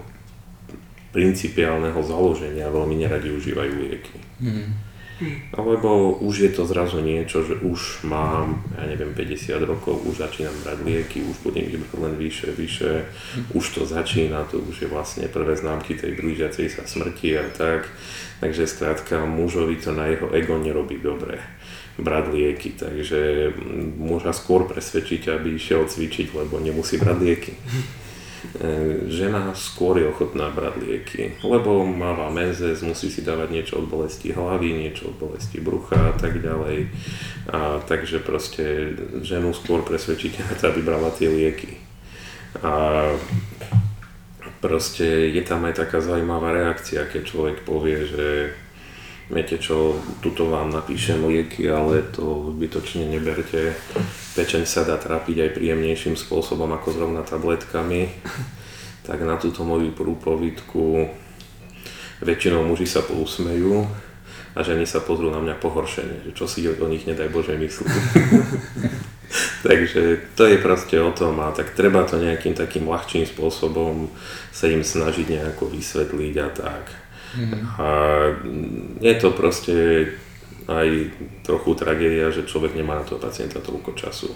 principiálneho 1.14 1.96
založenia 2.02 2.66
veľmi 2.66 2.98
neradi 2.98 3.30
užívajú 3.30 3.72
lieky. 3.78 4.16
Mm. 4.42 4.91
Alebo 5.54 6.18
už 6.18 6.34
je 6.38 6.50
to 6.50 6.66
zrazu 6.66 6.98
niečo, 6.98 7.46
že 7.46 7.54
už 7.62 8.02
mám, 8.02 8.64
ja 8.74 8.90
neviem, 8.90 9.14
50 9.14 9.54
rokov, 9.62 10.02
už 10.02 10.18
začínam 10.18 10.54
brať 10.66 10.78
lieky, 10.82 11.18
už 11.22 11.36
budem 11.46 11.70
ich 11.70 11.78
brať 11.78 11.98
len 12.02 12.14
vyše, 12.18 12.48
vyše, 12.50 13.06
už 13.54 13.64
to 13.70 13.82
začína, 13.86 14.48
to 14.50 14.58
už 14.58 14.82
je 14.82 14.88
vlastne 14.90 15.30
prvé 15.30 15.54
známky 15.54 15.94
tej 15.94 16.18
blížiacej 16.18 16.66
sa 16.74 16.82
smrti 16.82 17.38
a 17.38 17.46
tak. 17.54 17.86
Takže 18.42 18.66
skrátka 18.66 19.22
mužovi 19.22 19.78
to 19.78 19.94
na 19.94 20.10
jeho 20.10 20.26
ego 20.34 20.58
nerobí 20.58 20.98
dobre 20.98 21.38
brať 22.00 22.24
lieky, 22.32 22.70
takže 22.72 23.52
môža 24.00 24.32
skôr 24.32 24.64
presvedčiť, 24.64 25.28
aby 25.28 25.60
išiel 25.60 25.84
cvičiť, 25.84 26.32
lebo 26.32 26.56
nemusí 26.56 26.96
brať 26.96 27.18
lieky. 27.20 27.52
E, 28.42 29.06
žena 29.06 29.54
skôr 29.54 30.02
je 30.02 30.10
ochotná 30.10 30.50
brať 30.50 30.82
lieky, 30.82 31.22
lebo 31.46 31.86
máva 31.86 32.26
menzes, 32.26 32.82
musí 32.82 33.06
si 33.06 33.22
dávať 33.22 33.48
niečo 33.54 33.74
od 33.78 33.86
bolesti 33.86 34.34
hlavy, 34.34 34.74
niečo 34.74 35.14
od 35.14 35.16
bolesti 35.22 35.62
brucha 35.62 36.10
a 36.10 36.14
tak 36.18 36.42
ďalej. 36.42 36.90
A 37.54 37.78
takže 37.86 38.18
proste 38.18 38.98
ženu 39.22 39.54
skôr 39.54 39.86
presvedčíte 39.86 40.42
na 40.42 40.54
to, 40.58 40.74
aby 40.74 40.82
brala 40.82 41.14
tie 41.14 41.30
lieky. 41.30 41.78
A 42.66 43.14
proste 44.58 45.30
je 45.30 45.42
tam 45.46 45.62
aj 45.62 45.78
taká 45.78 46.02
zaujímavá 46.02 46.50
reakcia, 46.50 47.06
keď 47.06 47.22
človek 47.22 47.56
povie, 47.62 48.10
že 48.10 48.26
viete 49.30 49.60
čo, 49.60 50.00
tuto 50.24 50.50
vám 50.50 50.72
napíšem 50.72 51.22
lieky, 51.22 51.68
ale 51.70 52.02
to 52.10 52.54
zbytočne 52.56 53.06
neberte. 53.06 53.76
Pečeň 54.32 54.64
sa 54.64 54.82
dá 54.82 54.96
trápiť 54.96 55.36
aj 55.44 55.54
príjemnejším 55.60 56.16
spôsobom 56.16 56.70
ako 56.72 56.88
zrovna 56.96 57.22
tabletkami. 57.22 58.10
Tak 59.02 59.18
na 59.26 59.36
túto 59.36 59.66
moju 59.66 59.90
prúpovidku 59.92 61.10
väčšinou 62.22 62.62
muži 62.62 62.86
sa 62.86 63.02
pousmejú 63.02 63.82
a 64.54 64.60
ženy 64.62 64.86
sa 64.86 65.02
pozrú 65.02 65.32
na 65.32 65.42
mňa 65.42 65.58
pohoršene, 65.58 66.28
že 66.28 66.30
čo 66.36 66.46
si 66.46 66.62
o 66.68 66.86
nich 66.86 67.08
nedaj 67.08 67.28
Bože 67.32 67.58
myslí. 67.58 67.88
Takže 69.66 70.32
to 70.36 70.44
je 70.44 70.58
proste 70.60 70.96
o 71.00 71.10
tom 71.10 71.40
a 71.40 71.50
tak 71.56 71.72
treba 71.72 72.04
to 72.04 72.20
nejakým 72.20 72.52
takým 72.52 72.84
ľahčím 72.84 73.24
spôsobom 73.24 74.12
sa 74.52 74.68
im 74.68 74.84
snažiť 74.84 75.26
nejako 75.26 75.72
vysvetliť 75.72 76.34
a 76.42 76.48
tak. 76.52 77.01
Mm. 77.32 77.54
A 77.80 77.88
je 79.00 79.14
to 79.16 79.28
proste 79.32 79.76
aj 80.68 80.88
trochu 81.42 81.74
tragédia, 81.74 82.30
že 82.30 82.46
človek 82.46 82.78
nemá 82.78 83.02
na 83.02 83.04
toho 83.06 83.18
pacienta 83.18 83.58
toľko 83.58 83.92
času. 83.98 84.30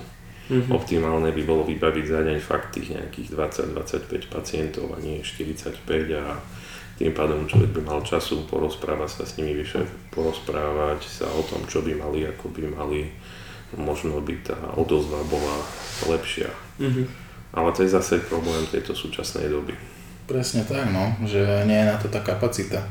Mm-hmm. 0.47 0.71
Optimálne 0.71 1.31
by 1.35 1.43
bolo 1.43 1.67
vybaviť 1.67 2.05
za 2.07 2.21
deň 2.23 2.39
fakt 2.39 2.79
tých 2.79 2.95
nejakých 2.95 3.35
20-25 3.35 4.31
pacientov 4.31 4.95
a 4.95 5.03
nie 5.03 5.19
45 5.19 5.83
a 6.15 6.39
tým 6.97 7.13
pádom 7.13 7.45
človek 7.51 7.77
by 7.77 7.83
mal 7.83 8.01
času 8.07 8.47
porozprávať 8.47 9.11
sa 9.11 9.23
s 9.27 9.37
nimi 9.37 9.53
vyše, 9.59 9.85
porozprávať 10.15 11.03
sa 11.05 11.27
o 11.29 11.43
tom, 11.45 11.67
čo 11.67 11.83
by 11.83 11.99
mali, 11.99 12.25
ako 12.25 12.49
by 12.55 12.63
mali, 12.73 13.11
možno 13.75 14.23
by 14.23 14.35
tá 14.47 14.57
odozva 14.79 15.21
bola 15.27 15.61
lepšia. 16.09 16.49
Mm-hmm. 16.79 17.07
Ale 17.53 17.69
to 17.75 17.83
je 17.83 17.91
zase 17.91 18.23
problém 18.31 18.63
tejto 18.71 18.95
súčasnej 18.95 19.51
doby. 19.51 19.75
Presne 20.27 20.67
tak, 20.67 20.91
no, 20.91 21.15
že 21.23 21.39
nie 21.71 21.79
je 21.79 21.87
na 21.87 21.97
to 22.03 22.11
tá 22.11 22.19
kapacita. 22.19 22.83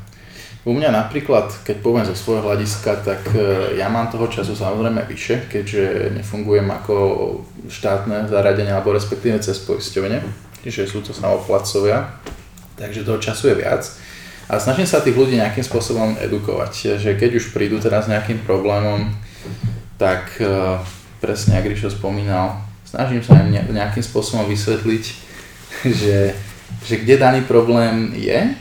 U 0.65 0.73
mňa 0.73 0.89
napríklad, 0.89 1.51
keď 1.61 1.77
poviem 1.83 2.07
zo 2.09 2.17
svojho 2.17 2.41
hľadiska, 2.41 3.05
tak 3.05 3.21
e, 3.37 3.77
ja 3.77 3.85
mám 3.85 4.09
toho 4.09 4.25
času 4.25 4.57
samozrejme 4.57 5.03
vyše, 5.05 5.45
keďže 5.45 6.15
nefungujem 6.17 6.65
ako 6.65 6.95
štátne 7.69 8.25
zaradenie 8.25 8.73
alebo 8.73 8.95
respektíve 8.95 9.37
cez 9.43 9.61
poisťovne, 9.61 10.25
čiže 10.65 10.89
sú 10.89 11.05
to 11.05 11.13
samoplacovia, 11.13 12.09
takže 12.81 13.05
toho 13.05 13.21
času 13.21 13.53
je 13.53 13.61
viac. 13.61 13.85
A 14.49 14.57
snažím 14.57 14.89
sa 14.89 15.05
tých 15.05 15.13
ľudí 15.13 15.37
nejakým 15.37 15.61
spôsobom 15.61 16.17
edukovať, 16.17 16.97
že 16.97 17.13
keď 17.13 17.37
už 17.37 17.53
prídu 17.53 17.77
teraz 17.77 18.09
s 18.09 18.11
nejakým 18.15 18.41
problémom, 18.41 19.13
tak 20.01 20.39
e, 20.41 20.81
presne, 21.21 21.61
ako 21.61 21.67
Ríšo 21.67 21.91
spomínal, 21.93 22.57
snažím 22.87 23.21
sa 23.21 23.37
im 23.37 23.53
nejakým 23.53 24.01
spôsobom 24.01 24.49
vysvetliť, 24.49 25.03
že 26.01 26.33
že 26.85 27.01
kde 27.01 27.17
daný 27.17 27.41
problém 27.43 28.13
je, 28.13 28.53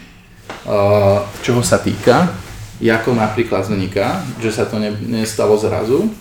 čoho 1.45 1.61
sa 1.61 1.81
týka, 1.81 2.33
ako 2.81 3.17
napríklad 3.17 3.65
vzniká, 3.65 4.21
že 4.41 4.53
sa 4.53 4.69
to 4.69 4.77
ne, 4.77 4.93
nestalo 5.09 5.57
zrazu. 5.57 6.13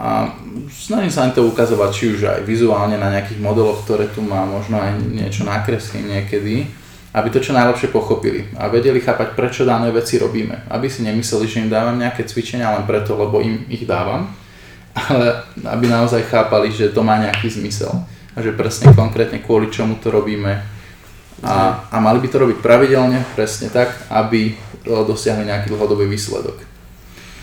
A 0.00 0.32
snažím 0.72 1.12
sa 1.12 1.28
im 1.28 1.36
to 1.36 1.44
ukazovať 1.44 1.90
či 1.92 2.04
už 2.16 2.20
aj 2.24 2.40
vizuálne 2.48 2.96
na 2.96 3.12
nejakých 3.12 3.36
modeloch, 3.36 3.84
ktoré 3.84 4.08
tu 4.08 4.24
má, 4.24 4.48
možno 4.48 4.80
aj 4.80 4.96
niečo 4.96 5.44
nakreslím 5.44 6.08
niekedy, 6.08 6.72
aby 7.12 7.28
to 7.28 7.44
čo 7.44 7.52
najlepšie 7.52 7.92
pochopili 7.92 8.48
a 8.56 8.72
vedeli 8.72 9.02
chápať, 9.02 9.36
prečo 9.36 9.68
dané 9.68 9.92
veci 9.92 10.16
robíme. 10.16 10.72
Aby 10.72 10.88
si 10.88 11.04
nemysleli, 11.04 11.44
že 11.44 11.60
im 11.60 11.68
dávam 11.68 12.00
nejaké 12.00 12.24
cvičenia 12.24 12.72
len 12.72 12.88
preto, 12.88 13.12
lebo 13.12 13.44
im 13.44 13.68
ich 13.68 13.84
dávam, 13.84 14.32
ale 14.96 15.44
aby 15.68 15.84
naozaj 15.84 16.32
chápali, 16.32 16.72
že 16.72 16.96
to 16.96 17.04
má 17.04 17.20
nejaký 17.20 17.60
zmysel 17.60 17.92
a 18.32 18.38
že 18.40 18.56
presne 18.56 18.96
konkrétne 18.96 19.42
kvôli 19.44 19.68
čomu 19.68 20.00
to 20.00 20.08
robíme, 20.08 20.79
a, 21.40 21.88
a 21.88 21.96
mali 22.00 22.20
by 22.20 22.28
to 22.28 22.36
robiť 22.40 22.58
pravidelne, 22.60 23.24
presne 23.32 23.72
tak, 23.72 23.96
aby 24.12 24.56
dosiahli 24.84 25.48
nejaký 25.48 25.72
dlhodobý 25.72 26.08
výsledok. 26.08 26.56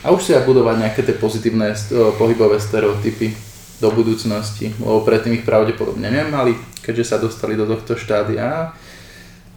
A 0.05 0.13
už 0.13 0.21
si 0.23 0.31
aj 0.37 0.45
budovať 0.45 0.75
nejaké 0.77 1.01
tie 1.01 1.17
pozitívne 1.17 1.73
pohybové 2.21 2.61
stereotypy 2.61 3.33
do 3.77 3.89
budúcnosti, 3.93 4.73
lebo 4.77 5.05
predtým 5.05 5.37
ich 5.37 5.45
pravdepodobne 5.45 6.09
nemali, 6.09 6.57
keďže 6.81 7.05
sa 7.05 7.17
dostali 7.21 7.53
do 7.53 7.65
tohto 7.65 7.97
štádia 7.97 8.73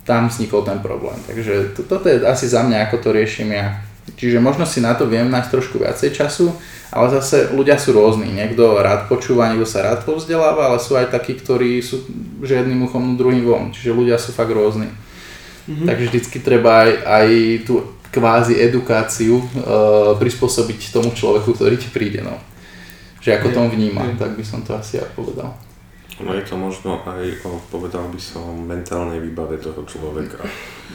tam 0.04 0.26
vznikol 0.26 0.64
ten 0.64 0.80
problém. 0.80 1.16
Takže 1.28 1.76
to, 1.76 1.86
toto 1.86 2.08
je 2.08 2.24
asi 2.24 2.48
za 2.48 2.64
mňa, 2.64 2.88
ako 2.88 2.96
to 2.98 3.08
riešim 3.14 3.52
ja. 3.52 3.84
Čiže 4.16 4.42
možno 4.42 4.66
si 4.66 4.82
na 4.82 4.96
to 4.96 5.06
viem 5.06 5.30
nájsť 5.30 5.50
trošku 5.50 5.76
viacej 5.82 6.10
času, 6.14 6.54
ale 6.90 7.06
zase 7.14 7.54
ľudia 7.54 7.78
sú 7.78 7.94
rôzni. 7.94 8.30
Niekto 8.30 8.82
rád 8.82 9.06
počúva, 9.06 9.50
niekto 9.50 9.68
sa 9.68 9.86
rád 9.86 10.02
povzdeláva, 10.02 10.74
ale 10.74 10.78
sú 10.82 10.98
aj 10.98 11.14
takí, 11.14 11.38
ktorí 11.38 11.78
sú 11.80 12.02
že 12.42 12.58
jedným 12.60 12.90
uchom, 12.90 13.14
druhým 13.14 13.46
von. 13.46 13.70
Čiže 13.70 13.94
ľudia 13.94 14.16
sú 14.18 14.34
fakt 14.34 14.50
rôzni. 14.50 14.90
Mm-hmm. 15.70 15.86
Takže 15.86 16.04
vždycky 16.10 16.36
treba 16.42 16.88
aj, 16.88 16.90
aj 17.06 17.28
tú 17.68 17.74
kvázi 18.10 18.58
edukáciu 18.58 19.38
e, 19.38 19.44
prispôsobiť 20.18 20.90
tomu 20.90 21.14
človeku, 21.14 21.54
ktorý 21.54 21.78
ti 21.78 21.86
príde. 21.94 22.26
No. 22.26 22.34
Že 23.22 23.38
ako 23.38 23.48
je, 23.48 23.54
tom 23.54 23.66
vníma, 23.70 24.02
je. 24.10 24.18
tak 24.18 24.34
by 24.34 24.44
som 24.44 24.66
to 24.66 24.74
asi 24.74 24.98
aj 24.98 25.14
povedal. 25.14 25.54
No 26.20 26.36
je 26.36 26.44
to 26.44 26.58
možno 26.58 27.00
aj 27.06 27.22
o, 27.48 27.56
povedal 27.72 28.04
by 28.12 28.20
som, 28.20 28.66
mentálnej 28.66 29.24
výbave 29.24 29.56
toho 29.56 29.80
človeka. 29.88 30.42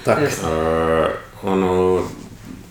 Tak. 0.06 0.22
Uh, 0.22 1.10
ono, 1.42 2.04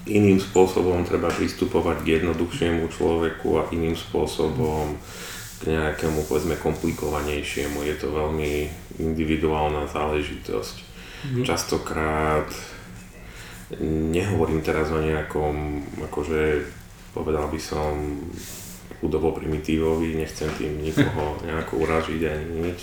iným 0.05 0.37
spôsobom 0.37 1.01
treba 1.09 1.33
pristupovať 1.33 2.05
k 2.05 2.21
jednoduchšiemu 2.21 2.85
človeku 2.93 3.49
a 3.57 3.63
iným 3.73 3.97
spôsobom 3.97 5.01
k 5.65 5.73
nejakému 5.73 6.29
povedzme 6.29 6.61
komplikovanejšiemu. 6.61 7.81
Je 7.89 7.97
to 7.97 8.13
veľmi 8.13 8.69
individuálna 9.01 9.89
záležitosť. 9.89 10.77
Mm. 11.25 11.45
Častokrát 11.49 12.49
nehovorím 14.13 14.61
teraz 14.61 14.93
o 14.93 15.01
nejakom, 15.01 15.81
akože 16.05 16.69
povedal 17.17 17.49
by 17.49 17.61
som 17.61 18.21
chudobo 19.01 19.33
primitívovi, 19.33 20.21
nechcem 20.21 20.53
tým 20.61 20.85
nikoho 20.85 21.37
nejako 21.49 21.81
uražiť 21.81 22.21
ani 22.29 22.47
nič. 22.61 22.81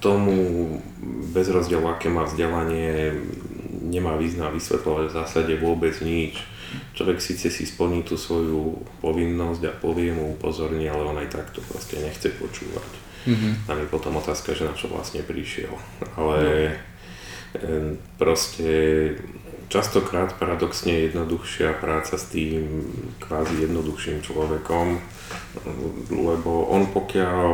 Tomu 0.00 0.36
bez 1.32 1.48
rozdielu, 1.48 1.84
aké 1.88 2.12
má 2.12 2.24
vzdelanie, 2.28 3.12
nemá 3.84 4.16
význam 4.16 4.52
vysvetľovať 4.56 5.04
v 5.10 5.16
zásade 5.16 5.52
vôbec 5.60 5.94
nič. 6.00 6.40
Človek 6.96 7.22
síce 7.22 7.52
si 7.52 7.64
splní 7.68 8.02
tú 8.02 8.18
svoju 8.18 8.82
povinnosť 8.98 9.62
a 9.68 9.72
povie 9.78 10.10
mu 10.10 10.34
upozorní, 10.34 10.90
ale 10.90 11.06
on 11.06 11.20
aj 11.20 11.30
tak 11.30 11.46
to 11.54 11.60
proste 11.70 12.00
nechce 12.02 12.34
počúvať. 12.34 12.90
Mm-hmm. 13.24 13.52
Tam 13.68 13.76
je 13.78 13.88
potom 13.88 14.12
otázka, 14.18 14.52
že 14.52 14.68
na 14.68 14.74
čo 14.74 14.90
vlastne 14.90 15.22
prišiel. 15.22 15.70
Ale 16.18 16.74
no. 17.56 17.96
proste 18.20 18.72
častokrát 19.68 20.36
paradoxne 20.36 21.08
jednoduchšia 21.08 21.80
práca 21.80 22.20
s 22.20 22.28
tým 22.28 22.84
kvázi 23.18 23.64
jednoduchším 23.64 24.20
človekom, 24.20 25.00
lebo 26.12 26.68
on 26.68 26.90
pokiaľ 26.92 27.50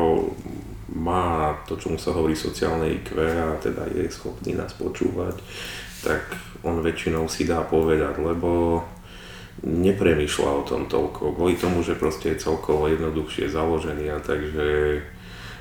má 0.90 1.54
to, 1.70 1.78
čo 1.78 1.94
mu 1.94 1.98
sa 2.02 2.10
hovorí 2.10 2.34
sociálne 2.34 2.90
IQ 2.90 3.14
a 3.22 3.54
teda 3.62 3.86
je 3.94 4.10
schopný 4.10 4.58
nás 4.58 4.74
počúvať, 4.74 5.38
tak 6.00 6.22
on 6.64 6.80
väčšinou 6.80 7.28
si 7.28 7.48
dá 7.48 7.64
povedať, 7.64 8.20
lebo 8.20 8.80
nepremýšľa 9.60 10.50
o 10.50 10.66
tom 10.66 10.88
toľko, 10.88 11.36
kvôli 11.36 11.56
tomu, 11.56 11.84
že 11.84 11.96
proste 11.96 12.32
je 12.32 12.42
celkovo 12.42 12.88
jednoduchšie 12.88 13.52
založený 13.52 14.08
a 14.12 14.18
takže 14.20 14.66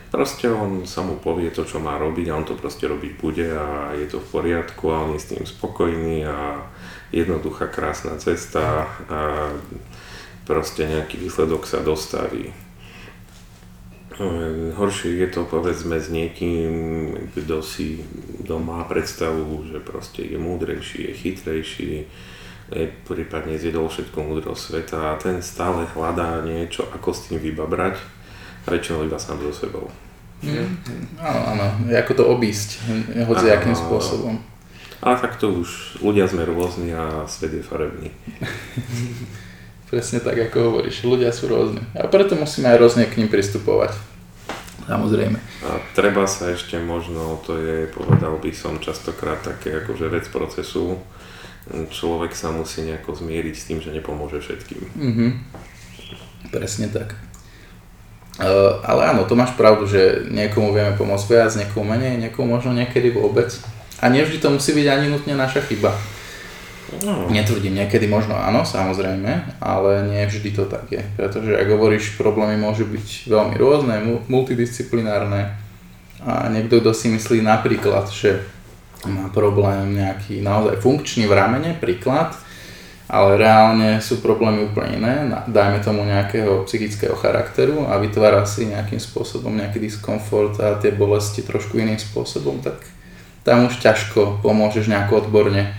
Proste 0.10 0.50
on 0.50 0.90
sa 0.90 1.06
mu 1.06 1.22
povie 1.22 1.54
to, 1.54 1.62
čo 1.62 1.78
má 1.78 2.02
robiť 2.02 2.34
a 2.34 2.38
on 2.42 2.46
to 2.46 2.58
proste 2.58 2.90
robiť 2.90 3.14
bude 3.22 3.46
a 3.46 3.94
je 3.94 4.10
to 4.10 4.18
v 4.18 4.30
poriadku 4.34 4.90
a 4.90 5.06
on 5.06 5.14
je 5.14 5.22
s 5.22 5.30
tým 5.30 5.46
spokojný 5.46 6.26
a 6.26 6.66
jednoduchá, 7.14 7.70
krásna 7.70 8.18
cesta 8.18 8.90
a 9.06 9.54
proste 10.50 10.90
nejaký 10.90 11.22
výsledok 11.22 11.70
sa 11.70 11.86
dostaví. 11.86 12.50
Hm, 14.20 14.76
horšie 14.76 15.16
je 15.16 15.32
to 15.32 15.48
povedzme 15.48 15.96
s 15.96 16.12
niekým, 16.12 16.72
kto 17.32 17.64
si 17.64 18.04
doma 18.44 18.84
má 18.84 18.84
predstavu, 18.84 19.64
že 19.72 19.80
proste 19.80 20.28
je 20.28 20.36
múdrejší, 20.36 21.08
je 21.08 21.14
chytrejší, 21.16 21.92
je 22.76 22.86
prípadne 23.08 23.56
zjedol 23.56 23.88
všetko 23.88 24.20
múdro 24.20 24.60
sveta 24.60 25.16
a 25.16 25.20
ten 25.20 25.40
stále 25.40 25.88
hľadá 25.96 26.44
niečo, 26.44 26.84
ako 26.92 27.16
s 27.16 27.32
tým 27.32 27.40
vybabrať, 27.40 27.96
väčšinou 28.68 29.08
iba 29.08 29.16
sám 29.16 29.40
so 29.40 29.56
sebou. 29.56 29.88
Mm. 30.44 30.68
Áno, 31.24 31.40
áno, 31.56 31.66
ako 31.88 32.12
to 32.12 32.24
obísť, 32.28 32.84
hoci 33.24 33.48
akým 33.48 33.72
spôsobom. 33.72 34.36
A 35.00 35.16
tak 35.16 35.40
to 35.40 35.64
už, 35.64 36.04
ľudia 36.04 36.28
sme 36.28 36.44
rôzni 36.44 36.92
a 36.92 37.24
svet 37.24 37.56
je 37.56 37.64
farebný. 37.64 38.12
Presne 39.90 40.20
tak, 40.20 40.36
ako 40.38 40.58
hovoríš, 40.60 41.08
ľudia 41.08 41.32
sú 41.32 41.48
rôzni. 41.48 41.80
A 41.96 42.06
preto 42.12 42.36
musíme 42.36 42.68
aj 42.68 42.78
rôzne 42.84 43.08
k 43.08 43.16
ním 43.16 43.32
pristupovať. 43.32 44.09
Samozrejme. 44.90 45.38
A 45.70 45.78
treba 45.94 46.26
sa 46.26 46.50
ešte 46.50 46.82
možno, 46.82 47.38
to 47.46 47.62
je, 47.62 47.86
povedal 47.94 48.42
by 48.42 48.50
som 48.50 48.82
častokrát 48.82 49.38
také 49.38 49.86
akože 49.86 50.10
vec 50.10 50.26
procesu, 50.34 50.98
človek 51.70 52.34
sa 52.34 52.50
musí 52.50 52.82
nejako 52.82 53.14
zmieriť 53.22 53.54
s 53.54 53.68
tým, 53.70 53.80
že 53.86 53.94
nepomôže 53.94 54.42
všetkým. 54.42 54.82
Mm-hmm. 54.98 55.30
Presne 56.50 56.90
tak. 56.90 57.14
Uh, 58.40 58.82
ale 58.88 59.14
áno, 59.14 59.28
to 59.30 59.38
máš 59.38 59.54
pravdu, 59.54 59.86
že 59.86 60.26
niekomu 60.32 60.74
vieme 60.74 60.96
pomôcť 60.98 61.28
viac, 61.28 61.52
niekomu 61.54 61.86
menej, 61.94 62.18
niekomu 62.18 62.58
možno 62.58 62.74
niekedy 62.74 63.14
vôbec. 63.14 63.52
A 64.00 64.10
nevždy 64.10 64.42
to 64.42 64.50
musí 64.50 64.72
byť 64.74 64.88
ani 64.90 65.12
nutne 65.12 65.36
naša 65.36 65.62
chyba. 65.70 65.94
No. 67.06 67.30
Netvrdím, 67.30 67.78
niekedy 67.78 68.10
možno 68.10 68.34
áno, 68.34 68.66
samozrejme, 68.66 69.62
ale 69.62 70.10
nie 70.10 70.26
vždy 70.26 70.50
to 70.58 70.66
tak 70.66 70.90
je. 70.90 71.04
Pretože, 71.16 71.54
ak 71.54 71.68
hovoríš, 71.70 72.18
problémy 72.18 72.58
môžu 72.58 72.90
byť 72.90 73.30
veľmi 73.30 73.56
rôzne, 73.62 73.96
multidisciplinárne 74.26 75.54
a 76.26 76.52
niekto, 76.52 76.82
kto 76.84 76.92
si 76.92 77.08
myslí 77.14 77.46
napríklad, 77.46 78.10
že 78.12 78.44
má 79.08 79.32
problém 79.32 79.96
nejaký 79.96 80.44
naozaj 80.44 80.84
funkčný 80.84 81.30
v 81.30 81.38
ramene, 81.38 81.72
príklad, 81.78 82.36
ale 83.10 83.40
reálne 83.40 84.04
sú 84.04 84.20
problémy 84.20 84.70
úplne 84.70 85.00
iné, 85.00 85.16
dajme 85.48 85.80
tomu 85.82 86.04
nejakého 86.04 86.68
psychického 86.68 87.16
charakteru 87.16 87.88
a 87.88 87.98
vytvára 87.98 88.44
si 88.44 88.70
nejakým 88.70 89.00
spôsobom 89.00 89.56
nejaký 89.56 89.80
diskomfort 89.80 90.60
a 90.62 90.78
tie 90.78 90.94
bolesti 90.94 91.42
trošku 91.42 91.80
iným 91.80 91.98
spôsobom, 91.98 92.60
tak 92.60 92.78
tam 93.48 93.66
už 93.66 93.80
ťažko 93.80 94.44
pomôžeš 94.44 94.92
nejako 94.92 95.26
odborne 95.26 95.74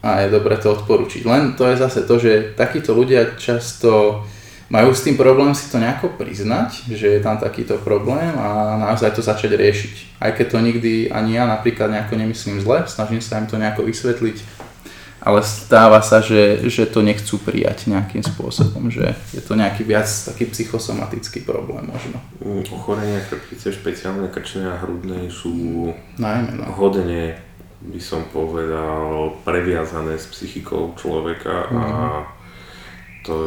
a 0.00 0.24
je 0.24 0.28
dobre 0.32 0.56
to 0.56 0.72
odporučiť. 0.72 1.22
Len 1.28 1.54
to 1.54 1.68
je 1.68 1.76
zase 1.76 2.08
to, 2.08 2.14
že 2.16 2.56
takíto 2.56 2.96
ľudia 2.96 3.36
často 3.36 4.24
majú 4.70 4.94
s 4.94 5.02
tým 5.02 5.18
problém 5.18 5.50
si 5.52 5.66
to 5.68 5.82
nejako 5.82 6.14
priznať, 6.14 6.88
že 6.94 7.18
je 7.18 7.20
tam 7.20 7.36
takýto 7.36 7.76
problém 7.82 8.30
a 8.38 8.78
naozaj 8.78 9.18
to 9.18 9.22
začať 9.22 9.58
riešiť. 9.58 10.22
Aj 10.22 10.30
keď 10.30 10.46
to 10.46 10.58
nikdy 10.62 10.92
ani 11.10 11.36
ja 11.36 11.44
napríklad 11.44 11.90
nejako 11.90 12.14
nemyslím 12.16 12.62
zle, 12.62 12.86
snažím 12.86 13.18
sa 13.18 13.42
im 13.42 13.50
to 13.50 13.58
nejako 13.58 13.82
vysvetliť, 13.90 14.38
ale 15.20 15.44
stáva 15.44 16.00
sa, 16.00 16.24
že, 16.24 16.64
že 16.70 16.88
to 16.88 17.04
nechcú 17.04 17.36
prijať 17.42 17.92
nejakým 17.92 18.24
spôsobom, 18.24 18.88
že 18.88 19.12
je 19.36 19.42
to 19.44 19.52
nejaký 19.52 19.84
viac 19.84 20.08
taký 20.08 20.48
psychosomatický 20.48 21.44
problém 21.44 21.84
možno. 21.84 22.22
Ochorenia 22.72 23.20
chrbtice, 23.26 23.74
špeciálne 23.74 24.32
krčné 24.32 24.64
a 24.64 24.80
hrudné 24.80 25.28
sú 25.28 25.92
Najmä, 26.16 26.62
no. 26.62 26.72
hodne 26.78 27.49
by 27.80 28.00
som 28.00 28.28
povedal, 28.28 29.40
previazané 29.40 30.20
s 30.20 30.28
psychikou 30.28 30.92
človeka 31.00 31.68
mm-hmm. 31.68 31.80
a 31.80 31.88
mhm. 31.88 32.24
to 33.24 33.38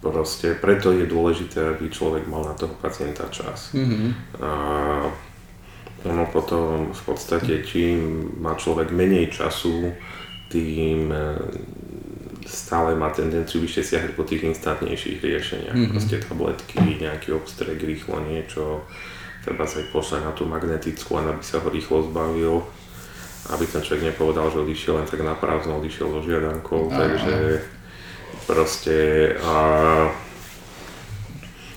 proste, 0.00 0.54
preto 0.54 0.94
je 0.94 1.06
dôležité, 1.08 1.74
aby 1.74 1.90
človek 1.90 2.30
mal 2.30 2.46
na 2.46 2.54
toho 2.54 2.74
pacienta 2.78 3.26
čas. 3.32 3.74
Mm-hmm. 3.74 4.38
A 4.38 4.50
ono 6.06 6.24
potom 6.30 6.94
v 6.94 7.02
podstate, 7.02 7.66
čím 7.66 8.30
má 8.38 8.54
človek 8.54 8.94
menej 8.94 9.34
času, 9.34 9.90
tým 10.46 11.10
e, 11.10 11.34
stále 12.46 12.94
má 12.94 13.10
tendenciu 13.10 13.58
vyššie 13.58 13.82
siahať 13.82 14.10
po 14.14 14.22
tých 14.22 14.46
instantnejších 14.46 15.18
riešeniach. 15.18 15.74
Mm-hmm. 15.74 15.90
Proste 15.90 16.22
tabletky, 16.22 16.78
nejaký 17.02 17.34
obstrek, 17.34 17.82
rýchlo 17.82 18.22
niečo, 18.22 18.86
treba 19.46 19.62
sa 19.62 19.78
aj 19.78 19.94
pošle 19.94 20.18
na 20.26 20.34
tú 20.34 20.42
magnetickú, 20.42 21.22
aby 21.22 21.38
sa 21.38 21.62
ho 21.62 21.70
rýchlo 21.70 22.10
zbavil, 22.10 22.66
aby 23.54 23.64
ten 23.70 23.78
človek 23.78 24.10
nepovedal, 24.10 24.50
že 24.50 24.58
odišiel 24.66 24.98
len 24.98 25.06
tak 25.06 25.22
na 25.22 25.38
prázdno, 25.38 25.78
odišiel 25.78 26.10
so 26.10 26.20
žiadankou, 26.26 26.90
takže 26.90 27.62
proste 28.50 28.96
a, 29.38 29.58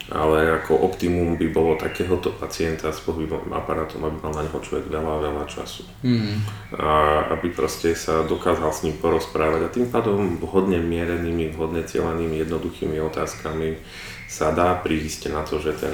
ale 0.10 0.66
ako 0.66 0.82
optimum 0.82 1.38
by 1.38 1.46
bolo 1.54 1.78
takéhoto 1.78 2.34
pacienta 2.34 2.90
s 2.90 3.06
pohybovým 3.06 3.54
aparátom, 3.54 4.02
aby 4.02 4.18
mal 4.18 4.34
na 4.34 4.50
neho 4.50 4.58
človek 4.58 4.90
veľa, 4.90 5.30
veľa 5.30 5.46
času. 5.46 5.86
Mm. 6.02 6.42
A 6.74 6.90
aby 7.38 7.54
proste 7.54 7.94
sa 7.94 8.26
dokázal 8.26 8.74
s 8.74 8.82
ním 8.90 8.98
porozprávať 8.98 9.62
a 9.62 9.74
tým 9.74 9.94
pádom 9.94 10.42
vhodne 10.42 10.82
mierenými, 10.82 11.54
vhodne 11.54 11.86
cieľanými, 11.86 12.42
jednoduchými 12.42 12.98
otázkami 12.98 13.78
sa 14.26 14.50
dá 14.50 14.74
prísť 14.82 15.30
na 15.30 15.46
to, 15.46 15.62
že 15.62 15.78
ten 15.78 15.94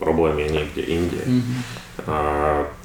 problém 0.00 0.40
je 0.40 0.48
niekde 0.48 0.82
inde. 0.88 1.22
Mm-hmm. 1.28 1.60
A 2.08 2.16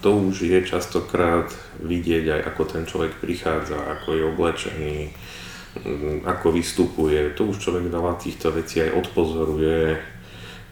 to 0.03 0.19
už 0.27 0.43
je 0.43 0.59
častokrát 0.67 1.47
vidieť 1.79 2.35
aj 2.35 2.41
ako 2.51 2.61
ten 2.67 2.83
človek 2.83 3.15
prichádza, 3.23 3.79
ako 3.79 4.07
je 4.11 4.23
oblečený, 4.27 4.97
mm, 5.79 6.27
ako 6.27 6.51
vystupuje. 6.51 7.31
To 7.39 7.55
už 7.55 7.63
človek 7.63 7.87
veľa 7.87 8.19
týchto 8.19 8.51
vecí 8.51 8.83
aj 8.83 8.91
odpozoruje 9.07 9.95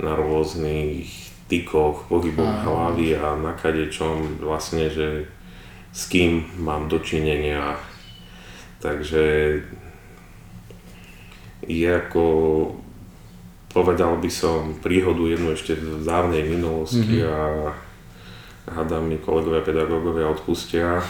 na 0.04 0.14
rôznych 0.20 1.08
tykoch, 1.48 2.12
pohybom 2.12 2.52
mm. 2.52 2.62
hlavy 2.68 3.08
a 3.16 3.40
na 3.40 3.56
kadečom 3.56 4.44
vlastne, 4.44 4.92
že 4.92 5.32
s 5.96 6.12
kým 6.12 6.60
mám 6.60 6.92
dočinenia. 6.92 7.80
Takže 8.84 9.24
je 11.64 11.88
ako 11.88 12.26
povedal 13.74 14.16
by 14.22 14.30
som 14.30 14.78
príhodu 14.80 15.26
jednu 15.26 15.58
ešte 15.58 15.74
v 15.74 16.06
dávnej 16.06 16.46
minulosti 16.46 17.26
mm-hmm. 17.26 17.34
a 17.34 17.74
hádam 18.78 19.10
mi 19.10 19.18
kolegovia 19.18 19.66
pedagógovia 19.66 20.30
odpustia. 20.30 21.02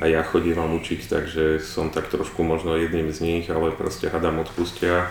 a 0.00 0.04
ja 0.06 0.22
chodím 0.24 0.56
vám 0.56 0.78
učiť, 0.80 1.00
takže 1.10 1.58
som 1.60 1.90
tak 1.90 2.08
trošku 2.08 2.40
možno 2.46 2.78
jedným 2.78 3.10
z 3.12 3.18
nich, 3.20 3.44
ale 3.50 3.74
proste 3.74 4.08
hádam 4.08 4.40
odpustia. 4.40 5.10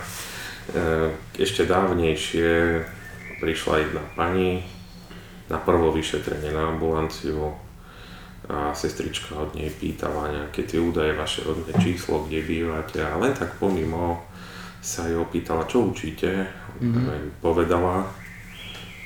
E, 0.74 1.14
ešte 1.38 1.68
dávnejšie 1.68 2.82
prišla 3.44 3.74
jedna 3.86 4.04
pani 4.16 4.64
na 5.52 5.60
prvo 5.62 5.92
vyšetrenie 5.94 6.56
na 6.56 6.74
ambulanciu 6.74 7.54
a 8.50 8.74
sestrička 8.74 9.38
od 9.38 9.54
nej 9.54 9.70
pýtala 9.70 10.34
nejaké 10.34 10.66
tie 10.66 10.82
údaje, 10.82 11.14
vaše 11.14 11.46
rodné 11.46 11.70
číslo, 11.78 12.26
kde 12.26 12.42
bývate 12.42 12.98
a 12.98 13.14
len 13.22 13.38
tak 13.38 13.62
pomimo 13.62 14.26
sa 14.80 15.08
jej 15.08 15.18
opýtala, 15.20 15.68
čo 15.68 15.92
učíte, 15.92 16.48
mm-hmm. 16.80 17.44
povedala, 17.44 18.08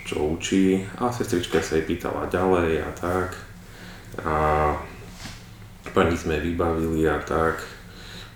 čo 0.06 0.38
učí 0.38 0.86
a 1.02 1.10
sestrička 1.10 1.64
sa 1.64 1.80
jej 1.80 1.86
pýtala 1.88 2.30
ďalej 2.30 2.84
a 2.84 2.90
tak 2.94 3.30
a 4.22 4.36
pani 5.96 6.14
sme 6.14 6.38
vybavili 6.38 7.10
a 7.10 7.18
tak 7.24 7.64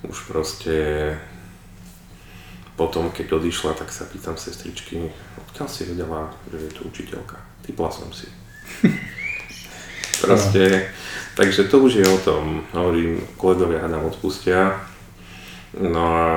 už 0.02 0.18
proste 0.32 0.78
potom 2.78 3.10
keď 3.10 3.42
odišla, 3.42 3.74
tak 3.74 3.90
sa 3.90 4.06
pýtam 4.06 4.38
sestričky, 4.38 5.10
odkiaľ 5.50 5.68
si 5.68 5.90
vedela, 5.90 6.30
že 6.46 6.62
je 6.62 6.72
to 6.78 6.86
učiteľka. 6.86 7.42
Typla 7.66 7.90
som 7.90 8.14
si. 8.14 8.30
proste, 10.22 10.94
takže 11.34 11.66
to 11.70 11.82
už 11.82 11.94
je 12.02 12.06
o 12.06 12.20
tom, 12.22 12.62
hovorím, 12.74 13.18
kolegovia 13.38 13.90
nám 13.90 14.06
odpustia, 14.06 14.78
No 15.76 16.00
a 16.00 16.28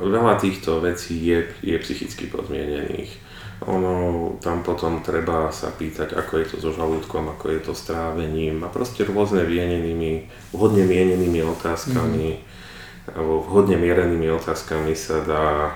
veľa 0.00 0.40
týchto 0.40 0.80
vecí 0.80 1.20
je, 1.20 1.44
je 1.60 1.76
psychicky 1.76 2.24
podmienených. 2.32 3.28
Ono, 3.68 4.38
tam 4.38 4.62
potom 4.62 5.02
treba 5.02 5.50
sa 5.50 5.74
pýtať, 5.74 6.14
ako 6.14 6.32
je 6.40 6.46
to 6.46 6.56
so 6.62 6.70
žalúdkom, 6.72 7.26
ako 7.28 7.52
je 7.52 7.60
to 7.60 7.72
s 7.74 7.90
trávením 7.90 8.62
a 8.62 8.70
proste 8.70 9.02
rôzne 9.02 9.42
vienenými, 9.42 10.30
vhodne 10.54 10.86
mienenými 10.86 11.42
otázkami 11.42 12.38
mm. 12.38 13.12
alebo 13.18 13.42
vhodne 13.42 13.74
mierenými 13.74 14.30
otázkami 14.30 14.94
sa 14.94 15.26
dá 15.26 15.74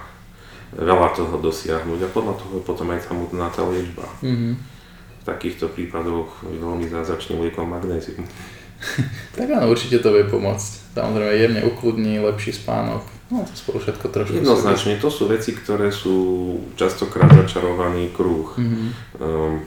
veľa 0.79 1.09
toho 1.12 1.37
dosiahnuť 1.42 2.01
a 2.07 2.12
podľa 2.14 2.35
toho 2.38 2.53
je 2.57 2.64
potom 2.64 2.88
aj 2.94 3.03
samotná 3.03 3.51
tá 3.53 3.66
liečba. 3.66 4.07
Mm-hmm. 4.25 4.53
V 5.20 5.25
takýchto 5.27 5.68
prípadoch 5.68 6.46
veľmi 6.48 6.87
zázračným 6.87 7.44
liekom 7.44 7.66
magnézium. 7.66 8.25
tak 9.37 9.46
áno, 9.53 9.68
určite 9.68 9.98
to 9.98 10.14
vie 10.14 10.25
pomôcť. 10.25 10.82
Samozrejme 10.92 11.33
jemne 11.40 11.62
ukludní, 11.64 12.20
lepší 12.20 12.52
spánok, 12.52 13.02
No 13.33 13.48
to 13.48 13.57
spolu 13.57 13.81
všetko 13.81 14.12
trošku 14.12 14.44
Jednoznačne, 14.44 15.00
to 15.00 15.09
sú 15.09 15.24
veci, 15.24 15.57
ktoré 15.57 15.88
sú 15.88 16.16
častokrát 16.76 17.33
začarovaný 17.33 18.12
kruh. 18.12 18.52
Mm-hmm. 18.61 18.88
Um, 19.24 19.64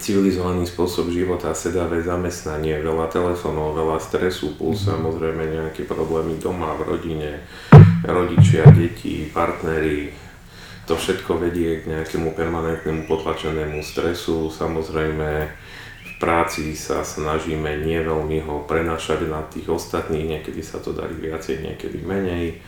civilizovaný 0.00 0.64
spôsob 0.64 1.12
života, 1.12 1.52
sedavé 1.52 2.00
zamestnanie, 2.00 2.80
veľa 2.80 3.12
telefónov, 3.12 3.76
veľa 3.76 4.00
stresu, 4.00 4.56
plus 4.56 4.82
Mhm. 4.82 4.88
samozrejme 4.88 5.42
nejaké 5.44 5.84
problémy 5.84 6.40
doma, 6.40 6.72
v 6.74 6.96
rodine, 6.96 7.30
rodičia, 8.02 8.64
deti, 8.72 9.28
partneri. 9.28 10.10
To 10.90 10.98
všetko 10.98 11.38
vedie 11.38 11.84
k 11.84 11.94
nejakému 11.94 12.34
permanentnému 12.34 13.06
potlačenému 13.06 13.84
stresu. 13.86 14.50
Samozrejme 14.50 15.46
práci 16.22 16.78
sa 16.78 17.02
snažíme 17.02 17.82
nie 17.82 17.98
veľmi 17.98 18.46
ho 18.46 18.62
prenašať 18.62 19.26
na 19.26 19.42
tých 19.50 19.66
ostatných, 19.66 20.38
niekedy 20.38 20.62
sa 20.62 20.78
to 20.78 20.94
darí 20.94 21.18
viacej, 21.18 21.66
niekedy 21.66 21.98
menej 22.06 22.62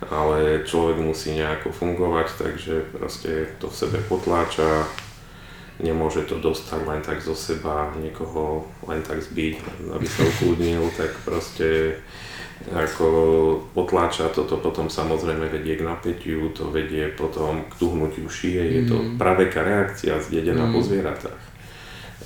ale 0.00 0.64
človek 0.64 0.96
musí 0.96 1.36
nejako 1.36 1.76
fungovať, 1.76 2.40
takže 2.40 2.88
proste 2.88 3.52
to 3.60 3.68
v 3.68 3.76
sebe 3.76 3.98
potláča, 4.08 4.88
nemôže 5.76 6.24
to 6.24 6.40
dostať 6.40 6.80
len 6.88 7.04
tak 7.04 7.20
zo 7.20 7.36
seba, 7.36 7.92
niekoho 8.00 8.64
len 8.88 9.04
tak 9.04 9.20
zbiť, 9.20 9.60
aby 9.92 10.06
sa 10.08 10.24
ukludnil, 10.24 10.88
tak 10.96 11.12
proste 11.20 12.00
ako 12.72 13.08
potláča 13.76 14.32
toto 14.32 14.56
potom 14.56 14.88
samozrejme 14.88 15.52
vedie 15.52 15.76
k 15.76 15.84
napätiu, 15.84 16.48
to 16.56 16.72
vedie 16.72 17.12
potom 17.12 17.68
k 17.68 17.72
tuhnutiu 17.76 18.24
šie, 18.28 18.60
je 18.80 18.82
to 18.88 18.96
Mhm. 18.96 19.16
praveká 19.20 19.60
reakcia 19.60 20.16
zdedená 20.20 20.64
po 20.72 20.80
Mhm. 20.80 20.86
zvieratách. 20.88 21.49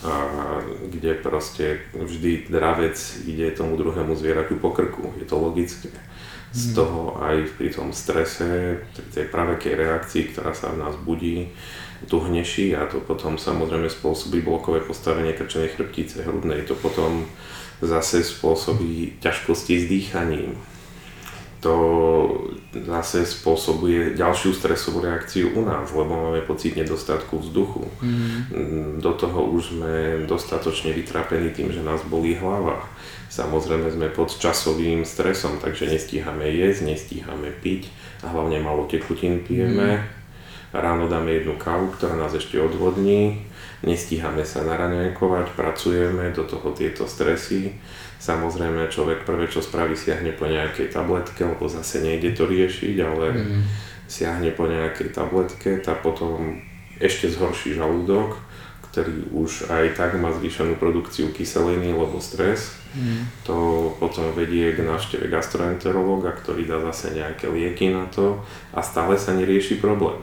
A 0.03 0.13
kde 0.91 1.15
proste 1.15 1.79
vždy 1.95 2.51
dravec 2.51 2.99
ide 3.31 3.51
tomu 3.55 3.79
druhému 3.79 4.19
zvieraťu 4.19 4.59
po 4.59 4.75
krku, 4.75 5.15
je 5.21 5.25
to 5.25 5.39
logické. 5.39 5.89
Z 6.55 6.71
Mhm. 6.71 6.75
toho 6.75 7.03
aj 7.23 7.37
pri 7.59 7.69
tom 7.71 7.91
strese, 7.91 8.79
pri 8.95 9.07
tej 9.11 9.27
pravekej 9.31 9.75
reakcii, 9.75 10.23
ktorá 10.35 10.55
sa 10.55 10.71
v 10.71 10.83
nás 10.83 10.95
budí, 11.03 11.51
tu 12.07 12.21
hneší 12.21 12.77
a 12.77 12.87
to 12.87 13.01
potom 13.01 13.39
samozrejme 13.39 13.89
spôsobí 13.89 14.45
blokové 14.45 14.85
postavenie 14.85 15.33
krčenej 15.33 15.73
chrbtice 15.73 16.23
hrudnej. 16.23 16.63
To 16.69 16.75
potom 16.77 17.27
zase 17.81 18.23
spôsobí 18.23 19.19
ťažkosti 19.25 19.75
s 19.81 19.85
dýchaním. 19.89 20.55
To 21.65 21.75
zase 22.83 23.23
spôsobuje 23.23 24.19
ďalšiu 24.19 24.51
stresovú 24.51 25.07
reakciu 25.07 25.55
u 25.55 25.63
nás, 25.63 25.87
lebo 25.95 26.11
máme 26.11 26.43
pocit 26.43 26.75
nedostatku 26.75 27.39
vzduchu. 27.39 27.87
Mm-hmm. 28.03 28.99
Do 28.99 29.13
toho 29.15 29.47
už 29.55 29.79
sme 29.79 29.95
dostatočne 30.27 30.91
vytrapení 30.91 31.55
tým, 31.55 31.71
že 31.71 31.87
nás 31.87 32.03
bolí 32.03 32.35
hlava. 32.35 32.83
Samozrejme 33.31 33.91
sme 33.91 34.09
pod 34.11 34.35
časovým 34.35 35.07
stresom, 35.07 35.63
takže 35.63 35.91
nestíhame 35.91 36.51
jesť, 36.51 36.91
nestíhame 36.91 37.55
piť 37.63 37.91
a 38.27 38.31
hlavne 38.31 38.59
malo 38.63 38.87
tekutín 38.91 39.43
pijeme. 39.43 40.03
Ráno 40.75 41.07
dáme 41.07 41.39
jednu 41.39 41.55
kávu, 41.55 41.95
ktorá 41.95 42.19
nás 42.19 42.35
ešte 42.35 42.59
odvodní, 42.59 43.47
nestíhame 43.87 44.43
sa 44.43 44.67
naraňajkovať, 44.67 45.55
pracujeme, 45.55 46.35
do 46.35 46.43
toho 46.43 46.75
tieto 46.75 47.07
stresy. 47.07 47.79
Samozrejme 48.25 48.89
človek 48.89 49.29
prvé, 49.29 49.45
čo 49.53 49.61
spraví, 49.61 49.93
siahne 49.93 50.33
po 50.33 50.49
nejakej 50.49 50.89
tabletke, 50.89 51.45
lebo 51.45 51.69
zase 51.69 52.01
nejde 52.01 52.33
to 52.33 52.49
riešiť, 52.49 52.97
ale 53.05 53.27
Mm-hmm. 53.37 53.63
siahne 54.09 54.49
po 54.57 54.65
nejakej 54.65 55.13
tabletke, 55.13 55.77
tá 55.85 55.93
potom 55.93 56.57
ešte 56.97 57.29
zhorší 57.29 57.77
žalúdok, 57.77 58.41
ktorý 58.89 59.27
už 59.35 59.69
aj 59.75 59.99
tak 59.99 60.15
má 60.23 60.31
zvýšenú 60.31 60.79
produkciu 60.79 61.35
kyseliny, 61.35 61.91
lebo 61.93 62.23
stres. 62.23 62.79
Mm. 62.95 63.27
To 63.43 63.91
potom 63.99 64.31
vedie 64.39 64.71
k 64.71 64.87
návšteve 64.87 65.27
gastroenterológa, 65.27 66.31
ktorý 66.39 66.63
dá 66.63 66.79
zase 66.79 67.11
nejaké 67.19 67.51
lieky 67.51 67.91
na 67.91 68.07
to 68.07 68.39
a 68.71 68.79
stále 68.87 69.19
sa 69.19 69.35
nerieši 69.35 69.83
problém. 69.83 70.23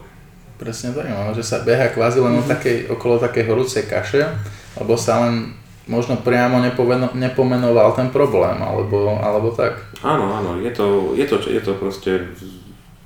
Presne 0.55 0.95
tak, 0.95 1.11
no, 1.11 1.35
že 1.35 1.43
sa 1.43 1.67
beha 1.67 1.91
kvázi 1.91 2.23
len 2.23 2.39
o 2.39 2.43
takej, 2.47 2.87
okolo 2.95 3.19
takej 3.19 3.43
horúcej 3.51 3.83
kaše, 3.91 4.23
lebo 4.79 4.95
sa 4.95 5.27
len 5.27 5.51
možno 5.87 6.17
priamo 6.21 6.61
nepoveno, 6.61 7.09
nepomenoval 7.13 7.95
ten 7.97 8.09
problém, 8.13 8.61
alebo, 8.61 9.17
alebo 9.17 9.49
tak. 9.53 9.81
Áno, 10.05 10.29
áno, 10.29 10.51
je 10.61 10.71
to, 10.73 11.17
je 11.17 11.25
to, 11.25 11.37
je 11.49 11.61
to 11.61 11.73
proste, 11.77 12.11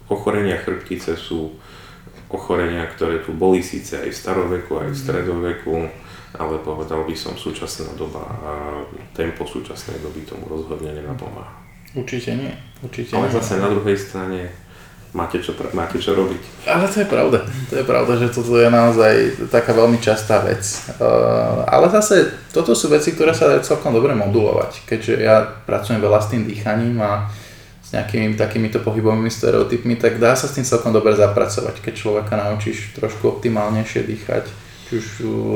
ochorenia 0.09 0.59
chrbtice 0.59 1.15
sú 1.15 1.55
ochorenia, 2.29 2.85
ktoré 2.89 3.21
tu 3.23 3.31
boli 3.31 3.61
síce 3.63 4.01
aj 4.01 4.09
v 4.11 4.17
staroveku, 4.17 4.71
aj 4.81 4.89
v 4.91 4.97
stredoveku, 4.97 5.75
ale 6.35 6.55
povedal 6.59 7.07
by 7.07 7.15
som 7.15 7.33
súčasná 7.37 7.95
doba 7.95 8.21
a 8.21 8.51
tempo 9.15 9.47
súčasnej 9.47 10.03
doby 10.03 10.27
tomu 10.27 10.45
rozhodne 10.51 10.91
nenapomáha. 10.91 11.63
Určite 11.95 12.35
nie. 12.35 12.51
Určite 12.83 13.15
Ale 13.15 13.31
nie. 13.31 13.35
zase 13.39 13.53
na 13.55 13.71
druhej 13.71 13.95
strane 13.95 14.51
máte 15.15 15.39
čo, 15.39 15.55
máte 15.71 15.95
čo 15.95 16.11
robiť. 16.11 16.67
Ale 16.67 16.91
to 16.91 16.99
je 17.01 17.07
pravda. 17.07 17.39
To 17.71 17.75
je 17.79 17.85
pravda, 17.87 18.19
že 18.19 18.35
toto 18.35 18.59
je 18.59 18.67
naozaj 18.67 19.47
taká 19.47 19.71
veľmi 19.71 19.95
častá 20.03 20.43
vec. 20.43 20.61
Uh, 20.99 21.63
ale 21.71 21.87
zase 21.87 22.35
toto 22.51 22.75
sú 22.75 22.91
veci, 22.91 23.15
ktoré 23.15 23.31
sa 23.31 23.47
dajú 23.47 23.63
celkom 23.63 23.95
dobre 23.95 24.11
modulovať, 24.11 24.83
keďže 24.83 25.13
ja 25.23 25.47
pracujem 25.63 26.03
veľa 26.03 26.19
s 26.19 26.29
tým 26.35 26.43
dýchaním 26.43 26.99
a 26.99 27.31
s 27.79 27.95
nejakými 27.95 28.35
takýmito 28.35 28.83
pohybovými 28.83 29.31
stereotypmi, 29.31 29.95
tak 29.95 30.19
dá 30.19 30.35
sa 30.35 30.51
s 30.51 30.59
tým 30.59 30.67
celkom 30.67 30.91
dobre 30.91 31.15
zapracovať, 31.15 31.79
keď 31.79 31.93
človeka 31.95 32.33
naučíš 32.35 32.97
trošku 32.99 33.39
optimálnejšie 33.39 34.01
dýchať, 34.03 34.45
či 34.89 34.91
už 34.99 35.07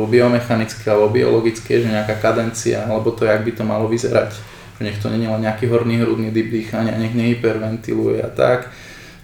biomechanicky 0.08 0.86
alebo 0.88 1.12
biologicky, 1.12 1.84
že 1.84 1.90
nejaká 1.90 2.22
kadencia, 2.22 2.86
alebo 2.86 3.12
to, 3.12 3.28
jak 3.28 3.42
by 3.44 3.52
to 3.52 3.64
malo 3.66 3.90
vyzerať, 3.90 4.30
že 4.78 4.82
nech 4.86 5.02
to 5.02 5.10
nie 5.10 5.26
je 5.26 5.34
len 5.34 5.42
nejaký 5.42 5.68
horný 5.68 6.00
hrudný 6.06 6.30
typ 6.30 6.48
dýchania, 6.54 7.02
nech 7.02 7.18
nehyperventiluje 7.18 8.22
a 8.22 8.30
tak 8.30 8.70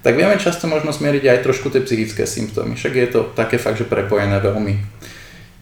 tak 0.05 0.13
vieme 0.13 0.37
často 0.37 0.69
možno 0.69 0.93
smeriť 0.93 1.25
aj 1.25 1.39
trošku 1.41 1.73
tie 1.73 1.81
psychické 1.81 2.29
symptómy. 2.29 2.77
Však 2.77 2.93
je 2.93 3.07
to 3.09 3.19
také 3.33 3.57
fakt, 3.57 3.81
že 3.81 3.89
prepojené 3.89 4.37
veľmi. 4.37 4.77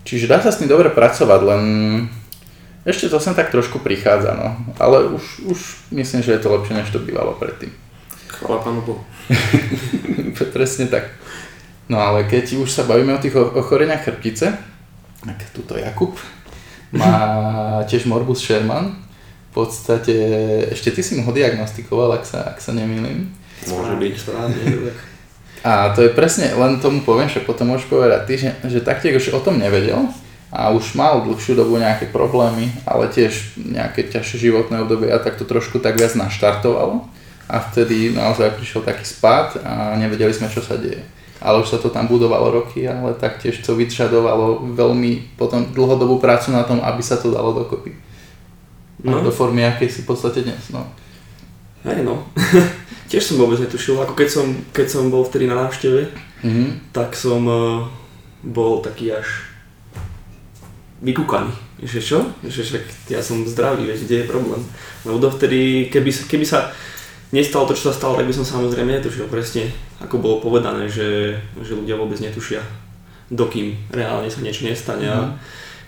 Čiže 0.03 0.27
dá 0.27 0.43
sa 0.43 0.51
s 0.51 0.59
tým 0.59 0.67
dobre 0.67 0.91
pracovať, 0.91 1.41
len 1.47 1.63
ešte 2.83 3.07
to 3.07 3.23
sem 3.23 3.31
tak 3.31 3.55
trošku 3.55 3.79
prichádza, 3.79 4.35
no. 4.35 4.51
Ale 4.75 5.07
už, 5.15 5.47
už 5.47 5.59
myslím, 5.95 6.19
že 6.19 6.35
je 6.35 6.43
to 6.43 6.51
lepšie, 6.51 6.75
než 6.75 6.91
to 6.91 6.99
bývalo 6.99 7.39
predtým. 7.39 7.71
Chvala 8.27 8.59
Pánu 8.59 8.83
Bohu. 8.83 8.99
Presne 10.55 10.91
tak. 10.91 11.07
No 11.87 12.03
ale 12.03 12.27
keď 12.27 12.59
už 12.59 12.67
sa 12.67 12.83
bavíme 12.83 13.15
o 13.15 13.23
tých 13.23 13.39
ochoreniach 13.39 14.03
chrbtice, 14.03 14.59
tak 15.23 15.39
tuto 15.55 15.79
Jakub 15.79 16.19
má 16.91 17.15
tiež 17.89 18.11
morbus 18.11 18.43
Sherman. 18.43 18.99
V 19.55 19.63
podstate, 19.63 20.17
ešte 20.67 20.91
ty 20.91 20.99
si 20.99 21.15
mu 21.15 21.23
ho 21.23 21.31
diagnostikoval, 21.31 22.19
ak 22.19 22.23
sa, 22.27 22.51
ak 22.51 22.59
sa 22.59 22.75
nemýlim. 22.75 23.31
Môže 23.71 23.95
byť. 23.95 24.13
Správne, 24.19 24.61
tak. 24.91 24.97
A 25.63 25.95
to 25.95 26.03
je 26.03 26.11
presne, 26.11 26.51
len 26.51 26.83
tomu 26.83 26.99
poviem, 27.07 27.31
že 27.31 27.39
potom 27.39 27.71
môžeš 27.71 27.87
povedať 27.87 28.21
ty, 28.27 28.35
že, 28.35 28.51
že 28.67 28.83
taktiež 28.83 29.23
už 29.23 29.31
o 29.31 29.39
tom 29.39 29.55
nevedel 29.55 30.11
a 30.51 30.75
už 30.75 30.99
mal 30.99 31.23
dlhšiu 31.23 31.55
dobu 31.55 31.79
nejaké 31.79 32.11
problémy, 32.11 32.67
ale 32.83 33.07
tiež 33.07 33.55
nejaké 33.55 34.11
ťažšie 34.11 34.51
životné 34.51 34.83
obdobie 34.83 35.07
a 35.07 35.23
tak 35.23 35.39
to 35.39 35.47
trošku 35.47 35.79
tak 35.79 35.95
viac 35.95 36.19
naštartovalo 36.19 37.07
a 37.47 37.55
vtedy 37.63 38.11
naozaj 38.11 38.59
prišiel 38.59 38.83
taký 38.83 39.07
spád 39.07 39.63
a 39.63 39.95
nevedeli 39.95 40.35
sme, 40.35 40.51
čo 40.51 40.59
sa 40.59 40.75
deje. 40.75 40.99
Ale 41.39 41.63
už 41.63 41.75
sa 41.75 41.79
to 41.79 41.91
tam 41.91 42.11
budovalo 42.11 42.51
roky, 42.51 42.83
ale 42.83 43.15
taktiež 43.15 43.59
to 43.63 43.75
vyžadovalo 43.75 44.67
veľmi 44.75 45.35
potom 45.39 45.71
dlhodobú 45.71 46.19
prácu 46.19 46.51
na 46.51 46.67
tom, 46.67 46.83
aby 46.83 46.99
sa 47.03 47.15
to 47.15 47.31
dalo 47.31 47.55
dokopy. 47.55 47.95
No. 49.03 49.19
No. 49.19 49.27
Do 49.27 49.31
formy, 49.31 49.67
akej 49.67 49.91
si 49.91 49.99
v 50.03 50.11
podstate 50.11 50.47
dnes. 50.47 50.71
No. 50.71 50.87
Hej 51.83 52.01
no. 52.01 52.27
Tiež 53.11 53.23
som 53.23 53.37
vôbec 53.37 53.59
netušil, 53.59 53.95
ako 53.95 54.13
keď 54.13 54.29
som, 54.29 54.47
keď 54.71 54.87
som 54.89 55.03
bol 55.07 55.23
vtedy 55.23 55.45
na 55.45 55.55
návšteve, 55.57 56.31
Mhm. 56.43 56.91
tak 56.91 57.15
som 57.15 57.39
uh, 57.47 57.87
bol 58.43 58.83
taký 58.83 59.15
až 59.15 59.47
vykúkaný. 60.99 61.51
Že 61.79 61.99
čo? 61.99 62.19
Že 62.43 62.61
však 62.63 62.83
ja 63.07 63.19
som 63.19 63.43
zdravý, 63.43 63.87
veď 63.87 63.99
kde 64.01 64.15
je 64.17 64.27
problém. 64.27 64.59
Lebo 65.03 65.19
dovtedy, 65.19 65.87
keby, 65.87 66.11
keby 66.27 66.43
sa 66.43 66.71
nestalo 67.31 67.63
to, 67.63 67.75
čo 67.75 67.91
sa 67.91 67.95
stalo, 67.95 68.15
tak 68.15 68.27
by 68.27 68.35
som 68.35 68.43
samozrejme 68.43 68.91
netušil 68.93 69.27
presne, 69.27 69.71
ako 69.99 70.19
bolo 70.19 70.35
povedané, 70.39 70.87
že, 70.87 71.39
že 71.59 71.75
ľudia 71.75 71.95
vôbec 71.95 72.19
netušia, 72.19 72.59
dokým 73.27 73.75
reálne 73.87 74.27
sa 74.27 74.39
niečo 74.39 74.63
nestane. 74.63 75.07
A 75.07 75.19
Mhm. 75.23 75.31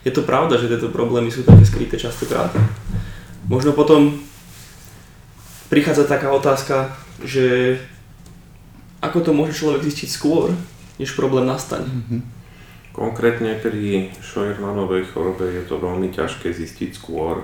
je 0.03 0.12
to 0.12 0.23
pravda, 0.23 0.55
že 0.55 0.67
tieto 0.67 0.88
problémy 0.88 1.27
sú 1.27 1.43
také 1.43 1.63
skryté 1.63 1.95
častokrát. 1.95 2.51
Možno 3.47 3.71
potom 3.71 4.19
prichádza 5.69 6.06
taká 6.06 6.32
otázka, 6.32 6.93
že 7.23 7.78
ako 9.01 9.19
to 9.21 9.32
môže 9.32 9.58
človek 9.58 9.86
zistiť 9.86 10.10
skôr, 10.10 10.54
než 10.97 11.13
problém 11.13 11.45
nastane. 11.45 11.88
Mhm. 11.88 12.19
Konkrétne 12.95 13.60
pri 13.60 14.08
Scheuermannovej 14.23 15.12
chorobe 15.12 15.51
je 15.51 15.67
to 15.67 15.84
veľmi 15.84 16.15
ťažké 16.15 16.56
zistiť 16.56 16.96
skôr, 16.96 17.44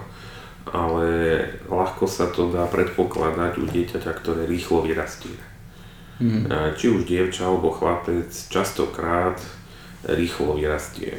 ale 0.72 1.08
ľahko 1.68 2.08
sa 2.08 2.32
to 2.32 2.48
dá 2.48 2.64
predpokladať 2.72 3.60
u 3.60 3.68
dieťaťa, 3.68 4.12
ktoré 4.16 4.48
rýchlo 4.48 4.88
vyrastie. 4.88 5.36
A 6.22 6.78
Či 6.78 6.94
už 6.94 7.10
dievča 7.10 7.50
alebo 7.50 7.74
chlapec 7.74 8.30
častokrát 8.30 9.42
rýchlo 10.06 10.54
vyrastie. 10.54 11.18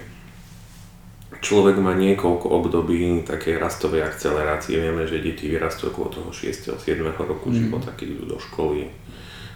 Človek 1.42 1.76
má 1.82 1.92
niekoľko 1.98 2.46
období 2.46 3.26
takej 3.26 3.58
rastovej 3.58 4.06
akcelerácie. 4.06 4.78
Vieme, 4.78 5.04
že 5.10 5.20
deti 5.20 5.50
vyrastú 5.50 5.90
okolo 5.90 6.08
toho 6.08 6.30
6. 6.30 6.78
7. 6.78 7.02
roku 7.18 7.50
mm. 7.50 7.56
života, 7.58 7.90
keď 7.92 8.06
idú 8.16 8.24
do 8.32 8.38
školy. 8.38 8.86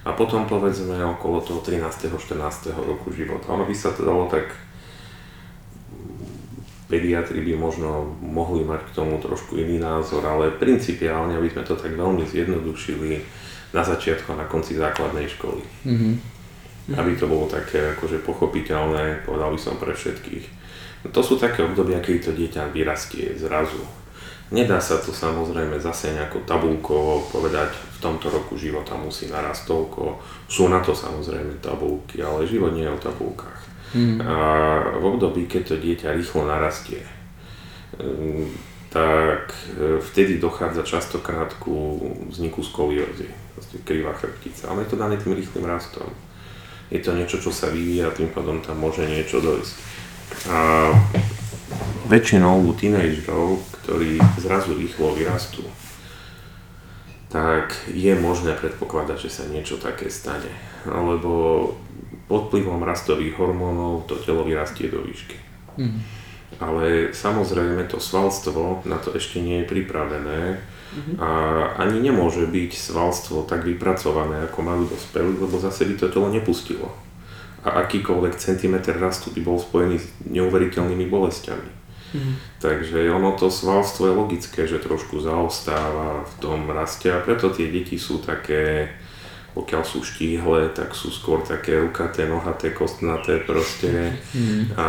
A 0.07 0.15
potom 0.15 0.47
povedzme 0.51 0.99
okolo 1.19 1.41
toho 1.41 1.63
13. 1.63 2.11
14. 2.11 2.75
roku 2.75 3.15
života. 3.15 3.55
Ono 3.55 3.65
by 3.65 3.75
sa 3.75 3.95
to 3.95 4.03
dalo 4.03 4.27
tak 4.27 4.51
pediatri 6.87 7.43
by 7.43 7.59
možno 7.59 8.15
mohli 8.23 8.63
mať 8.63 8.91
k 8.91 8.95
tomu 8.95 9.19
trošku 9.19 9.59
iný 9.59 9.83
názor, 9.83 10.23
ale 10.23 10.55
principiálne, 10.55 11.35
aby 11.35 11.51
sme 11.51 11.67
to 11.67 11.75
tak 11.75 11.91
veľmi 11.95 12.23
zjednodušili 12.23 13.19
na 13.75 13.83
začiatku 13.83 14.35
a 14.35 14.41
na 14.43 14.47
konci 14.47 14.79
základnej 14.79 15.27
školy. 15.27 15.63
Mm-hmm. 15.83 16.15
Aby 16.95 17.19
to 17.19 17.27
bolo 17.27 17.51
také 17.51 17.99
akože 17.99 18.23
pochopiteľné, 18.23 19.27
povedal 19.27 19.51
by 19.51 19.59
som 19.59 19.75
pre 19.75 19.91
všetkých. 19.91 20.66
No 21.07 21.15
to 21.15 21.23
sú 21.23 21.39
také 21.39 21.63
obdobia, 21.63 22.03
keď 22.03 22.19
to 22.19 22.33
dieťa 22.35 22.75
vyrastie 22.75 23.39
zrazu. 23.39 23.79
Nedá 24.51 24.83
sa 24.83 24.99
to 24.99 25.15
samozrejme 25.15 25.79
zase 25.79 26.11
nejako 26.11 26.43
tabulkovo 26.43 27.31
povedať, 27.31 27.71
v 27.71 27.99
tomto 28.03 28.27
roku 28.27 28.59
života 28.59 28.99
musí 28.99 29.31
narast 29.31 29.71
toľko. 29.71 30.19
Sú 30.51 30.67
na 30.67 30.83
to 30.83 30.99
samozrejme 30.99 31.63
tabulky, 31.63 32.27
ale 32.27 32.43
život 32.51 32.75
nie 32.75 32.83
je 32.83 32.95
o 32.95 32.99
tabulkách. 32.99 33.61
Mm. 33.95 34.19
A 34.19 34.35
v 34.99 35.05
období, 35.15 35.47
keď 35.47 35.63
to 35.63 35.77
dieťa 35.79 36.19
rýchlo 36.19 36.43
narastie, 36.43 37.07
mm, 38.03 38.51
tak 38.91 39.55
e, 39.79 40.03
vtedy 40.03 40.43
dochádza 40.43 40.83
častokrát 40.83 41.55
ku 41.63 42.03
vzniku 42.35 42.67
skoliózy, 42.67 43.31
vlastne 43.55 43.79
krivá 43.87 44.11
chrbtica, 44.11 44.75
ale 44.75 44.83
je 44.83 44.91
to 44.91 44.99
dané 44.99 45.15
tým 45.23 45.39
rýchlým 45.39 45.71
rastom. 45.71 46.11
Je 46.91 46.99
to 46.99 47.15
niečo, 47.15 47.39
čo 47.39 47.55
sa 47.55 47.71
vyvíja, 47.71 48.11
tým 48.11 48.31
pádom 48.35 48.59
tam 48.59 48.79
môže 48.83 49.07
niečo 49.07 49.39
dojsť. 49.39 49.96
A 50.47 50.91
väčšinou 52.07 52.63
u 52.63 52.71
tínejdžerov, 52.71 53.59
ktorí 53.83 54.23
zrazu 54.39 54.79
rýchlo 54.79 55.15
vyrastú, 55.15 55.67
tak 57.27 57.75
je 57.91 58.15
možné 58.15 58.55
predpokladať, 58.55 59.19
že 59.27 59.31
sa 59.31 59.45
niečo 59.51 59.77
také 59.83 60.07
stane. 60.07 60.49
Lebo 60.87 61.75
pod 62.31 62.51
vplyvom 62.51 62.83
rastových 62.83 63.35
hormónov 63.39 64.07
to 64.07 64.19
telo 64.23 64.47
vyrastie 64.47 64.87
do 64.91 65.03
výšky. 65.03 65.39
Mm. 65.79 66.01
Ale 66.63 67.11
samozrejme 67.11 67.91
to 67.91 67.99
svalstvo 67.99 68.87
na 68.87 68.97
to 69.03 69.13
ešte 69.13 69.43
nie 69.43 69.61
je 69.63 69.71
pripravené 69.71 70.57
mm-hmm. 70.57 71.17
a 71.21 71.29
ani 71.83 72.01
nemôže 72.01 72.47
byť 72.49 72.73
svalstvo 72.73 73.45
tak 73.45 73.67
vypracované, 73.67 74.47
ako 74.47 74.59
majú 74.63 74.83
dospelí, 74.89 75.37
lebo 75.37 75.59
zase 75.59 75.85
by 75.85 75.95
to 75.99 76.07
telo 76.09 76.31
nepustilo. 76.31 76.89
A 77.65 77.87
akýkoľvek 77.87 78.35
centimetr 78.37 78.99
rastu 78.99 79.33
by 79.33 79.41
bol 79.43 79.59
spojený 79.59 79.97
s 79.99 80.07
neuveriteľnými 80.29 81.07
bolestiami. 81.09 81.71
Mm. 82.15 82.35
Takže 82.63 83.11
ono 83.11 83.35
to 83.35 83.51
svalstvo 83.51 84.07
je 84.07 84.15
logické, 84.15 84.61
že 84.69 84.79
trošku 84.79 85.19
zaostáva 85.19 86.23
v 86.23 86.35
tom 86.39 86.71
raste 86.71 87.11
a 87.11 87.25
preto 87.25 87.51
tie 87.51 87.73
deti 87.73 87.99
sú 87.99 88.23
také 88.23 88.93
pokiaľ 89.57 89.83
sú 89.89 90.05
štíhle, 90.05 90.69
tak 90.77 90.93
sú 90.93 91.09
skôr 91.09 91.41
také 91.41 91.81
rukaté, 91.81 92.29
nohaté, 92.29 92.77
kostnaté 92.77 93.41
proste. 93.41 94.13
Mm. 94.37 94.77
A 94.77 94.89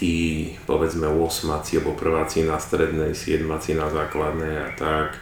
tí, 0.00 0.48
povedzme, 0.64 1.04
8 1.04 1.44
alebo 1.52 1.92
prváci 1.92 2.48
na 2.48 2.56
strednej, 2.56 3.12
7 3.12 3.44
na 3.76 3.88
základnej 3.92 4.64
a 4.64 4.68
tak, 4.72 5.20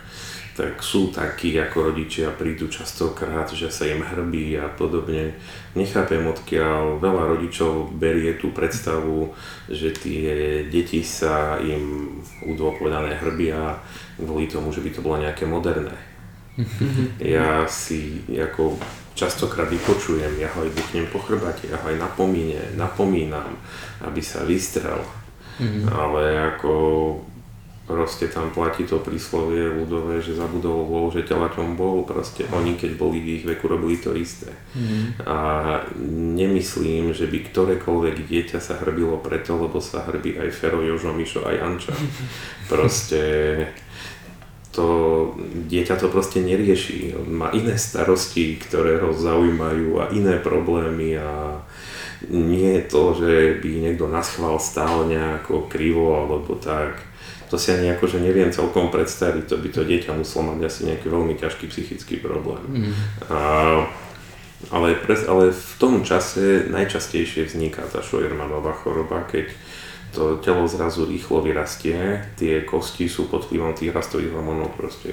tak 0.55 0.87
sú 0.87 1.11
takí 1.11 1.59
ako 1.59 1.91
rodičia, 1.91 2.31
prídu 2.31 2.71
častokrát, 2.71 3.51
že 3.51 3.69
sa 3.75 3.91
im 3.91 4.07
hrbí 4.07 4.55
a 4.55 4.71
podobne. 4.71 5.35
Nechápem 5.75 6.23
odkiaľ 6.31 7.03
veľa 7.03 7.35
rodičov 7.35 7.91
berie 7.99 8.39
tú 8.39 8.55
predstavu, 8.55 9.35
že 9.67 9.91
tie 9.91 10.63
deti 10.71 11.03
sa 11.03 11.59
im 11.59 12.17
udôpovedané 12.47 13.19
hrbia 13.19 13.83
kvôli 14.15 14.47
tomu, 14.47 14.71
že 14.71 14.79
by 14.79 14.91
to 14.95 15.03
bolo 15.03 15.19
nejaké 15.19 15.43
moderné 15.43 16.15
ja 17.35 17.67
si 17.67 18.23
ako 18.31 18.79
častokrát 19.15 19.67
vypočujem, 19.71 20.39
ja 20.39 20.51
ho 20.55 20.63
aj 20.63 20.75
buchnem 20.75 21.07
po 21.11 21.23
chrbate, 21.23 21.71
ja 21.71 21.79
ho 21.79 21.87
aj 21.91 21.99
napomíne, 21.99 22.75
napomínam, 22.79 23.59
aby 24.03 24.23
sa 24.23 24.43
vystrel. 24.47 25.03
Mm-hmm. 25.55 25.87
Ale 25.87 26.23
ako 26.55 26.75
proste 27.85 28.33
tam 28.33 28.49
platí 28.49 28.89
to 28.89 28.97
príslovie 28.97 29.69
ľudové, 29.69 30.17
že 30.25 30.33
zabudol 30.33 30.89
bol, 30.89 31.13
že 31.13 31.29
telaťom 31.29 31.77
bol, 31.77 32.09
proste 32.09 32.49
oni 32.49 32.81
keď 32.81 32.97
boli 32.97 33.21
v 33.21 33.29
ich 33.41 33.45
veku 33.45 33.69
robili 33.69 34.01
to 34.01 34.17
isté. 34.17 34.49
Mm-hmm. 34.73 35.29
A 35.29 35.39
nemyslím, 36.41 37.13
že 37.13 37.29
by 37.29 37.45
ktorékoľvek 37.45 38.17
dieťa 38.25 38.59
sa 38.59 38.81
hrbilo 38.81 39.21
preto, 39.21 39.61
lebo 39.61 39.85
sa 39.85 40.01
hrbí 40.09 40.41
aj 40.41 40.49
Fero, 40.57 40.81
Jožo, 40.81 41.13
Mišo, 41.13 41.45
aj 41.45 41.57
Anča. 41.61 41.95
Proste 42.73 43.21
to 44.75 44.87
dieťa 45.71 45.95
to 46.03 46.11
proste 46.11 46.43
nerieši. 46.43 47.15
On 47.15 47.31
má 47.31 47.55
iné 47.55 47.79
starosti, 47.79 48.59
ktoré 48.59 48.99
ho 48.99 49.15
zaujímajú 49.15 50.03
a 50.03 50.11
iné 50.11 50.43
problémy 50.43 51.15
a 51.15 51.63
nie 52.27 52.81
je 52.81 52.83
to, 52.91 53.03
že 53.15 53.33
by 53.63 53.71
niekto 53.71 54.11
naschval 54.11 54.59
stál 54.59 55.07
nejako 55.07 55.71
krivo 55.71 56.19
alebo 56.19 56.59
tak. 56.59 57.14
To 57.53 57.57
si 57.61 57.73
ani 57.73 57.93
akože 57.93 58.19
neviem 58.21 58.51
celkom 58.51 58.89
predstaviť, 58.89 59.45
to 59.47 59.57
by 59.61 59.69
to 59.69 59.83
dieťa 59.85 60.17
muselo 60.17 60.55
mať 60.55 60.61
asi 60.65 60.81
nejaký 60.89 61.07
veľmi 61.13 61.35
ťažký 61.37 61.65
psychický 61.69 62.17
problém. 62.25 62.89
Mm. 62.89 62.93
A, 63.29 63.39
ale, 64.73 64.97
pres, 64.97 65.29
ale 65.29 65.53
v 65.53 65.73
tom 65.77 66.01
čase 66.03 66.67
najčastejšie 66.73 67.47
vzniká 67.53 67.85
tá 67.85 68.01
Scheuermannová 68.01 68.73
choroba, 68.73 69.29
keď 69.29 69.53
to 70.15 70.39
telo 70.39 70.65
zrazu 70.71 71.05
rýchlo 71.05 71.43
vyrastie, 71.43 72.23
tie 72.39 72.63
kosti 72.63 73.11
sú 73.11 73.27
pod 73.27 73.51
vplyvom 73.51 73.75
tých 73.75 73.91
rastových 73.91 74.31
hormónov 74.31 74.73
proste 74.79 75.11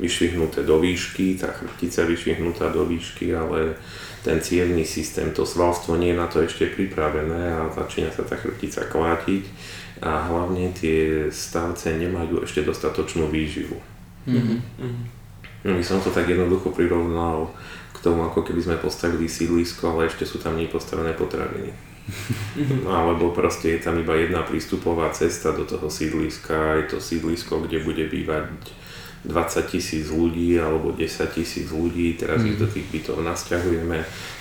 vyšvihnuté 0.00 0.66
do 0.66 0.80
výšky, 0.80 1.38
tá 1.38 1.52
chrbtica 1.54 2.08
vyšvihnutá 2.08 2.72
do 2.72 2.88
výšky, 2.88 3.30
ale 3.36 3.78
ten 4.24 4.40
cievný 4.40 4.84
systém, 4.84 5.30
to 5.32 5.46
svalstvo 5.46 5.96
nie 5.96 6.12
je 6.12 6.20
na 6.20 6.26
to 6.28 6.44
ešte 6.44 6.72
pripravené 6.72 7.56
a 7.56 7.72
začína 7.72 8.12
sa 8.12 8.24
tá 8.24 8.36
chrbtica 8.36 8.84
klátiť 8.88 9.44
a 10.00 10.32
hlavne 10.32 10.72
tie 10.72 11.28
stavce 11.28 11.92
nemajú 11.96 12.44
ešte 12.44 12.64
dostatočnú 12.64 13.28
výživu. 13.28 13.76
Mm-hmm. 14.24 14.58
No, 15.64 15.76
by 15.76 15.84
som 15.84 16.00
to 16.00 16.08
tak 16.08 16.24
jednoducho 16.24 16.72
prirovnal 16.72 17.52
k 17.92 17.98
tomu, 18.00 18.24
ako 18.24 18.48
keby 18.48 18.60
sme 18.64 18.76
postavili 18.80 19.28
sídlisko, 19.28 19.92
ale 19.92 20.08
ešte 20.08 20.24
sú 20.24 20.40
tam 20.40 20.56
nepostavené 20.56 21.12
potraviny. 21.12 21.76
Alebo 22.88 23.30
proste 23.30 23.76
je 23.76 23.80
tam 23.84 24.00
iba 24.00 24.16
jedna 24.16 24.40
prístupová 24.40 25.12
cesta 25.12 25.52
do 25.52 25.68
toho 25.68 25.92
sídliska, 25.92 26.80
je 26.80 26.96
to 26.96 26.98
sídlisko, 26.98 27.60
kde 27.68 27.84
bude 27.84 28.08
bývať 28.08 28.48
20 29.20 29.68
tisíc 29.68 30.08
ľudí 30.08 30.56
alebo 30.56 30.96
10 30.96 31.04
tisíc 31.36 31.68
ľudí, 31.68 32.16
teraz 32.16 32.40
mm. 32.40 32.48
ich 32.48 32.56
do 32.56 32.64
tých 32.64 32.88
bytov 32.88 33.20
nasťahujeme, 33.20 33.98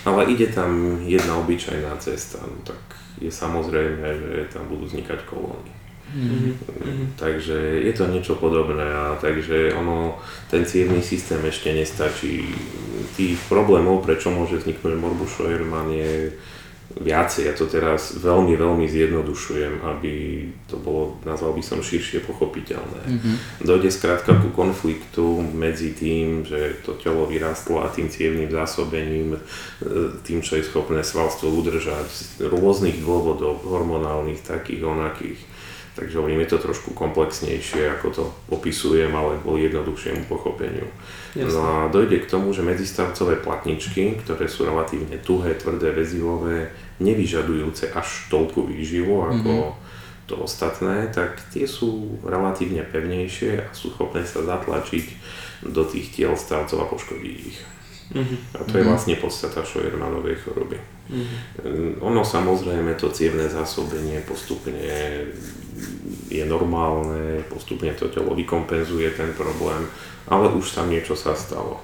ale 0.08 0.22
ide 0.32 0.48
tam 0.56 1.04
jedna 1.04 1.36
obyčajná 1.36 2.00
cesta, 2.00 2.40
no 2.48 2.64
tak 2.64 2.80
je 3.20 3.32
samozrejme, 3.32 4.08
že 4.16 4.32
tam 4.52 4.68
budú 4.72 4.88
vznikať 4.88 5.20
kolóny. 5.28 5.72
Mm-hmm. 6.10 7.22
Takže 7.22 7.86
je 7.86 7.94
to 7.94 8.10
niečo 8.10 8.34
podobné 8.42 8.82
a 8.82 9.14
takže 9.22 9.78
ono, 9.78 10.18
ten 10.50 10.66
cievný 10.66 11.06
systém 11.06 11.38
ešte 11.46 11.70
nestačí. 11.70 12.50
Tých 13.14 13.38
problémov, 13.46 14.02
prečo 14.02 14.34
môže 14.34 14.58
vzniknúť 14.58 14.98
morbus 14.98 15.30
Scheuermann 15.38 15.94
je 15.94 16.34
viacej. 16.98 17.46
Ja 17.46 17.54
to 17.54 17.70
teraz 17.70 18.18
veľmi, 18.18 18.58
veľmi 18.58 18.90
zjednodušujem, 18.90 19.86
aby 19.86 20.14
to 20.66 20.82
bolo, 20.82 21.22
nazval 21.22 21.54
by 21.54 21.62
som, 21.62 21.86
širšie 21.86 22.26
pochopiteľné. 22.26 23.04
Mm-hmm. 23.06 23.36
Dojde 23.62 23.94
skrátka 23.94 24.34
ku 24.42 24.50
konfliktu 24.50 25.42
medzi 25.54 25.94
tým, 25.94 26.42
že 26.50 26.82
to 26.82 26.98
telo 26.98 27.30
vyrastlo 27.30 27.86
a 27.86 27.94
tým 27.94 28.10
cievným 28.10 28.50
zásobením, 28.50 29.38
e, 29.38 29.40
tým, 30.26 30.42
čo 30.42 30.58
je 30.58 30.66
schopné 30.66 31.06
svalstvo 31.06 31.54
udržať 31.54 32.10
z 32.10 32.50
rôznych 32.50 32.98
dôvodov, 33.06 33.62
hormonálnych, 33.62 34.42
takých, 34.42 34.82
onakých. 34.82 35.40
Takže 36.00 36.16
hovorím, 36.16 36.48
je 36.48 36.56
to 36.56 36.64
trošku 36.64 36.96
komplexnejšie, 36.96 37.92
ako 38.00 38.08
to 38.08 38.24
opisujem, 38.56 39.12
ale 39.12 39.36
kvôli 39.44 39.68
jednoduchšiemu 39.68 40.32
pochopeniu. 40.32 40.88
Jasne. 41.36 41.52
No 41.52 41.60
a 41.60 41.76
dojde 41.92 42.24
k 42.24 42.32
tomu, 42.32 42.56
že 42.56 42.64
medzistavcové 42.64 43.44
platničky, 43.44 44.16
ktoré 44.24 44.48
sú 44.48 44.64
relatívne 44.64 45.20
tuhé, 45.20 45.60
tvrdé, 45.60 45.92
väzivové, 45.92 46.72
nevyžadujúce 47.04 47.92
až 47.92 48.32
toľku 48.32 48.72
výživu 48.72 49.28
ako 49.28 49.76
mm-hmm. 49.76 50.28
to 50.32 50.40
ostatné, 50.40 51.12
tak 51.12 51.36
tie 51.52 51.68
sú 51.68 52.16
relatívne 52.24 52.88
pevnejšie 52.88 53.68
a 53.68 53.76
sú 53.76 53.92
schopné 53.92 54.24
sa 54.24 54.40
zatlačiť 54.40 55.06
do 55.68 55.84
tých 55.84 56.16
tiel 56.16 56.32
stavcov 56.40 56.80
a 56.80 56.88
poškodiť 56.88 57.36
ich. 57.44 57.60
Mm-hmm. 58.10 58.58
A 58.58 58.60
to 58.66 58.74
je 58.78 58.84
mhm. 58.84 58.90
vlastne 58.90 59.16
podstata 59.22 59.62
Scheuermannovej 59.62 60.42
choroby. 60.42 60.82
Mm-hmm. 61.10 62.02
Ono 62.06 62.22
samozrejme 62.26 62.98
to 62.98 63.14
cievné 63.14 63.50
zásobenie 63.50 64.22
postupne 64.26 64.78
je 66.30 66.44
normálne, 66.46 67.42
postupne 67.50 67.90
to 67.98 68.10
telo 68.14 68.38
vykompenzuje 68.38 69.14
ten 69.18 69.34
problém, 69.34 69.90
ale 70.30 70.54
už 70.54 70.78
tam 70.78 70.90
niečo 70.90 71.18
sa 71.18 71.34
stalo. 71.34 71.82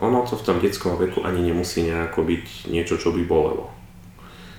Ono 0.00 0.24
to 0.24 0.40
v 0.40 0.44
tom 0.44 0.58
detskom 0.58 0.96
veku 0.96 1.20
ani 1.20 1.52
nemusí 1.52 1.84
nejako 1.84 2.24
byť 2.24 2.72
niečo, 2.72 2.96
čo 2.96 3.12
by 3.12 3.22
bolelo. 3.28 3.68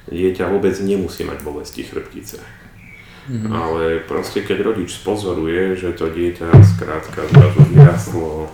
dieťa 0.09 0.49
vôbec 0.49 0.77
nemusí 0.81 1.25
mať 1.25 1.41
bolesti 1.41 1.81
chrbtice. 1.81 2.37
Mm-hmm. 3.23 3.49
Ale 3.55 3.81
proste 4.03 4.43
keď 4.43 4.67
rodič 4.67 4.99
spozoruje, 4.99 5.79
že 5.79 5.95
to 5.95 6.11
dieťa 6.11 6.53
skrátka 6.59 7.23
zrazu 7.31 7.61
vyrastlo, 7.71 8.51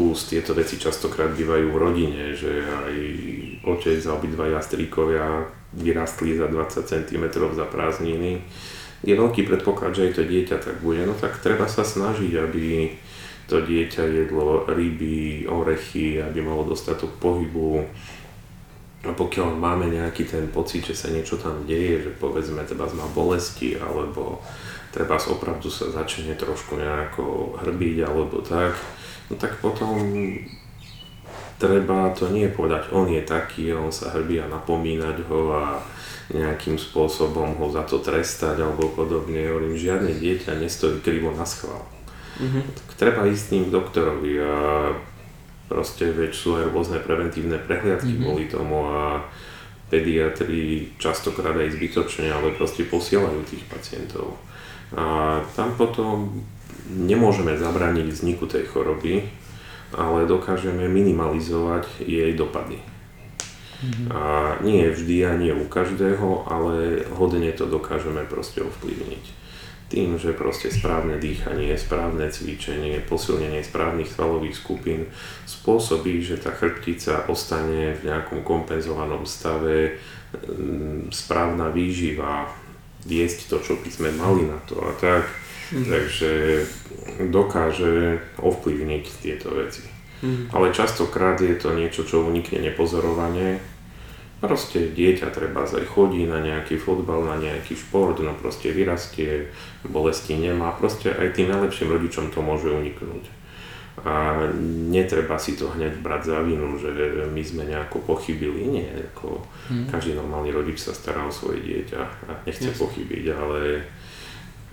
plus 0.00 0.32
tieto 0.32 0.56
veci 0.56 0.80
častokrát 0.80 1.28
bývajú 1.36 1.68
v 1.68 1.76
rodine, 1.76 2.32
že 2.32 2.64
aj 2.64 2.96
otec 3.68 4.00
a 4.08 4.16
obidvaja 4.16 4.56
stríkovia 4.64 5.44
vyrastli 5.76 6.40
za 6.40 6.48
20 6.48 6.88
cm 6.88 7.24
za 7.52 7.68
prázdniny, 7.68 8.40
je 9.04 9.12
veľký 9.12 9.44
predpoklad, 9.44 9.92
že 9.92 10.08
aj 10.08 10.12
to 10.16 10.22
dieťa 10.24 10.56
tak 10.56 10.80
bude, 10.80 11.04
no 11.04 11.12
tak 11.12 11.36
treba 11.44 11.68
sa 11.68 11.84
snažiť, 11.84 12.32
aby 12.32 12.96
to 13.44 13.60
dieťa 13.60 14.24
jedlo 14.24 14.64
ryby, 14.64 15.44
orechy, 15.44 16.16
aby 16.16 16.40
malo 16.40 16.64
dostatok 16.64 17.12
pohybu, 17.20 17.84
a 19.04 19.12
pokiaľ 19.12 19.56
máme 19.56 19.92
nejaký 19.92 20.28
ten 20.28 20.48
pocit, 20.48 20.84
že 20.84 20.96
sa 20.96 21.08
niečo 21.12 21.36
tam 21.36 21.64
deje, 21.68 22.08
že 22.08 22.10
povedzme 22.16 22.64
treba 22.64 22.88
má 22.96 23.04
bolesti, 23.12 23.76
alebo 23.76 24.40
treba 24.92 25.20
opravdu 25.20 25.68
sa 25.68 25.92
začne 25.92 26.36
trošku 26.36 26.76
nejako 26.76 27.56
hrbiť 27.60 27.96
alebo 28.04 28.40
tak, 28.40 28.76
no 29.30 29.34
tak 29.38 29.62
potom 29.62 29.96
treba 31.60 32.10
to 32.16 32.32
nie 32.32 32.48
povedať, 32.48 32.90
on 32.90 33.06
je 33.06 33.22
taký, 33.22 33.70
on 33.76 33.92
sa 33.92 34.10
hrbí 34.16 34.40
a 34.40 34.48
napomínať 34.48 35.16
ho 35.28 35.40
a 35.54 35.64
nejakým 36.30 36.78
spôsobom 36.78 37.58
ho 37.58 37.66
za 37.68 37.82
to 37.84 37.98
trestať 37.98 38.62
alebo 38.62 38.88
podobne. 38.94 39.50
Hovorím, 39.50 39.74
žiadne 39.74 40.14
dieťa 40.14 40.62
nestojí 40.62 41.02
krivo 41.02 41.34
na 41.34 41.42
schvál. 41.42 41.82
Mm-hmm. 42.40 42.64
Tak 42.72 42.88
treba 42.96 43.26
ísť 43.26 43.42
s 43.42 43.52
ním 43.52 43.64
k 43.68 43.74
doktorovi 43.74 44.32
a 44.40 44.54
proste 45.66 46.08
veď 46.08 46.32
sú 46.32 46.56
aj 46.56 46.70
rôzne 46.70 46.98
preventívne 47.02 47.58
prehliadky 47.58 48.14
mm-hmm. 48.14 48.24
kvôli 48.24 48.44
tomu 48.46 48.88
a 48.88 49.26
pediatri 49.90 50.94
častokrát 51.02 51.58
aj 51.58 51.74
zbytočne, 51.74 52.30
ale 52.30 52.54
proste 52.54 52.86
posielajú 52.86 53.42
tých 53.42 53.66
pacientov. 53.66 54.38
A 54.94 55.38
tam 55.58 55.74
potom 55.74 56.40
nemôžeme 56.90 57.56
zabrániť 57.56 58.06
vzniku 58.10 58.46
tej 58.46 58.66
choroby, 58.70 59.26
ale 59.94 60.26
dokážeme 60.26 60.86
minimalizovať 60.86 62.06
jej 62.06 62.32
dopady. 62.34 62.78
Mm-hmm. 63.80 64.06
A 64.12 64.22
nie 64.60 64.84
vždy 64.92 65.16
a 65.24 65.32
nie 65.40 65.52
u 65.56 65.64
každého, 65.66 66.44
ale 66.46 67.06
hodne 67.16 67.48
to 67.56 67.64
dokážeme 67.64 68.22
proste 68.28 68.60
ovplyvniť 68.60 69.40
tým, 69.90 70.14
že 70.14 70.38
proste 70.38 70.70
správne 70.70 71.18
dýchanie, 71.18 71.74
správne 71.74 72.30
cvičenie, 72.30 73.02
posilnenie 73.02 73.66
správnych 73.66 74.06
svalových 74.06 74.54
skupín 74.62 75.10
spôsobí, 75.50 76.22
že 76.22 76.38
tá 76.38 76.54
chrbtica 76.54 77.26
ostane 77.26 77.98
v 77.98 78.06
nejakom 78.06 78.46
kompenzovanom 78.46 79.26
stave, 79.26 79.98
mm, 80.46 81.10
správna 81.10 81.74
výživa, 81.74 82.46
viesť 83.02 83.50
to, 83.50 83.58
čo 83.58 83.74
by 83.82 83.90
sme 83.90 84.14
mali 84.14 84.46
na 84.46 84.62
to 84.62 84.78
a 84.78 84.94
tak. 84.94 85.26
Mm. 85.70 85.86
Takže 85.86 86.30
dokáže 87.30 88.18
ovplyvniť 88.42 89.04
tieto 89.22 89.54
veci. 89.54 89.86
Mm. 90.20 90.50
Ale 90.52 90.74
častokrát 90.74 91.40
je 91.40 91.56
to 91.56 91.72
niečo, 91.72 92.04
čo 92.04 92.26
unikne 92.26 92.60
nepozorovanie 92.60 93.62
Proste 94.40 94.88
dieťa 94.96 95.28
treba 95.36 95.68
aj 95.68 95.84
chodí 95.84 96.24
na 96.24 96.40
nejaký 96.40 96.80
fotbal, 96.80 97.28
na 97.28 97.36
nejaký 97.36 97.76
šport, 97.76 98.16
no 98.24 98.32
proste 98.32 98.72
vyrastie, 98.72 99.52
bolesti 99.84 100.32
nemá, 100.32 100.72
proste 100.72 101.12
aj 101.12 101.36
tým 101.36 101.52
najlepším 101.52 101.92
rodičom 101.92 102.32
to 102.32 102.40
môže 102.40 102.72
uniknúť. 102.72 103.28
A 104.00 104.48
netreba 104.88 105.36
si 105.36 105.60
to 105.60 105.68
hneď 105.76 106.00
brať 106.00 106.32
za 106.32 106.38
vinu, 106.40 106.72
že 106.80 106.88
my 107.28 107.42
sme 107.44 107.68
nejako 107.68 108.00
pochybili, 108.00 108.64
nie, 108.64 108.88
ako 109.12 109.44
hmm. 109.68 109.92
každý 109.92 110.16
normálny 110.16 110.56
rodič 110.56 110.80
sa 110.80 110.96
stará 110.96 111.20
o 111.28 111.28
svoje 111.28 111.60
dieťa 111.60 112.00
a 112.00 112.30
nechce 112.48 112.72
yes. 112.72 112.80
pochybiť, 112.80 113.24
ale 113.36 113.84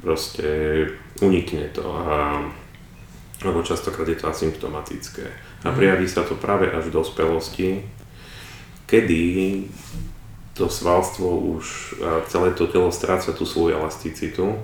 proste 0.01 0.47
unikne 1.21 1.69
to 1.73 1.83
a 1.83 2.41
lebo 3.45 3.61
častokrát 3.61 4.09
je 4.09 4.17
to 4.17 4.29
asymptomatické. 4.29 5.25
A 5.65 5.69
mhm. 5.69 5.77
prijaví 5.77 6.07
sa 6.09 6.25
to 6.25 6.33
práve 6.33 6.73
až 6.73 6.89
v 6.89 6.95
dospelosti, 6.97 7.69
kedy 8.89 9.21
to 10.57 10.65
svalstvo 10.65 11.37
už 11.53 11.95
celé 12.33 12.49
to 12.57 12.65
telo 12.65 12.89
stráca 12.89 13.29
tú 13.29 13.45
svoju 13.45 13.77
elasticitu. 13.77 14.57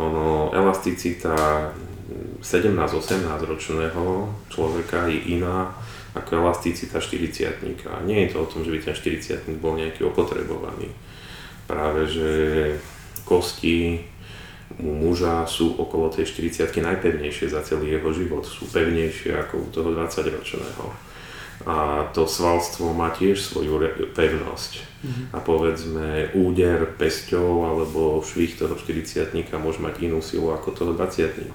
Ono, 0.00 0.48
elasticita 0.56 1.36
17-18 2.40 3.28
ročného 3.44 4.32
človeka 4.48 5.12
je 5.12 5.36
iná 5.36 5.76
ako 6.16 6.40
elasticita 6.40 6.98
40 6.98 8.08
Nie 8.08 8.26
je 8.26 8.28
to 8.32 8.42
o 8.42 8.48
tom, 8.48 8.64
že 8.64 8.72
by 8.72 8.78
ten 8.80 8.96
40 8.96 9.60
bol 9.60 9.76
nejaký 9.76 10.08
opotrebovaný. 10.08 10.88
Práve, 11.68 12.08
že 12.08 12.30
kosti 13.26 14.04
u 14.78 14.90
muža 14.94 15.44
sú 15.50 15.76
okolo 15.76 16.08
tej 16.08 16.30
40 16.30 16.70
najpevnejšie 16.70 17.50
za 17.50 17.60
celý 17.66 17.98
jeho 17.98 18.10
život. 18.14 18.46
Sú 18.46 18.70
pevnejšie 18.70 19.34
ako 19.34 19.54
u 19.64 19.68
toho 19.68 19.88
20 19.92 20.36
ročného 20.36 21.10
a 21.66 22.08
to 22.16 22.24
svalstvo 22.24 22.96
má 22.96 23.12
tiež 23.12 23.36
svoju 23.36 23.84
pevnosť. 24.16 24.72
Mm-hmm. 24.80 25.24
A 25.32 25.38
povedzme 25.44 26.08
úder 26.32 26.88
pesťou 26.96 27.68
alebo 27.68 28.24
švih 28.24 28.56
toho 28.56 28.76
40 28.76 29.28
môže 29.60 29.80
mať 29.80 29.94
inú 30.00 30.24
silu 30.24 30.52
ako 30.56 30.72
toho 30.72 30.92
20 30.96 31.52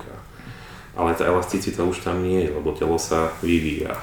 Ale 0.95 1.11
tá 1.17 1.25
elasticita 1.25 1.81
už 1.81 2.05
tam 2.05 2.21
nie 2.21 2.45
je, 2.45 2.53
lebo 2.53 2.71
telo 2.77 3.01
sa 3.01 3.33
vyvíja. 3.41 3.97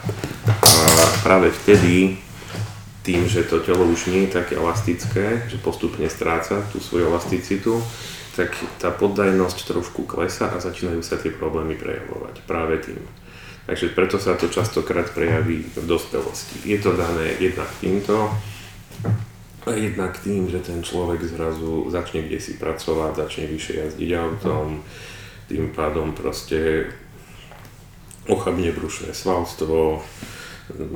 A 0.51 0.75
práve 1.23 1.55
vtedy, 1.55 2.19
tým, 3.03 3.27
že 3.27 3.43
to 3.47 3.59
telo 3.63 3.83
už 3.87 4.07
nie 4.11 4.27
je 4.27 4.39
také 4.39 4.55
elastické, 4.55 5.43
že 5.51 5.59
postupne 5.59 6.07
stráca 6.07 6.63
tú 6.71 6.79
svoju 6.79 7.11
elasticitu, 7.11 7.83
tak 8.39 8.55
tá 8.79 8.89
poddajnosť 8.95 9.59
trošku 9.69 10.09
klesa 10.09 10.49
a 10.55 10.63
začínajú 10.63 11.03
sa 11.05 11.21
tie 11.21 11.35
problémy 11.35 11.77
prejavovať 11.77 12.47
práve 12.49 12.81
tým. 12.81 13.03
Takže 13.67 13.95
preto 13.95 14.19
sa 14.19 14.35
to 14.35 14.51
častokrát 14.51 15.11
prejaví 15.15 15.63
v 15.63 15.85
dospelosti. 15.87 16.67
Je 16.67 16.79
to 16.83 16.99
dané 16.99 17.39
jednak 17.39 17.71
týmto, 17.79 18.31
a 19.63 19.71
jednak 19.71 20.19
tým, 20.19 20.51
že 20.51 20.59
ten 20.59 20.83
človek 20.83 21.23
zrazu 21.23 21.87
začne 21.87 22.27
kde 22.27 22.43
si 22.43 22.59
pracovať, 22.59 23.15
začne 23.15 23.47
vyššie 23.47 23.75
jazdiť 23.79 24.11
autom, 24.19 24.83
tým 25.47 25.71
pádom 25.71 26.11
proste 26.19 26.91
ochabne 28.27 28.75
brušné 28.75 29.15
svalstvo, 29.15 30.03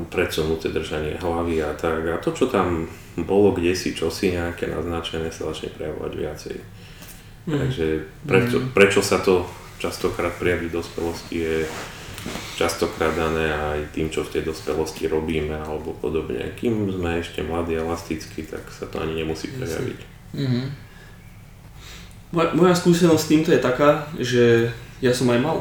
predsunuté 0.09 0.73
držanie 0.73 1.21
hlavy 1.21 1.63
a 1.63 1.73
tak. 1.77 2.07
A 2.09 2.21
to, 2.23 2.33
čo 2.33 2.49
tam 2.49 2.89
bolo 3.17 3.57
kde 3.57 3.73
si, 3.73 3.97
čo 3.97 4.13
si 4.13 4.33
nejaké 4.33 4.69
naznačené, 4.69 5.33
sa 5.33 5.49
začne 5.53 5.73
prejavovať 5.73 6.13
viacej. 6.13 6.57
Mm. 7.47 7.59
Takže 7.63 7.87
prečo, 8.27 8.57
mm. 8.61 8.67
prečo 8.75 9.01
sa 9.01 9.23
to 9.23 9.47
častokrát 9.79 10.35
prejaví 10.37 10.73
v 10.73 10.77
dospelosti 10.81 11.37
je 11.37 11.57
častokrát 12.59 13.15
dané 13.15 13.55
aj 13.55 13.95
tým, 13.95 14.11
čo 14.11 14.27
v 14.27 14.39
tej 14.39 14.43
dospelosti 14.51 15.07
robíme 15.07 15.55
alebo 15.55 15.95
podobne. 15.95 16.51
Kým 16.59 16.91
sme 16.91 17.23
ešte 17.23 17.45
mladí 17.47 17.79
elastickí, 17.79 18.43
tak 18.43 18.67
sa 18.73 18.91
to 18.91 18.99
ani 18.99 19.23
nemusí 19.23 19.53
prejaviť. 19.55 20.01
Mm-hmm. 20.35 20.65
Moja, 22.35 22.51
moja 22.59 22.75
skúsenosť 22.75 23.23
s 23.23 23.31
týmto 23.31 23.51
je 23.55 23.61
taká, 23.63 24.11
že 24.19 24.75
ja 24.99 25.13
som 25.15 25.31
aj 25.31 25.41
mal, 25.41 25.59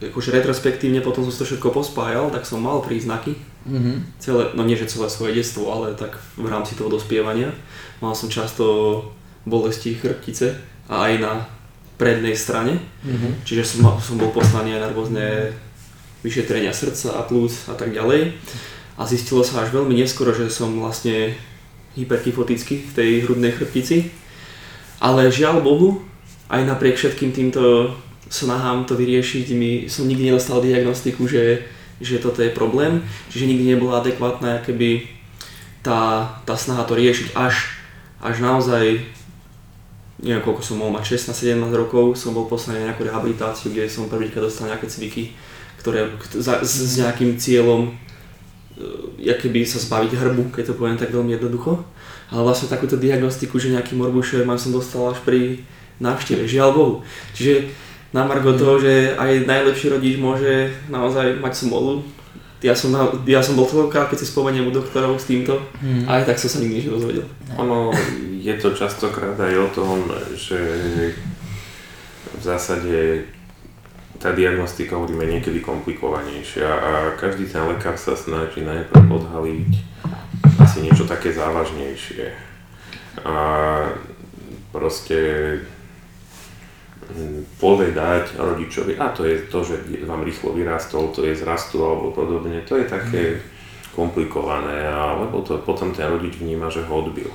akože 0.00 0.32
retrospektívne 0.32 1.00
potom 1.00 1.24
som 1.24 1.32
to 1.32 1.48
všetko 1.48 1.72
pospájal, 1.72 2.28
tak 2.28 2.44
som 2.44 2.60
mal 2.60 2.84
príznaky. 2.84 3.36
Mm-hmm. 3.66 3.96
Celé, 4.20 4.42
no 4.52 4.62
nie 4.62 4.76
že 4.78 4.90
celé 4.90 5.08
svoje 5.08 5.32
detstvo, 5.40 5.72
ale 5.72 5.96
tak 5.96 6.20
v 6.36 6.46
rámci 6.46 6.76
toho 6.76 6.92
dospievania. 6.92 7.50
Mal 8.04 8.12
som 8.12 8.28
často 8.28 9.00
bolesti 9.48 9.96
chrbtice 9.96 10.58
a 10.86 11.10
aj 11.10 11.12
na 11.18 11.32
prednej 11.96 12.36
strane. 12.36 12.76
Mm-hmm. 13.02 13.32
Čiže 13.48 13.62
som, 13.64 13.88
som 13.98 14.20
bol 14.20 14.30
poslaný 14.30 14.76
aj 14.76 14.82
na 14.84 14.92
rôzne 14.92 15.26
vyšetrenia 16.20 16.76
srdca 16.76 17.16
a 17.16 17.24
plúc 17.24 17.52
a 17.70 17.74
tak 17.74 17.96
ďalej. 17.96 18.36
A 18.96 19.02
zistilo 19.04 19.44
sa 19.44 19.64
až 19.64 19.72
veľmi 19.76 19.96
neskoro, 19.96 20.32
že 20.32 20.48
som 20.52 20.72
vlastne 20.80 21.36
hyperkyfotický 21.96 22.92
v 22.92 22.92
tej 22.92 23.10
hrudnej 23.24 23.52
chrbtici. 23.52 24.12
Ale 25.00 25.28
žiaľ 25.28 25.60
Bohu, 25.60 26.04
aj 26.48 26.64
napriek 26.64 26.96
všetkým 26.96 27.32
týmto 27.32 27.92
snahám 28.28 28.84
to 28.84 28.98
vyriešiť, 28.98 29.46
mi 29.54 29.86
som 29.86 30.08
nikdy 30.08 30.30
nedostal 30.32 30.62
diagnostiku, 30.62 31.26
že, 31.30 31.66
že 32.02 32.18
toto 32.18 32.42
je 32.42 32.50
problém. 32.50 33.02
Čiže 33.30 33.48
nikdy 33.50 33.76
nebola 33.76 34.02
adekvátna 34.02 34.62
keby 34.66 35.06
tá, 35.82 36.28
tá 36.42 36.54
snaha 36.58 36.82
to 36.84 36.98
riešiť 36.98 37.38
až, 37.38 37.78
až 38.18 38.42
naozaj 38.42 39.02
neviem 40.16 40.40
koľko 40.40 40.64
som 40.64 40.80
mohol 40.80 40.96
mať, 40.96 41.20
16-17 41.20 41.60
rokov 41.76 42.16
som 42.16 42.32
bol 42.32 42.48
poslaný 42.48 42.80
na 42.80 42.84
nejakú 42.90 43.04
rehabilitáciu, 43.04 43.68
kde 43.68 43.84
som 43.84 44.08
prvýkrát 44.08 44.48
dostal 44.48 44.72
nejaké 44.72 44.88
cviky 44.88 45.36
ktoré 45.86 46.10
za, 46.34 46.66
s, 46.66 46.82
s 46.82 46.98
nejakým 46.98 47.38
cieľom 47.38 47.94
e, 49.22 49.30
keby 49.38 49.62
sa 49.62 49.78
zbaviť 49.78 50.18
hrbu, 50.18 50.50
keď 50.50 50.74
to 50.74 50.74
poviem 50.74 50.98
tak 50.98 51.14
veľmi 51.14 51.38
jednoducho. 51.38 51.78
Ale 52.34 52.42
vlastne 52.42 52.66
takúto 52.66 52.98
diagnostiku, 52.98 53.54
že 53.62 53.70
nejaký 53.70 53.94
Morbus 53.94 54.34
Sherman 54.34 54.58
som 54.58 54.74
dostal 54.74 55.06
až 55.14 55.22
pri 55.22 55.62
návšteve, 56.02 56.42
žiaľ 56.50 56.74
Bohu. 56.74 56.94
Čiže 57.38 57.70
na 58.16 58.24
margo 58.24 58.56
toho, 58.56 58.80
že 58.80 59.12
aj 59.12 59.44
najlepší 59.44 59.92
rodič 59.92 60.16
môže 60.16 60.72
naozaj 60.88 61.36
mať 61.36 61.52
smolu, 61.68 62.00
Ja 62.64 62.72
som, 62.72 62.88
na, 62.88 63.12
ja 63.28 63.44
som 63.44 63.52
bol 63.52 63.68
celková, 63.68 64.08
keď 64.08 64.24
si 64.24 64.32
spomeniem 64.32 64.64
u 64.64 64.72
doktorov 64.72 65.20
s 65.20 65.28
týmto, 65.28 65.60
Hmm. 65.76 66.08
a 66.08 66.18
aj 66.18 66.32
tak 66.32 66.40
som 66.40 66.48
sa 66.48 66.58
nikdy 66.64 66.88
nič. 66.88 67.20
Ono 67.60 67.92
je 68.40 68.54
to 68.56 68.72
častokrát 68.72 69.36
aj 69.36 69.54
o 69.60 69.68
tom, 69.76 70.08
že 70.32 70.56
v 72.32 72.42
zásade 72.42 73.28
tá 74.16 74.32
diagnostika 74.32 74.96
hovoríme 74.96 75.28
niekedy 75.28 75.60
komplikovanejšia 75.60 76.64
a 76.64 76.90
každý 77.20 77.44
ten 77.44 77.60
lekár 77.68 78.00
sa 78.00 78.16
snaží 78.16 78.64
najprv 78.64 79.04
odhaliť 79.04 79.72
asi 80.56 80.80
niečo 80.80 81.04
také 81.04 81.36
závažnejšie. 81.36 82.32
A 83.28 83.36
proste 84.72 85.18
mm, 85.60 85.75
povedať 87.62 88.34
rodičovi, 88.38 88.98
a 88.98 89.14
to 89.14 89.24
je 89.24 89.46
to, 89.46 89.64
že 89.64 89.74
vám 90.06 90.26
rýchlo 90.26 90.52
vyrástol, 90.52 91.14
to 91.14 91.24
je 91.26 91.38
z 91.38 91.42
rastu 91.46 91.82
alebo 91.82 92.10
podobne, 92.10 92.62
to 92.66 92.76
je 92.76 92.86
také 92.86 93.22
komplikované, 93.96 94.84
alebo 94.86 95.40
to 95.40 95.56
potom 95.64 95.94
ten 95.96 96.10
rodič 96.10 96.36
vníma, 96.36 96.68
že 96.68 96.84
ho 96.84 96.92
odbil. 97.00 97.32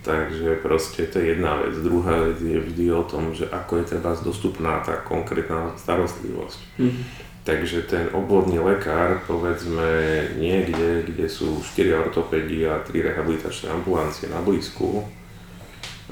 Takže 0.00 0.64
proste 0.64 1.04
to 1.12 1.20
je 1.20 1.36
jedna 1.36 1.60
vec. 1.60 1.76
Druhá 1.76 2.24
vec 2.24 2.40
je 2.40 2.56
vždy 2.56 2.84
o 2.88 3.04
tom, 3.04 3.36
že 3.36 3.44
ako 3.52 3.84
je 3.84 3.84
treba 3.84 4.16
dostupná 4.16 4.80
tá 4.80 4.96
konkrétna 4.96 5.76
starostlivosť. 5.76 6.60
Mhm. 6.78 7.02
Takže 7.40 7.88
ten 7.88 8.04
obvodný 8.12 8.60
lekár, 8.60 9.24
povedzme 9.24 9.88
niekde, 10.36 11.08
kde 11.08 11.24
sú 11.24 11.64
4 11.64 12.06
ortopédie 12.08 12.68
a 12.68 12.84
3 12.84 13.00
rehabilitačné 13.00 13.72
ambulancie 13.72 14.28
na 14.28 14.44
blízku 14.44 15.08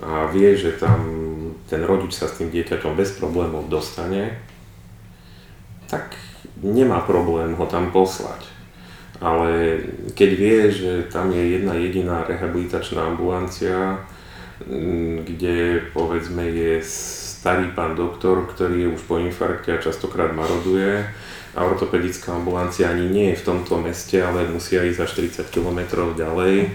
a 0.00 0.32
vie, 0.32 0.56
že 0.56 0.80
tam 0.80 1.27
ten 1.68 1.84
rodič 1.84 2.16
sa 2.16 2.24
s 2.24 2.40
tým 2.40 2.48
dieťaťom 2.48 2.96
bez 2.96 3.20
problémov 3.20 3.68
dostane, 3.68 4.40
tak 5.88 6.16
nemá 6.64 7.04
problém 7.04 7.52
ho 7.54 7.66
tam 7.68 7.92
poslať. 7.92 8.48
Ale 9.20 9.82
keď 10.14 10.30
vie, 10.32 10.58
že 10.72 10.92
tam 11.12 11.28
je 11.34 11.58
jedna 11.58 11.74
jediná 11.74 12.24
rehabilitačná 12.24 13.12
ambulancia, 13.12 14.00
kde 15.22 15.86
povedzme 15.94 16.42
je 16.42 16.82
starý 16.82 17.70
pán 17.74 17.94
doktor, 17.94 18.46
ktorý 18.46 18.86
je 18.86 18.92
už 18.94 19.02
po 19.06 19.18
infarkte 19.22 19.74
a 19.74 19.82
častokrát 19.82 20.34
maroduje 20.34 21.06
a 21.58 21.66
ortopedická 21.66 22.38
ambulancia 22.38 22.86
ani 22.86 23.10
nie 23.10 23.34
je 23.34 23.42
v 23.42 23.46
tomto 23.50 23.82
meste, 23.82 24.22
ale 24.22 24.46
musia 24.46 24.86
ísť 24.86 25.00
až 25.02 25.10
40 25.42 25.50
km 25.50 26.06
ďalej, 26.14 26.70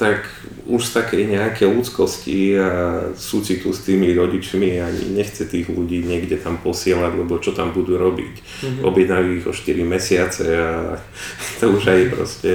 tak 0.00 0.24
už 0.64 0.80
z 0.80 0.92
takej 0.96 1.22
nejaké 1.28 1.68
ľudskosti 1.68 2.56
a 2.56 2.70
súcitu 3.12 3.68
s 3.76 3.84
tými 3.84 4.16
rodičmi 4.16 4.80
ani 4.80 5.12
nechce 5.12 5.44
tých 5.44 5.68
ľudí 5.68 6.00
niekde 6.08 6.40
tam 6.40 6.56
posielať, 6.56 7.20
lebo 7.20 7.36
čo 7.36 7.52
tam 7.52 7.76
budú 7.76 8.00
robiť. 8.00 8.34
Mhm. 8.64 8.80
Objednajú 8.88 9.28
ich 9.36 9.44
o 9.44 9.52
4 9.52 9.84
mesiace 9.84 10.56
a 10.56 10.96
to 11.60 11.68
už 11.68 11.84
aj 11.92 12.00
proste 12.08 12.52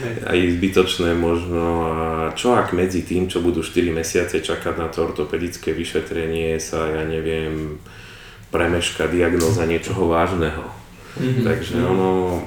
aj 0.00 0.38
zbytočné 0.56 1.12
možno 1.12 1.64
a 1.92 1.96
čo 2.32 2.56
ak 2.56 2.72
medzi 2.72 3.04
tým, 3.04 3.28
čo 3.28 3.44
budú 3.44 3.60
4 3.60 3.92
mesiace 3.92 4.40
čakať 4.40 4.74
na 4.80 4.88
to 4.88 5.04
ortopedické 5.04 5.76
vyšetrenie 5.76 6.56
sa, 6.56 6.88
ja 6.88 7.04
neviem, 7.04 7.76
premeška 8.48 9.06
diagnóza 9.12 9.68
niečoho 9.68 10.08
vážneho. 10.08 10.79
Mhm. 11.18 11.42
Takže 11.42 11.76
ono, 11.86 12.42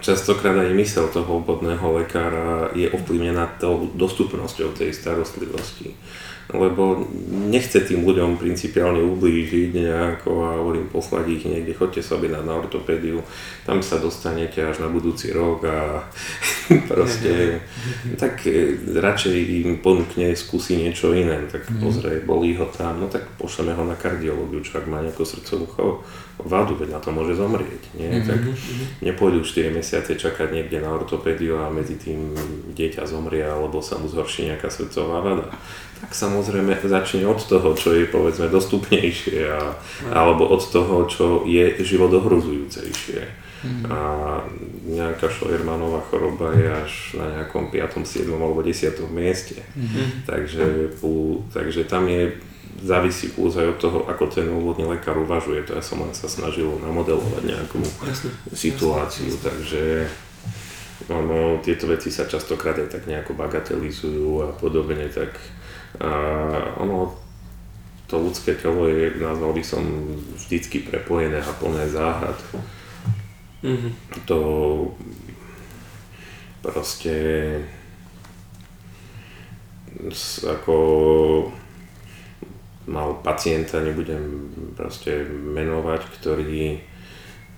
častokrát 0.00 0.56
aj 0.56 0.72
mysel 0.74 1.12
toho 1.12 1.44
obvodného 1.44 2.00
lekára 2.00 2.72
je 2.72 2.88
ovplyvnená 2.88 3.60
tou 3.60 3.92
dostupnosťou 3.94 4.72
tej 4.72 4.94
starostlivosti. 4.96 5.92
Lebo 6.50 7.06
nechce 7.30 7.78
tým 7.78 8.02
ľuďom 8.02 8.34
principiálne 8.34 8.98
ublížiť 9.06 9.70
nejako 9.70 10.30
a 10.42 10.58
hovorím 10.58 10.90
poslať 10.90 11.24
ich 11.30 11.44
niekde, 11.46 11.78
chodte 11.78 12.02
sa 12.02 12.18
objednať 12.18 12.42
na 12.42 12.58
ortopédiu, 12.58 13.22
tam 13.62 13.78
sa 13.86 14.02
dostanete 14.02 14.58
až 14.58 14.82
na 14.82 14.90
budúci 14.90 15.30
rok 15.30 15.62
a 15.70 16.02
proste 16.90 17.62
tak 18.18 18.42
e, 18.50 18.82
radšej 18.82 19.36
im 19.62 19.78
ponúkne 19.78 20.34
skúsi 20.34 20.74
niečo 20.74 21.14
iné, 21.14 21.46
tak 21.46 21.70
pozrie, 21.78 22.18
bolí 22.18 22.58
ho 22.58 22.66
tam, 22.66 22.98
no 22.98 23.06
tak 23.06 23.30
pošleme 23.38 23.70
ho 23.70 23.86
na 23.86 23.94
kardiológiu, 23.94 24.58
čo 24.66 24.82
ak 24.82 24.90
má 24.90 25.06
nejakú 25.06 25.22
srdcovú 25.22 25.70
vadu, 26.44 26.76
veď 26.76 26.96
na 26.96 27.00
to 27.00 27.10
môže 27.12 27.36
zomrieť, 27.36 27.82
nie? 27.98 28.22
Tak 28.24 28.40
nepôjdu 29.00 29.44
4 29.44 29.72
mesiace 29.74 30.16
čakať 30.16 30.52
niekde 30.52 30.80
na 30.80 30.92
ortopédiu 30.94 31.60
a 31.60 31.72
medzi 31.72 31.96
tým 31.96 32.32
dieťa 32.72 33.04
zomrie 33.06 33.44
alebo 33.44 33.80
sa 33.80 33.96
mu 34.00 34.08
zhorší 34.08 34.50
nejaká 34.52 34.68
srdcová 34.72 35.20
vada. 35.20 35.46
Tak 36.00 36.16
samozrejme 36.16 36.80
začne 36.80 37.28
od 37.28 37.40
toho, 37.44 37.76
čo 37.76 37.92
je 37.92 38.08
povedzme 38.08 38.48
dostupnejšie 38.48 39.52
a, 39.52 39.76
alebo 40.08 40.48
od 40.48 40.62
toho, 40.64 41.04
čo 41.04 41.44
je 41.44 41.76
život 41.84 42.08
ohrozujúcejšie. 42.08 43.50
A 43.92 43.98
nejaká 44.88 45.28
Scheuermanová 45.28 46.00
choroba 46.08 46.56
je 46.56 46.64
až 46.64 46.92
na 47.20 47.26
nejakom 47.28 47.68
5., 47.68 48.08
7. 48.08 48.32
alebo 48.32 48.64
10. 48.64 48.96
mieste. 49.12 49.60
Takže, 50.24 50.96
pu- 50.96 51.44
takže 51.52 51.84
tam 51.84 52.08
je 52.08 52.40
závisí 52.78 53.34
plus 53.34 53.56
aj 53.58 53.76
od 53.76 53.78
toho, 53.78 53.98
ako 54.06 54.24
ten 54.30 54.46
úvodný 54.48 54.86
lekár 54.86 55.18
uvažuje. 55.18 55.66
To 55.68 55.76
ja 55.76 55.82
som 55.84 56.00
len 56.00 56.14
sa 56.14 56.30
snažil 56.30 56.70
namodelovať 56.80 57.42
nejakú 57.44 57.82
Jasne. 58.06 58.30
situáciu, 58.54 59.34
takže 59.42 60.06
ono, 61.10 61.58
tieto 61.64 61.90
veci 61.90 62.12
sa 62.12 62.28
častokrát 62.28 62.78
aj 62.78 62.88
tak 62.94 63.02
nejako 63.10 63.34
bagatelizujú 63.34 64.46
a 64.46 64.48
podobne, 64.54 65.10
tak 65.10 65.34
a 65.98 66.10
ono, 66.78 67.18
to 68.06 68.18
ľudské 68.18 68.54
telo 68.54 68.86
je, 68.86 69.18
nazval 69.18 69.50
by 69.50 69.64
som, 69.64 69.82
vždycky 70.38 70.86
prepojené 70.86 71.42
a 71.42 71.52
plné 71.58 71.90
záhad. 71.90 72.38
Mhm. 73.62 73.90
To 74.26 74.38
proste 76.62 77.16
ako 80.46 80.76
mal 82.90 83.14
pacienta, 83.22 83.78
nebudem 83.78 84.50
proste 84.74 85.22
menovať, 85.30 86.02
ktorý 86.18 86.82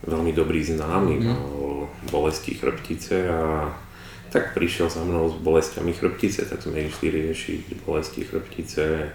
veľmi 0.05 0.33
dobrý 0.37 0.61
známy, 0.61 1.15
Mhm. 1.17 1.27
mal 1.33 1.89
bolesti 2.13 2.53
chrbtice 2.53 3.33
a 3.33 3.73
tak 4.29 4.53
prišiel 4.53 4.89
za 4.89 5.05
mnou 5.05 5.29
s 5.29 5.37
bolestiami 5.41 5.93
chrbtice, 5.93 6.49
tak 6.49 6.61
sme 6.61 6.89
išli 6.89 7.09
riešiť 7.13 7.85
bolesti 7.85 8.25
chrbtice. 8.25 9.09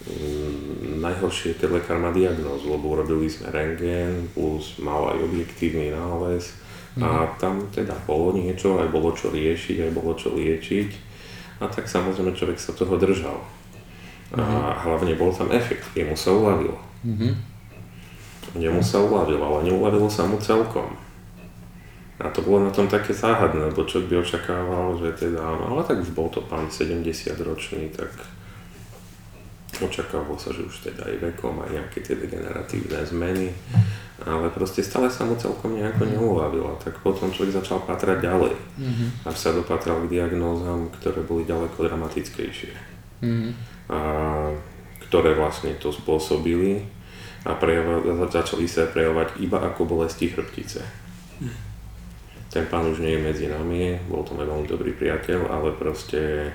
Mm, 0.00 1.00
Najhoršie 1.04 1.60
keď 1.60 1.76
lekár 1.76 2.00
má 2.00 2.08
diagnózu, 2.08 2.72
lebo 2.72 2.96
urobili 2.96 3.28
sme 3.28 3.52
rentgen, 3.52 4.32
plus 4.32 4.80
mal 4.80 5.12
aj 5.12 5.28
objektívny 5.28 5.92
nález 5.92 6.56
a 7.00 7.28
tam 7.36 7.68
teda 7.68 7.92
bolo 8.08 8.32
niečo, 8.32 8.80
aj 8.80 8.88
bolo 8.88 9.12
čo 9.12 9.28
riešiť, 9.28 9.76
aj 9.88 9.92
bolo 9.92 10.16
čo 10.16 10.32
liečiť 10.32 10.90
a 11.60 11.68
tak 11.68 11.84
samozrejme 11.86 12.32
človek 12.32 12.56
sa 12.56 12.72
toho 12.72 12.96
držal. 12.96 13.36
A 14.30 14.42
hlavne 14.78 15.14
bol 15.14 15.30
tam 15.30 15.50
efekt, 15.50 15.90
jemu 15.92 16.14
sa 16.14 16.30
uľavilo. 16.30 16.78
Mhm. 17.02 17.28
Jemu 18.54 18.82
sa 18.82 18.98
uľavilo, 18.98 19.42
ale 19.42 19.66
neuľavilo 19.66 20.06
sa 20.06 20.26
mu 20.26 20.38
celkom. 20.38 20.94
A 22.20 22.28
to 22.28 22.42
bolo 22.42 22.60
na 22.60 22.70
tom 22.70 22.84
také 22.84 23.10
záhadné, 23.10 23.72
lebo 23.72 23.82
človek 23.82 24.06
by 24.06 24.16
očakával, 24.20 24.92
že 24.98 25.08
teda, 25.16 25.40
no 25.40 25.72
ale 25.72 25.82
tak 25.82 25.98
už 25.98 26.12
bol 26.12 26.28
to 26.28 26.44
pán 26.44 26.68
70 26.68 27.00
ročný, 27.40 27.88
tak 27.88 28.12
očakávalo 29.80 30.36
sa, 30.36 30.52
že 30.52 30.60
už 30.60 30.76
teda 30.84 31.08
aj 31.08 31.16
vekom, 31.32 31.56
aj 31.64 31.70
nejaké 31.72 32.04
tie 32.04 32.12
degeneratívne 32.12 33.00
zmeny, 33.08 33.48
ale 34.20 34.52
proste 34.52 34.84
stále 34.84 35.08
sa 35.08 35.24
mu 35.24 35.32
celkom 35.32 35.72
nejako 35.72 36.04
neuľavilo. 36.04 36.76
Tak 36.84 37.00
potom 37.00 37.32
človek 37.32 37.56
začal 37.56 37.80
patrať 37.88 38.20
ďalej, 38.20 38.52
Mhm. 38.76 39.04
až 39.24 39.36
sa 39.40 39.56
dopatral 39.56 40.04
k 40.04 40.12
diagnózam, 40.12 40.92
ktoré 41.00 41.24
boli 41.24 41.48
ďaleko 41.48 41.80
dramatickejšie 41.80 42.72
Mhm. 43.24 43.50
A 43.90 44.00
ktoré 45.10 45.34
vlastne 45.34 45.74
to 45.74 45.90
spôsobili 45.90 46.86
a 47.42 47.58
prejava, 47.58 47.98
začali 48.30 48.70
sa 48.70 48.86
prejavovať 48.86 49.42
iba 49.42 49.58
ako 49.58 49.84
bolesti 49.84 50.30
chrbtice. 50.30 50.80
Ten 52.50 52.66
pán 52.66 52.86
už 52.86 53.02
nie 53.02 53.18
je 53.18 53.24
medzi 53.26 53.46
nami, 53.50 53.98
bol 54.06 54.22
to 54.22 54.38
veľmi 54.38 54.66
dobrý 54.70 54.94
priateľ, 54.94 55.50
ale 55.50 55.74
proste 55.74 56.50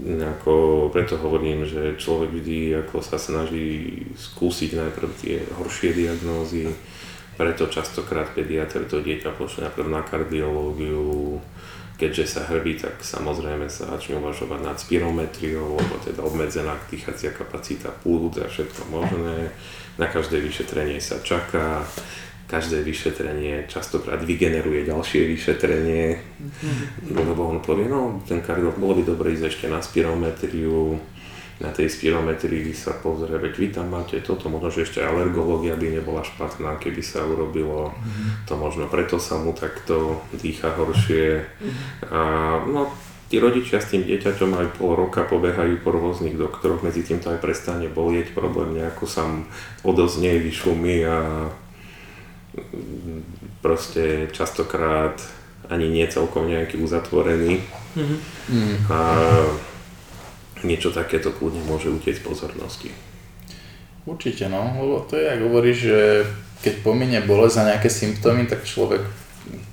ako, 0.00 0.88
preto 0.88 1.20
hovorím, 1.20 1.68
že 1.68 1.98
človek 2.00 2.32
vždy 2.32 2.58
ako 2.86 3.04
sa 3.04 3.20
snaží 3.20 4.00
skúsiť 4.16 4.78
najprv 4.78 5.10
tie 5.20 5.44
horšie 5.60 5.92
diagnózy, 5.92 6.72
preto 7.36 7.68
častokrát 7.68 8.32
pediatr 8.32 8.88
to 8.88 9.04
dieťa 9.04 9.36
pošle 9.36 9.68
najprv 9.68 9.88
na 9.92 10.02
kardiológiu, 10.02 11.38
keďže 12.00 12.24
sa 12.40 12.48
hrbí, 12.48 12.80
tak 12.80 13.04
samozrejme 13.04 13.68
sa 13.68 13.92
začne 13.92 14.16
uvažovať 14.16 14.60
nad 14.64 14.80
spirometriou, 14.80 15.76
lebo 15.76 16.00
teda 16.00 16.24
obmedzená 16.24 16.80
dýchacia 16.88 17.36
kapacita 17.36 17.92
púd 17.92 18.40
a 18.40 18.48
všetko 18.48 18.88
možné. 18.88 19.52
Na 20.00 20.08
každé 20.08 20.40
vyšetrenie 20.40 20.96
sa 20.96 21.20
čaká, 21.20 21.84
každé 22.48 22.80
vyšetrenie 22.80 23.68
častokrát 23.68 24.24
vygeneruje 24.24 24.88
ďalšie 24.88 25.28
vyšetrenie, 25.28 26.16
lebo 27.12 27.52
on 27.52 27.60
povie, 27.60 27.84
no 27.84 28.24
ten 28.24 28.40
kardiolog, 28.40 28.80
bolo 28.80 28.96
by 28.96 29.02
dobre 29.04 29.36
ísť 29.36 29.44
ešte 29.52 29.66
na 29.68 29.84
spirometriu, 29.84 30.96
na 31.60 31.68
tej 31.76 31.92
spirometrii 31.92 32.72
sa 32.72 32.96
pozrie, 32.96 33.36
veď 33.36 33.54
vy 33.60 33.68
tam 33.68 33.92
máte 33.92 34.16
toto, 34.24 34.48
možno, 34.48 34.72
že 34.72 34.88
ešte 34.88 35.04
alergológia 35.04 35.76
by 35.76 36.00
nebola 36.00 36.24
špatná, 36.24 36.80
keby 36.80 37.04
sa 37.04 37.20
urobilo 37.20 37.92
mm-hmm. 37.92 38.48
to 38.48 38.56
možno, 38.56 38.88
preto 38.88 39.20
sa 39.20 39.36
mu 39.36 39.52
takto 39.52 40.24
dýcha 40.32 40.72
horšie. 40.72 41.44
Mm-hmm. 41.44 42.16
A, 42.16 42.20
no, 42.64 42.88
tí 43.28 43.36
rodičia 43.36 43.76
s 43.76 43.92
tým 43.92 44.08
dieťaťom 44.08 44.56
aj 44.56 44.66
pol 44.80 44.96
roka 44.96 45.20
pobehajú 45.28 45.84
po 45.84 45.92
rôznych 45.92 46.40
doktoroch, 46.40 46.80
medzi 46.80 47.04
tým 47.04 47.20
to 47.20 47.28
aj 47.28 47.44
prestane 47.44 47.92
bolieť, 47.92 48.32
problém 48.32 48.80
nejako 48.80 49.04
sa 49.04 49.28
odoznie, 49.84 50.40
vyšumí 50.40 51.04
a 51.04 51.18
proste 53.60 54.32
častokrát 54.32 55.20
ani 55.68 55.92
nie 55.92 56.08
celkom 56.08 56.48
nejaký 56.48 56.80
uzatvorený. 56.80 57.60
Mm-hmm. 57.94 58.90
A 58.90 58.98
niečo 60.64 60.94
takéto 60.94 61.32
kľudne 61.34 61.64
môže 61.66 61.88
utieť 61.88 62.24
pozornosti. 62.24 62.92
Určite 64.08 64.48
no, 64.48 64.64
lebo 64.80 65.04
to 65.04 65.16
je, 65.16 65.26
ako 65.28 65.44
hovoríš, 65.48 65.78
že 65.78 65.98
keď 66.60 66.74
pominie 66.84 67.20
bolesť 67.24 67.56
a 67.60 67.68
nejaké 67.76 67.88
symptómy, 67.88 68.48
tak 68.48 68.64
človek 68.64 69.00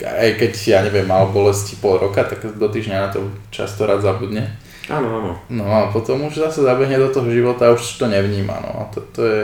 aj 0.02 0.30
keď, 0.40 0.52
ja 0.68 0.80
neviem, 0.82 1.06
mal 1.06 1.30
bolesti 1.30 1.76
pol 1.78 2.00
roka, 2.00 2.24
tak 2.24 2.40
do 2.56 2.68
týždňa 2.72 2.98
na 2.98 3.10
to 3.12 3.30
často 3.52 3.84
rád 3.86 4.02
zabudne. 4.02 4.48
Áno, 4.88 5.20
áno. 5.20 5.32
No 5.52 5.66
a 5.68 5.92
potom 5.92 6.32
už 6.32 6.40
zase 6.40 6.64
zabehne 6.64 6.96
do 6.96 7.12
toho 7.12 7.28
života 7.28 7.68
a 7.68 7.76
už 7.76 7.84
to 8.00 8.08
nevníma, 8.08 8.56
no 8.64 8.72
a 8.80 8.84
to, 8.88 9.04
to 9.12 9.22
je 9.28 9.44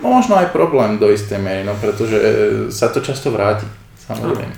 možno 0.00 0.40
aj 0.40 0.56
problém 0.56 0.96
do 0.96 1.12
istej 1.12 1.36
miery, 1.36 1.62
no 1.68 1.76
pretože 1.76 2.16
sa 2.72 2.88
to 2.88 3.04
často 3.04 3.28
vráti, 3.28 3.68
samozrejme. 4.08 4.56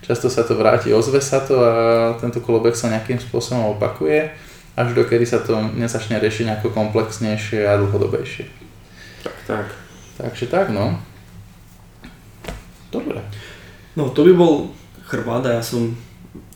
Často 0.00 0.30
sa 0.32 0.46
to 0.46 0.56
vráti, 0.56 0.94
ozve 0.94 1.20
sa 1.20 1.42
to 1.42 1.58
a 1.60 1.72
tento 2.16 2.40
kolobek 2.40 2.78
sa 2.78 2.88
nejakým 2.88 3.20
spôsobom 3.20 3.76
opakuje, 3.76 4.32
až 4.76 4.92
dokedy 4.92 5.24
sa 5.24 5.40
to 5.40 5.56
nezačne 5.72 6.20
riešiť 6.20 6.52
nejako 6.52 6.68
komplexnejšie 6.76 7.64
a 7.64 7.80
dlhodobejšie. 7.80 8.44
Tak, 9.24 9.36
tak. 9.48 9.66
Takže 10.20 10.46
tak, 10.52 10.68
no. 10.68 11.00
Dobre. 12.92 13.24
No 13.96 14.12
to 14.12 14.28
by 14.28 14.32
bol 14.36 14.54
chrbát 15.08 15.48
a 15.48 15.58
ja 15.58 15.62
som 15.64 15.96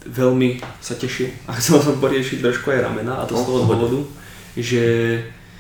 veľmi 0.05 0.61
sa 0.81 0.97
tešil 0.97 1.33
a 1.49 1.53
chcel 1.61 1.81
som 1.81 1.97
poriešiť 2.01 2.45
trošku 2.45 2.73
aj 2.73 2.85
ramena 2.85 3.21
a 3.21 3.27
to 3.29 3.37
z 3.37 3.45
toho 3.45 3.65
dôvodu, 3.65 4.01
že 4.57 4.85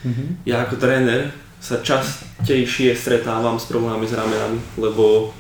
mm-hmm. 0.04 0.28
ja 0.44 0.64
ako 0.64 0.76
tréner 0.76 1.32
sa 1.60 1.80
častejšie 1.84 2.96
stretávam 2.96 3.60
s 3.60 3.68
problémami 3.68 4.08
s 4.08 4.16
ramenami, 4.16 4.60
lebo 4.80 5.36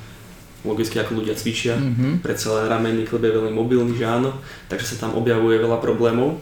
logicky 0.60 1.00
ako 1.00 1.24
ľudia 1.24 1.32
cvičia, 1.32 1.80
mm-hmm. 1.80 2.20
predsa 2.20 2.52
len 2.60 2.68
ramenný 2.68 3.08
chleb 3.08 3.24
je 3.24 3.36
veľmi 3.40 3.52
mobilný, 3.56 3.96
že 3.96 4.04
áno, 4.04 4.36
takže 4.68 4.92
sa 4.92 5.08
tam 5.08 5.16
objavuje 5.16 5.56
veľa 5.56 5.80
problémov. 5.80 6.36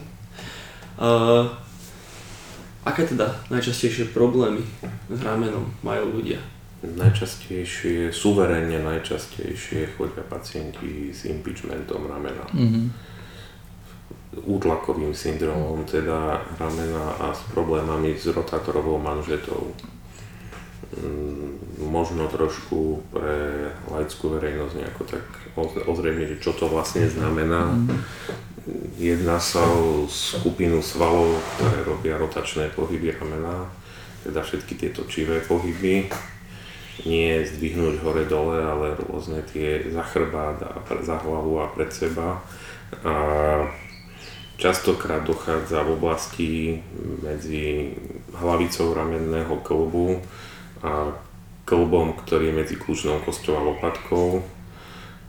Uh, 0.99 1.47
aké 2.83 3.07
teda 3.07 3.31
najčastejšie 3.47 4.11
problémy 4.11 4.59
s 5.07 5.19
ramenom 5.23 5.71
majú 5.79 6.19
ľudia? 6.19 6.43
Najčastejšie, 6.83 8.11
suverénne 8.11 8.83
najčastejšie 8.83 9.95
chodia 9.95 10.23
pacienti 10.27 11.11
s 11.15 11.23
impeachmentom 11.27 12.03
ramena. 12.07 12.43
Mm-hmm. 12.51 12.85
Útlakovým 14.43 15.15
syndromom 15.15 15.87
teda 15.87 16.43
ramena 16.59 17.15
a 17.19 17.31
s 17.31 17.47
problémami 17.51 18.19
s 18.19 18.27
rotátorovou 18.31 18.99
manžetou. 18.99 19.71
Mm, 20.89 21.59
možno 21.85 22.25
trošku 22.25 23.05
pre 23.13 23.69
laickú 23.93 24.33
verejnosť 24.33 24.73
nejako 24.73 25.03
tak 25.05 25.25
ozrejme, 25.85 26.25
že 26.25 26.41
čo 26.41 26.55
to 26.57 26.65
vlastne 26.65 27.05
znamená. 27.05 27.69
Mm-hmm. 27.69 27.99
Jedná 28.97 29.37
sa 29.37 29.63
o 29.65 30.09
skupinu 30.09 30.81
svalov, 30.81 31.37
ktoré 31.55 31.85
robia 31.85 32.15
rotačné 32.17 32.73
pohyby 32.73 33.13
ramena, 33.13 33.69
teda 34.25 34.41
všetky 34.41 34.73
tieto 34.75 35.05
čivé 35.05 35.45
pohyby 35.45 36.09
nie 37.07 37.47
zdvihnúť 37.47 38.03
hore-dole, 38.03 38.59
ale 38.59 38.99
rôzne 38.99 39.39
tie 39.47 39.87
za 39.87 40.03
chrbát 40.03 40.59
a 40.59 40.83
za 40.99 41.15
hlavu 41.21 41.63
a 41.63 41.71
pred 41.71 41.87
seba. 41.93 42.43
A 43.05 43.13
častokrát 44.59 45.23
dochádza 45.23 45.79
v 45.87 45.93
oblasti 45.95 46.51
medzi 47.23 47.95
hlavicou 48.35 48.91
ramenného 48.91 49.55
klbu 49.63 50.19
a 50.83 51.13
klbom, 51.69 52.17
ktorý 52.17 52.49
je 52.49 52.57
medzi 52.57 52.75
kľúčnou 52.79 53.21
kosťou 53.21 53.53
a 53.59 53.65
lopatkou 53.73 54.41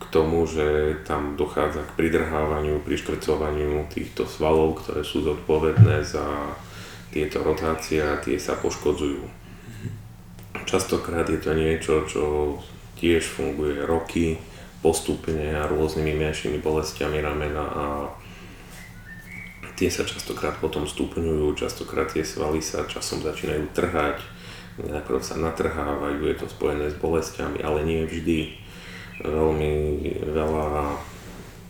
k 0.00 0.04
tomu, 0.08 0.48
že 0.48 0.96
tam 1.04 1.36
dochádza 1.36 1.84
k 1.84 1.94
pridrhávaniu, 2.00 2.80
priškrcovaniu 2.80 3.84
týchto 3.92 4.24
svalov, 4.24 4.80
ktoré 4.80 5.04
sú 5.04 5.20
zodpovedné 5.20 6.00
za 6.00 6.24
tieto 7.12 7.44
rotácie 7.44 8.00
a 8.00 8.16
tie 8.16 8.40
sa 8.40 8.56
poškodzujú. 8.56 9.20
Častokrát 10.64 11.28
je 11.28 11.40
to 11.42 11.52
niečo, 11.52 12.06
čo 12.08 12.56
tiež 12.96 13.26
funguje 13.26 13.84
roky, 13.84 14.40
postupne 14.80 15.52
a 15.52 15.68
rôznymi 15.68 16.16
menšími 16.16 16.58
bolestiami 16.64 17.20
ramena 17.20 17.64
a 17.68 17.84
tie 19.76 19.92
sa 19.92 20.08
častokrát 20.08 20.56
potom 20.56 20.88
stupňujú, 20.88 21.56
častokrát 21.56 22.08
tie 22.12 22.24
svaly 22.24 22.64
sa 22.64 22.88
časom 22.88 23.20
začínajú 23.20 23.68
trhať, 23.76 24.20
najprv 24.88 25.20
sa 25.20 25.36
natrhávajú, 25.36 26.24
je 26.24 26.36
to 26.40 26.46
spojené 26.48 26.88
s 26.88 26.96
bolestiami, 26.96 27.60
ale 27.60 27.84
nie 27.84 28.06
vždy. 28.06 28.40
Veľmi 29.20 29.72
veľa 30.32 30.96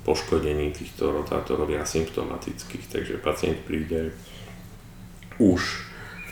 poškodení 0.07 0.71
týchto 0.71 1.11
rotátorov 1.11 1.67
je 1.67 1.83
asymptomatických, 1.83 2.87
takže 2.87 3.23
pacient 3.23 3.59
príde 3.67 4.15
už 5.43 5.61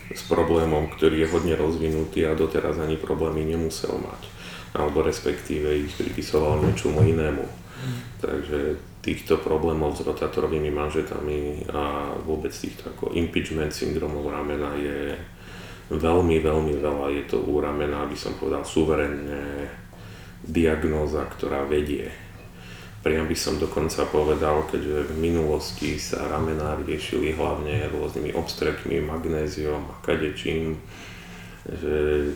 s 0.09 0.23
problémom, 0.25 0.89
ktorý 0.95 1.27
je 1.27 1.33
hodne 1.33 1.55
rozvinutý 1.59 2.25
a 2.25 2.39
doteraz 2.39 2.81
ani 2.81 2.97
problémy 2.97 3.45
nemusel 3.45 3.93
mať. 3.99 4.23
Alebo 4.73 5.05
respektíve 5.05 5.69
ich 5.85 5.93
pripisoval 5.97 6.65
niečomu 6.65 7.05
inému. 7.05 7.45
Takže 8.21 8.81
týchto 9.05 9.41
problémov 9.41 9.97
s 9.97 10.05
rotátorovými 10.05 10.69
manžetami 10.75 11.71
a 11.73 12.13
vôbec 12.25 12.51
týchto 12.51 12.91
ako 12.91 13.15
impeachment 13.15 13.73
syndromov 13.73 14.27
ramena 14.29 14.75
je 14.77 15.15
veľmi, 15.89 16.37
veľmi 16.41 16.75
veľa. 16.79 17.13
Je 17.17 17.25
to 17.29 17.41
u 17.45 17.61
ramena, 17.61 18.05
aby 18.05 18.17
som 18.17 18.37
povedal, 18.37 18.65
suverénne 18.65 19.69
diagnóza, 20.45 21.25
ktorá 21.27 21.65
vedie 21.67 22.29
Priam 22.99 23.31
by 23.31 23.39
som 23.39 23.63
dokonca 23.63 24.11
povedal, 24.11 24.67
keďže 24.67 25.15
v 25.15 25.31
minulosti 25.31 25.95
sa 26.03 26.27
ramená 26.27 26.75
riešili 26.83 27.31
hlavne 27.31 27.87
rôznymi 27.95 28.35
obstrekmi, 28.35 28.99
magnéziom 28.99 29.87
a 29.87 29.95
kadečím, 30.03 30.75
že 31.63 32.27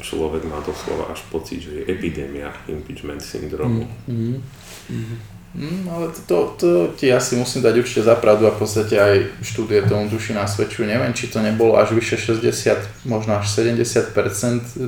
človek 0.00 0.48
má 0.48 0.64
doslova 0.64 1.12
až 1.12 1.20
pocit, 1.28 1.68
že 1.68 1.72
je 1.78 1.88
epidémia 1.92 2.48
impeachment 2.64 3.20
syndromu. 3.20 3.84
Mm-hmm. 3.84 4.34
Mm-hmm. 4.88 5.18
Mm, 5.20 5.35
ale 5.88 6.12
to, 6.28 6.52
to 6.60 6.92
ti 7.00 7.08
asi 7.08 7.36
musím 7.36 7.64
dať 7.64 7.80
určite 7.80 8.02
za 8.04 8.12
pravdu 8.20 8.44
a 8.44 8.52
v 8.52 8.60
podstate 8.60 9.00
aj 9.00 9.40
štúdie 9.40 9.80
tomu 9.88 10.04
duši 10.12 10.36
nasvedčujú. 10.36 10.84
Neviem, 10.84 11.16
či 11.16 11.32
to 11.32 11.40
nebolo 11.40 11.80
až 11.80 11.96
vyše 11.96 12.20
60, 12.20 13.08
možno 13.08 13.40
až 13.40 13.48
70% 13.48 14.12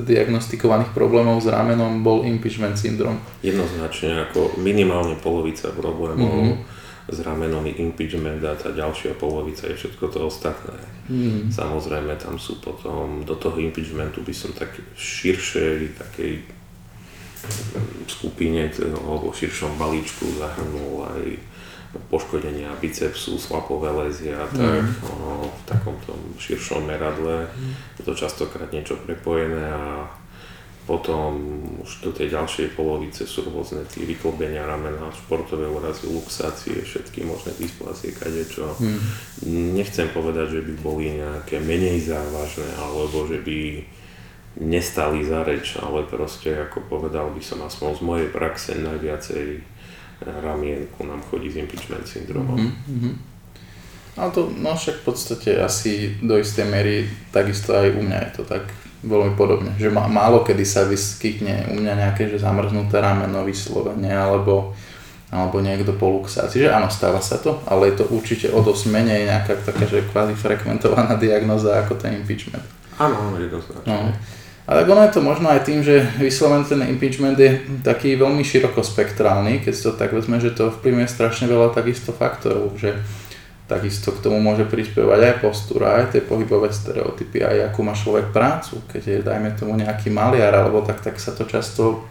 diagnostikovaných 0.05 0.93
problémov 0.93 1.41
s 1.41 1.49
ramenom 1.49 2.05
bol 2.05 2.21
impeachment 2.21 2.77
syndrom. 2.77 3.17
Jednoznačne, 3.41 4.29
ako 4.29 4.61
minimálne 4.61 5.17
polovica 5.17 5.73
problémov 5.73 6.53
mm-hmm. 6.53 7.09
s 7.09 7.17
ramenom 7.25 7.65
je 7.65 7.73
impeachment 7.81 8.45
a 8.45 8.53
tá 8.53 8.69
ďalšia 8.69 9.17
polovica 9.17 9.65
je 9.65 9.73
všetko 9.73 10.05
to 10.13 10.29
ostatné. 10.29 10.77
Mm-hmm. 11.09 11.49
Samozrejme, 11.49 12.13
tam 12.21 12.37
sú 12.37 12.61
potom, 12.61 13.25
do 13.25 13.33
toho 13.33 13.57
impeachmentu 13.57 14.21
by 14.21 14.33
som 14.37 14.53
tak 14.53 14.69
širšej, 14.93 15.97
takej 15.97 16.58
skupine 18.07 18.67
alebo 18.99 19.31
širšom 19.31 19.79
balíčku 19.79 20.27
zahrnul 20.35 21.07
aj 21.07 21.23
poškodenia 22.09 22.69
bicepsu, 22.77 23.41
slapové 23.41 23.89
lezie 23.89 24.37
a 24.37 24.45
tak 24.45 24.85
mm. 24.85 25.09
no, 25.09 25.49
v 25.49 25.61
takomto 25.65 26.13
širšom 26.37 26.85
meradle. 26.85 27.49
Mm. 27.49 27.73
Je 27.97 28.03
to 28.05 28.13
častokrát 28.13 28.69
niečo 28.69 28.93
prepojené 29.01 29.73
a 29.73 30.05
potom 30.85 31.37
už 31.85 32.01
do 32.01 32.11
tej 32.13 32.33
ďalšej 32.33 32.73
polovice 32.73 33.21
sú 33.29 33.45
rôzne 33.45 33.85
tie 33.93 34.09
vyklbenia 34.09 34.65
ramena, 34.65 35.13
športové 35.13 35.69
úrazy, 35.69 36.09
luxácie, 36.09 36.81
všetky 36.81 37.25
možné 37.25 37.53
dysplasie, 37.57 38.13
kadečo. 38.13 38.73
Mm. 38.81 39.77
Nechcem 39.77 40.09
povedať, 40.13 40.61
že 40.61 40.61
by 40.65 40.73
boli 40.81 41.17
nejaké 41.17 41.61
menej 41.61 42.05
závažné, 42.05 42.69
alebo 42.77 43.25
že 43.25 43.37
by 43.41 43.57
nestali 44.57 45.21
za 45.21 45.45
reč, 45.45 45.77
ale 45.77 46.09
proste 46.09 46.49
ako 46.57 46.81
povedal 46.89 47.29
by 47.29 47.41
som 47.43 47.61
aspoň 47.61 47.89
z 47.95 48.01
mojej 48.01 48.29
praxe 48.33 48.71
najviacej 48.81 49.61
ramien 50.41 50.89
ku 50.97 51.05
nám 51.05 51.21
chodí 51.29 51.53
s 51.53 51.61
impeachment 51.61 52.03
syndromom. 52.03 52.57
Mm-hmm. 52.57 53.13
Ale 54.19 54.29
to, 54.35 54.51
no 54.51 54.75
však 54.75 54.99
v 54.99 55.05
podstate 55.05 55.49
asi 55.61 56.19
do 56.19 56.35
istej 56.35 56.67
miery 56.67 57.07
takisto 57.31 57.71
aj 57.71 57.95
u 57.95 58.01
mňa 58.03 58.17
je 58.19 58.31
to 58.35 58.43
tak 58.43 58.67
veľmi 58.99 59.39
podobne, 59.39 59.71
že 59.79 59.87
málo 59.87 60.43
kedy 60.43 60.65
sa 60.67 60.83
vyskytne 60.83 61.71
u 61.71 61.79
mňa 61.79 61.93
nejaké 61.95 62.27
že 62.27 62.43
zamrznuté 62.43 62.99
rameno 62.99 63.47
vyslovene, 63.47 64.11
alebo 64.11 64.75
alebo 65.29 65.61
niekto 65.61 65.93
po 65.93 66.09
luxácii, 66.09 66.65
že 66.65 66.73
áno, 66.73 66.89
stáva 66.89 67.21
sa 67.21 67.37
to, 67.37 67.61
ale 67.69 67.93
je 67.93 68.01
to 68.01 68.05
určite 68.09 68.49
o 68.49 68.65
dosť 68.65 68.89
menej 68.89 69.29
nejaká 69.29 69.61
taká, 69.61 69.85
že 69.85 70.01
kvázi 70.09 70.33
frekventovaná 70.33 71.21
diagnoza 71.21 71.85
ako 71.85 72.01
ten 72.01 72.17
impeachment. 72.17 72.65
Áno, 72.97 73.37
jednoznačne. 73.37 73.85
No. 73.85 74.09
A 74.69 74.77
tak 74.77 74.85
ono 74.85 75.01
je 75.01 75.17
to 75.17 75.25
možno 75.25 75.49
aj 75.49 75.65
tým, 75.65 75.81
že 75.81 76.05
vysloven 76.21 76.61
ten 76.61 76.85
impeachment 76.85 77.33
je 77.41 77.57
taký 77.81 78.13
veľmi 78.13 78.45
širokospektrálny, 78.45 79.65
keď 79.65 79.73
to 79.73 79.89
tak 79.97 80.13
vezme, 80.13 80.37
že 80.37 80.53
to 80.53 80.69
vplyvňuje 80.69 81.09
strašne 81.09 81.49
veľa 81.49 81.73
takisto 81.73 82.13
faktorov, 82.13 82.77
že 82.77 82.93
takisto 83.65 84.13
k 84.13 84.21
tomu 84.21 84.37
môže 84.37 84.69
prispievať 84.69 85.19
aj 85.25 85.35
postúra, 85.41 85.97
aj 85.97 86.13
tie 86.13 86.21
pohybové 86.21 86.69
stereotypy, 86.69 87.41
aj 87.41 87.73
akú 87.73 87.81
má 87.81 87.97
človek 87.97 88.29
prácu. 88.29 88.85
Keď 88.93 89.01
je, 89.01 89.17
dajme 89.25 89.57
tomu, 89.57 89.73
nejaký 89.73 90.13
maliar, 90.13 90.53
alebo 90.53 90.85
tak, 90.85 91.01
tak 91.01 91.17
sa 91.17 91.33
to 91.33 91.49
často 91.49 92.05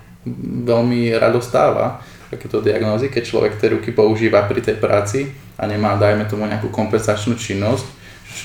veľmi 0.66 1.14
rado 1.14 1.38
stáva, 1.38 2.02
takéto 2.26 2.58
diagnózy, 2.58 3.06
keď 3.06 3.22
človek 3.22 3.52
tie 3.62 3.78
ruky 3.78 3.94
používa 3.94 4.42
pri 4.50 4.66
tej 4.66 4.82
práci 4.82 5.30
a 5.54 5.62
nemá, 5.62 5.94
dajme 5.94 6.26
tomu, 6.26 6.50
nejakú 6.50 6.74
kompenzačnú 6.74 7.38
činnosť. 7.38 7.86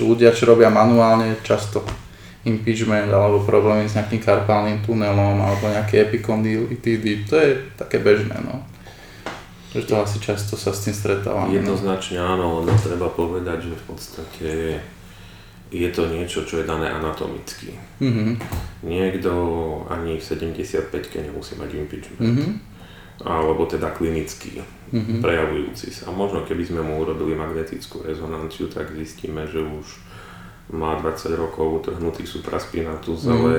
Ľudia, 0.05 0.34
čo 0.38 0.45
robia 0.45 0.70
manuálne, 0.70 1.38
často 1.41 1.82
impeachment 2.44 3.08
alebo 3.08 3.39
problémy 3.48 3.88
s 3.88 3.96
nejakým 3.96 4.20
karpálnym 4.20 4.84
tunelom 4.84 5.39
alebo 5.39 5.72
nejaké 5.72 6.04
epikondylitídy, 6.08 7.24
to 7.24 7.39
je 7.39 7.50
také 7.80 8.04
bežné, 8.04 8.36
no. 8.44 8.60
Že 9.72 9.89
to 9.89 9.94
asi 10.04 10.18
často 10.22 10.54
sa 10.54 10.70
s 10.70 10.86
tým 10.86 10.94
stretávame. 10.94 11.50
No. 11.50 11.56
Jednoznačne 11.56 12.20
áno, 12.22 12.62
len 12.62 12.78
treba 12.78 13.10
povedať, 13.10 13.72
že 13.72 13.74
v 13.74 13.84
podstate 13.89 14.50
je 15.74 15.89
to 15.89 16.06
niečo, 16.06 16.46
čo 16.46 16.62
je 16.62 16.70
dané 16.70 16.86
anatomicky. 16.86 17.74
Mm-hmm. 17.98 18.32
Niekto 18.86 19.32
ani 19.89 20.22
v 20.22 20.24
75-ke 20.24 21.26
nemusí 21.26 21.58
mať 21.58 21.70
impeachment. 21.74 22.22
Mm-hmm. 22.22 22.52
Alebo 23.26 23.66
teda 23.66 23.89
klinický, 23.89 24.62
mm-hmm. 24.94 25.26
prejavujúci 25.26 25.89
sa. 25.89 26.10
A 26.10 26.14
možno 26.14 26.46
keby 26.46 26.70
sme 26.70 26.86
mu 26.86 27.02
urobili 27.02 27.34
magnetickú 27.34 28.06
rezonanciu, 28.06 28.70
tak 28.70 28.94
zistíme, 28.94 29.50
že 29.50 29.66
už 29.66 29.86
má 30.72 30.95
20 30.95 31.36
rokov 31.36 31.84
utrhnutý 31.84 32.24
supraspinatus, 32.24 33.28
mm. 33.28 33.32
ale 33.36 33.51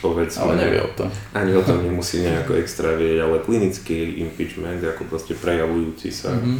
povedzme... 0.00 0.40
ale 0.40 0.54
nevie 0.56 0.80
o 0.80 0.90
tom. 0.96 1.08
Ani 1.36 1.52
o 1.52 1.60
tom 1.60 1.84
nemusí 1.84 2.24
nejako 2.24 2.56
extra 2.56 2.96
vieť, 2.96 3.28
ale 3.28 3.44
klinický 3.44 4.24
impeachment, 4.24 4.80
ako 4.80 5.04
proste 5.04 5.36
prejavujúci 5.36 6.08
sa, 6.08 6.32
mm-hmm. 6.32 6.58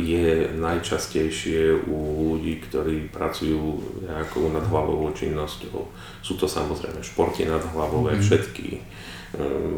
je 0.00 0.56
najčastejšie 0.56 1.84
u 1.84 1.98
ľudí, 2.32 2.64
ktorí 2.64 3.12
pracujú 3.12 3.84
nejakou 4.08 4.48
nadhlavovou 4.48 5.12
činnosťou. 5.12 5.84
Sú 6.24 6.40
to 6.40 6.48
samozrejme 6.48 7.04
športy 7.04 7.44
nadhlavové, 7.44 8.16
mm-hmm. 8.16 8.24
všetky 8.24 8.68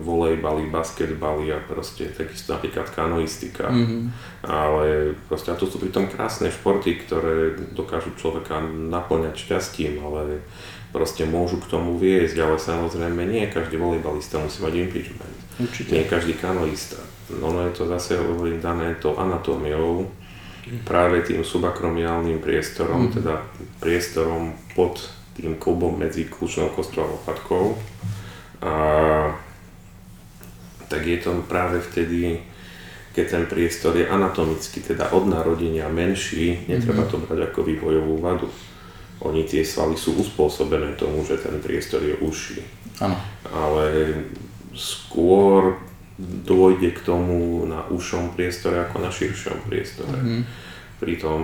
volejbaly, 0.05 0.69
basketbaly 0.69 1.53
a 1.53 1.59
proste 1.65 2.13
takisto 2.13 2.55
napríklad 2.57 2.93
kanoistika. 2.93 3.73
Mm-hmm. 3.73 4.03
Ale 4.45 5.17
proste 5.27 5.53
a 5.53 5.59
to 5.59 5.67
sú 5.67 5.81
pritom 5.81 6.07
krásne 6.07 6.53
športy, 6.53 7.03
ktoré 7.05 7.57
dokážu 7.73 8.15
človeka 8.17 8.61
naplňať 8.67 9.35
šťastím, 9.37 10.01
ale 10.05 10.45
proste 10.93 11.29
môžu 11.29 11.61
k 11.61 11.71
tomu 11.73 11.97
viesť, 12.01 12.37
ale 12.41 12.57
samozrejme 12.57 13.23
nie 13.29 13.45
každý 13.51 13.77
volejbalista 13.77 14.41
musí 14.41 14.63
mať 14.63 14.75
impeachment. 14.77 15.37
Určite. 15.57 15.91
Nie 15.93 16.05
každý 16.05 16.37
kanoista. 16.37 17.01
No, 17.27 17.51
no 17.51 17.67
je 17.67 17.73
to 17.75 17.85
zase, 17.91 18.17
hovorím, 18.17 18.63
dané 18.63 18.95
to 19.03 19.19
anatómiou, 19.19 20.07
práve 20.87 21.23
tým 21.23 21.43
subakromiálnym 21.43 22.39
priestorom, 22.43 23.09
mm-hmm. 23.09 23.17
teda 23.23 23.35
priestorom 23.83 24.55
pod 24.75 24.99
tým 25.37 25.61
klubom 25.61 25.95
medzi 25.95 26.27
kľúčnou 26.27 26.73
kostou 26.73 27.05
a 27.05 27.13
lopatkou. 27.13 27.77
A 28.65 28.73
tak 30.89 31.07
je 31.07 31.19
to 31.19 31.43
práve 31.47 31.83
vtedy, 31.83 32.41
keď 33.17 33.27
ten 33.27 33.45
priestor 33.49 33.97
je 33.97 34.05
anatomicky, 34.05 34.85
teda 34.85 35.11
od 35.17 35.25
narodenia 35.25 35.89
menší, 35.89 36.69
netreba 36.69 37.07
mhm. 37.07 37.11
to 37.11 37.17
brať 37.25 37.41
ako 37.51 37.61
vývojovú 37.65 38.17
vadu. 38.21 38.49
Oni 39.25 39.49
tie 39.49 39.65
svaly 39.65 39.97
sú 39.97 40.13
uspôsobené 40.21 40.93
tomu, 41.01 41.25
že 41.25 41.41
ten 41.41 41.57
priestor 41.65 42.05
je 42.05 42.21
užší. 42.21 42.61
Ano. 43.01 43.17
Ale 43.49 44.13
skôr 44.77 45.81
dôjde 46.21 46.97
k 46.97 47.01
tomu 47.05 47.65
na 47.65 47.85
ušom 47.89 48.37
priestore 48.37 48.85
ako 48.85 49.05
na 49.05 49.11
širšom 49.13 49.69
priestore. 49.69 50.17
Mm-hmm. 50.17 50.43
Pri 50.97 51.15
tom 51.21 51.41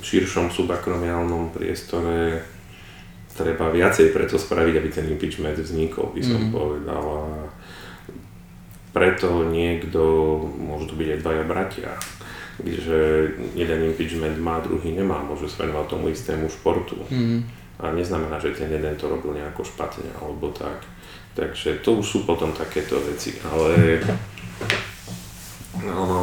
širšom 0.00 0.48
subakromiálnom 0.48 1.52
priestore 1.52 2.40
treba 3.32 3.72
viacej 3.72 4.12
preto 4.12 4.36
spraviť, 4.36 4.74
aby 4.76 4.88
ten 4.88 5.08
impeachment 5.08 5.56
vznikol, 5.60 6.12
by 6.12 6.20
som 6.24 6.48
mm-hmm. 6.48 6.56
povedal. 6.56 7.04
A 7.04 7.24
preto 8.92 9.48
niekto, 9.48 10.00
môžu 10.52 10.92
to 10.92 10.94
byť 11.00 11.08
aj 11.16 11.18
dvaja 11.24 11.44
bratia, 11.48 11.90
že 12.60 13.32
jeden 13.56 13.88
impeachment 13.88 14.36
má, 14.36 14.60
druhý 14.60 14.92
nemá, 14.92 15.24
môže 15.24 15.48
sa 15.48 15.64
venovať 15.64 15.86
tomu 15.88 16.12
istému 16.12 16.46
športu. 16.52 17.00
Mm. 17.08 17.48
A 17.82 17.90
neznamená, 17.90 18.38
že 18.38 18.54
ten 18.54 18.70
jeden 18.70 18.94
to 18.94 19.08
robil 19.08 19.32
nejako 19.32 19.64
špatne 19.64 20.06
alebo 20.20 20.52
tak. 20.52 20.84
Takže 21.32 21.80
to 21.80 22.04
už 22.04 22.06
sú 22.06 22.18
potom 22.28 22.52
takéto 22.52 23.00
veci, 23.00 23.40
ale 23.48 23.98
ono, 25.80 26.20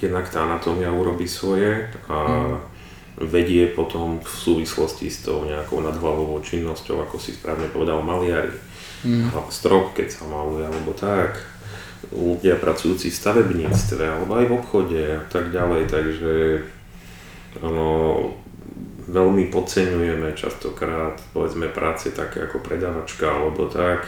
jednak 0.00 0.24
tá 0.32 0.48
anatómia 0.48 0.88
urobí 0.88 1.28
svoje 1.28 1.92
a 2.08 2.16
mm. 2.16 2.58
vedie 3.28 3.68
potom 3.76 4.24
v 4.24 4.32
súvislosti 4.32 5.12
s 5.12 5.28
tou 5.28 5.44
nejakou 5.44 5.84
nadhlavovou 5.84 6.40
činnosťou, 6.40 7.04
ako 7.04 7.20
si 7.20 7.36
správne 7.36 7.68
povedal, 7.68 8.00
maliari. 8.00 8.56
Mm. 9.04 9.30
Strop, 9.52 9.94
keď 9.94 10.08
sa 10.10 10.24
maluje, 10.26 10.64
alebo 10.64 10.96
tak 10.96 11.57
ľudia 12.14 12.56
pracujúci 12.56 13.10
v 13.10 13.18
stavebníctve 13.20 14.02
alebo 14.02 14.38
aj 14.38 14.46
v 14.46 14.56
obchode 14.56 15.02
a 15.18 15.22
tak 15.26 15.50
ďalej, 15.50 15.82
takže 15.90 16.34
ono, 17.60 17.90
veľmi 19.08 19.50
podceňujeme 19.50 20.36
častokrát 20.36 21.18
povedzme 21.32 21.68
práce 21.72 22.14
také 22.14 22.46
ako 22.46 22.62
predavačka 22.62 23.28
alebo 23.28 23.66
tak. 23.66 24.06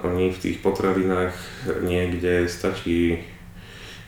Oni 0.00 0.32
v 0.32 0.40
tých 0.40 0.64
potravinách 0.64 1.36
niekde 1.84 2.48
stačí 2.48 3.20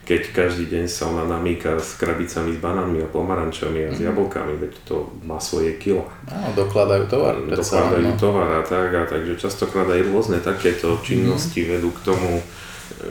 keď 0.02 0.34
každý 0.34 0.66
deň 0.66 0.84
sa 0.90 1.06
ona 1.06 1.22
namýka 1.22 1.78
s 1.78 1.94
krabicami 1.94 2.58
s 2.58 2.58
banánmi 2.58 3.06
a 3.06 3.08
pomarančami 3.08 3.86
a 3.86 3.90
s 3.94 4.02
mhm. 4.02 4.06
jablkami, 4.10 4.54
veď 4.58 4.72
to 4.82 5.06
má 5.22 5.38
svoje 5.38 5.78
kila. 5.78 6.02
Áno, 6.26 6.50
dokladajú 6.58 7.06
tovar. 7.06 7.38
Dokladajú 7.38 8.10
tovar 8.18 8.48
a 8.50 8.62
tak, 8.66 8.90
a 8.98 9.06
takže 9.06 9.38
častokrát 9.38 9.86
aj 9.86 10.02
rôzne 10.10 10.42
takéto 10.42 10.98
činnosti 11.06 11.62
mm. 11.62 11.68
vedú 11.70 11.94
k 11.94 12.02
tomu, 12.02 12.42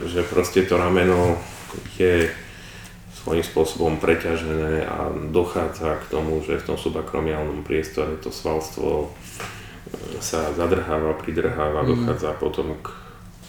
že 0.10 0.22
proste 0.28 0.66
to 0.66 0.78
rameno 0.78 1.38
je 1.98 2.30
svojím 3.22 3.46
spôsobom 3.46 3.94
preťažené 4.02 4.90
a 4.90 5.14
dochádza 5.30 6.02
k 6.02 6.10
tomu, 6.10 6.42
že 6.42 6.58
v 6.58 6.74
tom 6.74 6.78
subakromiálnom 6.78 7.62
priestore 7.62 8.18
to 8.18 8.34
svalstvo 8.34 9.06
e, 9.06 9.08
sa 10.18 10.50
zadrháva, 10.58 11.14
pridrháva, 11.22 11.86
mm. 11.86 11.88
dochádza 11.88 12.34
potom 12.42 12.82
k 12.82 12.90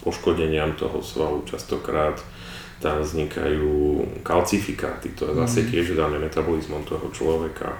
poškodeniam 0.05 0.77
toho 0.77 1.01
svalu. 1.01 1.49
Častokrát 1.49 2.21
tam 2.85 3.01
vznikajú 3.01 4.03
kalcifikáty, 4.27 5.15
to 5.17 5.33
je 5.33 5.35
zase 5.41 5.61
mm. 5.65 5.69
tiež 5.73 5.87
dané 5.97 6.21
metabolizmom 6.21 6.85
toho 6.85 7.09
človeka. 7.09 7.73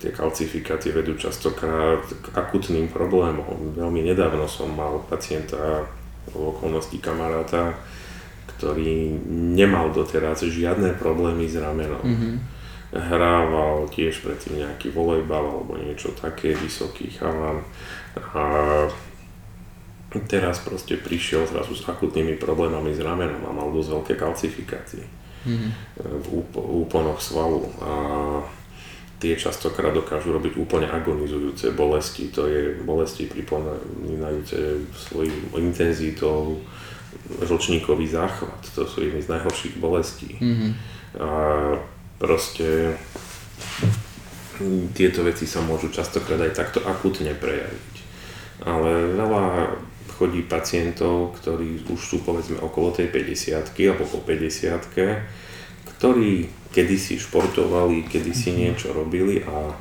Tie 0.00 0.12
kalcifikáty 0.12 0.92
vedú 0.92 1.20
častokrát 1.20 2.04
k 2.04 2.26
akutným 2.32 2.88
problémom. 2.88 3.76
Veľmi 3.76 4.08
nedávno 4.08 4.48
som 4.48 4.72
mal 4.72 5.04
pacienta 5.04 5.84
okolnosti 6.34 6.96
kamaráta, 6.98 7.76
ktorý 8.56 9.20
nemal 9.28 9.92
doteraz 9.92 10.42
žiadne 10.42 10.96
problémy 10.96 11.44
s 11.44 11.60
ramenom. 11.60 12.02
Mm-hmm. 12.02 12.34
Hrával 12.96 13.90
tiež 13.92 14.24
predtým 14.24 14.64
nejaký 14.64 14.94
volejbal 14.94 15.44
alebo 15.44 15.76
niečo 15.76 16.16
také, 16.16 16.56
vysoký 16.56 17.12
chalan. 17.12 17.60
A 18.32 18.42
teraz 20.24 20.64
proste 20.64 20.96
prišiel 20.96 21.44
zrazu 21.44 21.76
s 21.76 21.84
akutnými 21.84 22.40
problémami 22.40 22.96
s 22.96 23.04
ramenom 23.04 23.44
a 23.44 23.52
mal 23.52 23.68
dosť 23.68 23.90
veľké 23.92 24.14
kalcifikácie 24.16 25.04
mm-hmm. 25.44 25.70
v 26.24 26.26
úponoch 26.56 27.20
svalu. 27.20 27.68
A 27.84 27.90
tie 29.16 29.34
častokrát 29.36 29.96
dokážu 29.96 30.32
robiť 30.32 30.60
úplne 30.60 30.88
agonizujúce 30.88 31.72
bolesti. 31.72 32.28
To 32.36 32.48
je 32.48 32.76
bolesti 32.84 33.24
pripomínajúce 33.26 34.84
svojou 34.92 35.56
intenzitou 35.56 36.60
ročníkový 37.40 38.06
záchvat. 38.06 38.60
To 38.76 38.84
sú 38.84 39.02
jedny 39.02 39.24
z 39.24 39.32
najhorších 39.32 39.74
bolestí. 39.80 40.36
Mm-hmm. 40.36 40.70
A 41.16 41.30
proste 42.20 42.96
tieto 44.92 45.24
veci 45.24 45.48
sa 45.48 45.64
môžu 45.64 45.88
častokrát 45.88 46.40
aj 46.40 46.52
takto 46.52 46.80
akutne 46.84 47.32
prejaviť. 47.32 47.94
Ale 48.64 49.16
veľa 49.16 49.44
chodí 50.16 50.44
pacientov, 50.48 51.36
ktorí 51.40 51.84
už 51.92 52.00
sú 52.00 52.16
povedzme 52.24 52.56
okolo 52.60 52.88
tej 52.92 53.12
50 53.12 53.68
alebo 53.84 54.04
po 54.08 54.24
50 54.24 54.80
ktorí 55.96 56.48
kedysi 56.76 57.16
športovali, 57.16 58.04
kedysi 58.04 58.52
mm-hmm. 58.52 58.60
niečo 58.60 58.88
robili 58.92 59.40
a 59.48 59.72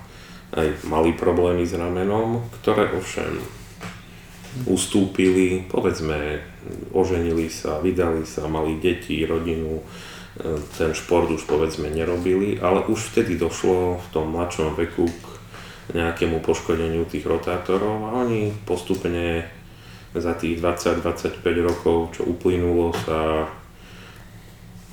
aj 0.55 0.87
mali 0.87 1.11
problémy 1.11 1.67
s 1.67 1.75
ramenom, 1.75 2.39
ktoré 2.63 2.95
ovšem 2.95 3.35
ustúpili, 4.63 5.67
povedzme, 5.67 6.39
oženili 6.95 7.51
sa, 7.51 7.83
vydali 7.83 8.23
sa, 8.23 8.47
mali 8.47 8.79
deti, 8.79 9.27
rodinu, 9.27 9.83
e, 10.39 10.55
ten 10.79 10.95
šport 10.95 11.27
už 11.27 11.43
povedzme 11.43 11.91
nerobili, 11.91 12.55
ale 12.63 12.87
už 12.87 13.11
vtedy 13.11 13.35
došlo 13.35 13.99
v 13.99 14.07
tom 14.15 14.31
mladšom 14.31 14.79
veku 14.79 15.11
k 15.11 15.27
nejakému 15.91 16.39
poškodeniu 16.39 17.03
tých 17.03 17.27
rotátorov 17.27 18.07
a 18.07 18.23
oni 18.23 18.55
postupne 18.63 19.43
za 20.15 20.31
tých 20.39 20.63
20-25 20.63 21.43
rokov, 21.59 22.15
čo 22.15 22.23
uplynulo, 22.23 22.95
sa 23.03 23.51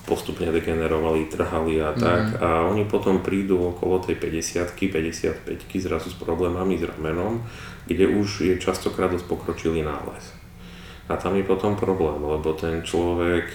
postupne 0.03 0.51
degenerovali, 0.51 1.31
trhali 1.31 1.79
a 1.79 1.95
tak. 1.95 2.35
Mm. 2.35 2.43
A 2.43 2.49
oni 2.67 2.85
potom 2.85 3.23
prídu 3.23 3.59
okolo 3.75 4.03
tej 4.03 4.19
50 4.19 4.75
55 4.75 5.59
zrazu 5.79 6.11
s 6.11 6.17
problémami 6.19 6.75
s 6.79 6.85
ramenom, 6.87 7.43
kde 7.87 8.11
už 8.11 8.47
je 8.47 8.55
častokrát 8.59 9.11
dosť 9.11 9.27
pokročilý 9.31 9.87
nález. 9.87 10.35
A 11.07 11.19
tam 11.19 11.39
je 11.39 11.47
potom 11.47 11.79
problém, 11.79 12.19
lebo 12.19 12.55
ten 12.55 12.83
človek 12.83 13.51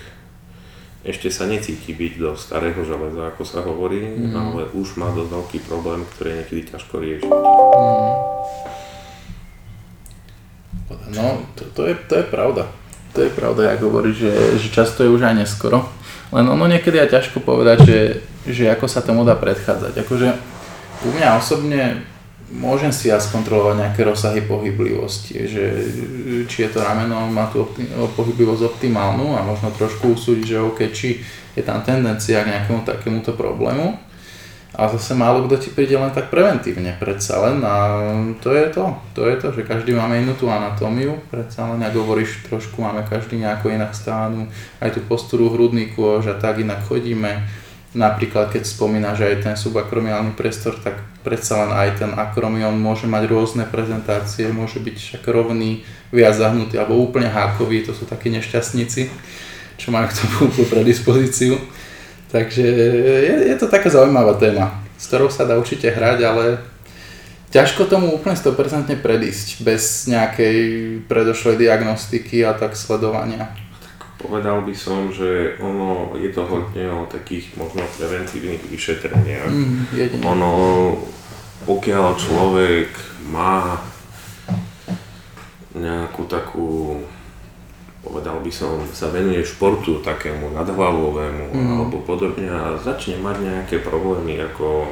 ešte 1.07 1.31
sa 1.31 1.47
necíti 1.47 1.95
byť 1.95 2.13
do 2.19 2.35
starého 2.35 2.83
železa, 2.83 3.31
ako 3.31 3.43
sa 3.47 3.63
hovorí, 3.63 4.03
mm. 4.03 4.35
ale 4.35 4.67
už 4.75 4.99
má 4.99 5.07
dosť 5.15 5.31
veľký 5.31 5.59
problém, 5.63 6.03
ktorý 6.03 6.27
je 6.27 6.37
niekedy 6.43 6.61
ťažko 6.67 6.95
riešiť. 6.99 7.31
Mm. 7.31 8.15
No, 11.07 11.39
to, 11.55 11.63
to, 11.71 11.81
je, 11.87 11.95
to 12.11 12.13
je 12.19 12.25
pravda. 12.27 12.67
To 13.15 13.23
je 13.23 13.31
pravda, 13.31 13.73
ako 13.73 13.87
hovorí, 13.87 14.11
že, 14.11 14.59
že 14.59 14.67
často 14.67 15.07
je 15.07 15.09
už 15.09 15.23
aj 15.23 15.35
neskoro. 15.39 15.87
Len 16.31 16.45
ono 16.47 16.67
niekedy 16.67 16.99
je 16.99 17.13
ťažko 17.15 17.39
povedať, 17.39 17.77
že, 17.87 17.99
že 18.47 18.63
ako 18.67 18.85
sa 18.91 18.99
tomu 18.99 19.23
dá 19.23 19.35
predchádzať. 19.39 19.93
Akože 20.03 20.29
u 21.05 21.09
mňa 21.15 21.39
osobne 21.39 22.03
môžem 22.51 22.91
si 22.95 23.11
ja 23.11 23.19
skontrolovať 23.19 23.75
nejaké 23.75 24.01
rozsahy 24.07 24.43
pohyblivosti, 24.47 25.35
že 25.47 25.63
či 26.47 26.67
je 26.67 26.69
to 26.71 26.79
rameno, 26.79 27.27
má 27.27 27.51
tú 27.51 27.67
opti- 27.67 27.87
pohyblivosť 27.91 28.63
optimálnu 28.75 29.35
a 29.35 29.43
možno 29.43 29.71
trošku 29.75 30.15
usúdiť, 30.15 30.45
že 30.47 30.63
OK, 30.63 30.79
či 30.95 31.19
je 31.55 31.63
tam 31.63 31.83
tendencia 31.83 32.43
k 32.43 32.51
nejakému 32.55 32.87
takémuto 32.87 33.35
problému. 33.35 33.99
A 34.77 34.85
zase 34.93 35.17
málo 35.17 35.49
kto 35.49 35.57
ti 35.57 35.69
príde 35.73 35.97
len 35.97 36.13
tak 36.13 36.29
preventívne, 36.29 36.93
predsa 37.01 37.41
len 37.49 37.65
a 37.65 37.97
to 38.37 38.53
je 38.53 38.69
to, 38.69 38.93
to 39.17 39.25
je 39.25 39.35
to, 39.41 39.47
že 39.49 39.65
každý 39.65 39.97
máme 39.97 40.21
inú 40.21 40.37
tú 40.37 40.53
anatómiu, 40.53 41.17
predsa 41.33 41.65
len 41.73 41.81
ako 41.81 42.05
hovoríš, 42.05 42.45
trošku 42.45 42.85
máme 42.85 43.01
každý 43.09 43.41
nejako 43.41 43.73
inak 43.73 43.97
stánu, 43.97 44.45
aj 44.77 44.93
tú 44.93 45.01
posturu 45.09 45.49
hrudný 45.49 45.89
kôž 45.97 46.29
a 46.29 46.37
tak 46.37 46.61
inak 46.61 46.85
chodíme. 46.85 47.49
Napríklad 47.97 48.53
keď 48.53 48.69
spomínaš 48.69 49.25
aj 49.25 49.49
ten 49.49 49.55
subakromiálny 49.57 50.37
priestor, 50.37 50.77
tak 50.77 51.01
predsa 51.25 51.65
len 51.65 51.73
aj 51.73 51.89
ten 51.97 52.11
akromion 52.13 52.77
môže 52.77 53.09
mať 53.09 53.33
rôzne 53.33 53.65
prezentácie, 53.65 54.53
môže 54.53 54.77
byť 54.77 54.93
však 54.93 55.23
rovný, 55.25 55.81
viac 56.13 56.37
zahnutý 56.37 56.77
alebo 56.77 57.01
úplne 57.01 57.33
hákový, 57.33 57.81
to 57.81 57.97
sú 57.97 58.05
takí 58.05 58.29
nešťastníci, 58.29 59.09
čo 59.81 59.89
majú 59.89 60.05
k 60.05 60.17
tomu 60.21 60.69
predispozíciu. 60.69 61.76
Takže 62.27 62.61
je, 62.61 63.35
je 63.47 63.55
to 63.55 63.71
taká 63.71 63.87
zaujímavá 63.87 64.35
téma, 64.35 64.83
s 64.99 65.07
ktorou 65.07 65.31
sa 65.31 65.47
dá 65.47 65.55
určite 65.55 65.87
hrať, 65.87 66.19
ale 66.27 66.59
ťažko 67.55 67.87
tomu 67.87 68.11
úplne 68.11 68.35
100% 68.35 68.91
predísť 68.99 69.63
bez 69.63 70.11
nejakej 70.11 70.57
predošlej 71.07 71.55
diagnostiky 71.55 72.43
a 72.43 72.51
tak 72.51 72.75
sledovania. 72.75 73.55
Povedal 74.17 74.65
by 74.65 74.73
som, 74.73 75.13
že 75.13 75.55
ono 75.61 76.17
je 76.17 76.33
to 76.33 76.43
hodne 76.43 76.89
o 76.89 77.05
takých 77.05 77.53
možno 77.55 77.85
preventívnych 77.95 78.65
vyšetreniach. 78.65 79.47
Mm, 79.47 80.25
ono, 80.25 80.51
pokiaľ 81.69 82.17
človek 82.17 82.89
má 83.29 83.77
nejakú 85.77 86.25
takú 86.25 86.97
povedal 88.05 88.39
by 88.39 88.51
som, 88.53 88.81
sa 88.93 89.09
venuje 89.09 89.41
športu 89.41 89.99
takému 90.05 90.53
nadhlavovému 90.53 91.53
mm. 91.53 91.69
alebo 91.81 91.97
podobne 92.05 92.47
a 92.47 92.77
začne 92.77 93.17
mať 93.19 93.37
nejaké 93.41 93.75
problémy 93.81 94.37
ako 94.41 94.91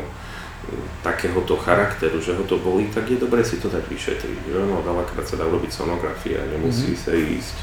takéhoto 1.05 1.53
charakteru, 1.61 2.17
že 2.17 2.33
ho 2.33 2.41
to 2.41 2.57
bolí, 2.57 2.89
tak 2.89 3.05
je 3.05 3.21
dobre 3.21 3.45
si 3.45 3.61
to 3.61 3.69
dať 3.69 3.85
vyšetriť. 3.85 4.49
No, 4.49 4.81
veľakrát 4.81 5.21
sa 5.21 5.37
dá 5.37 5.45
urobiť 5.45 5.69
sonografia, 5.69 6.41
nemusí 6.49 6.97
mm. 6.97 6.99
sa 6.99 7.13
ísť 7.13 7.57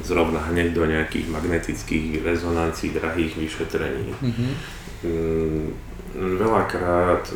zrovna 0.00 0.40
hneď 0.48 0.72
do 0.72 0.86
nejakých 0.86 1.26
magnetických 1.28 2.22
rezonancií, 2.24 2.94
drahých 2.94 3.34
vyšetrení. 3.34 4.14
Mm-hmm. 4.14 4.50
Mm, 5.04 5.66
veľakrát 6.38 7.28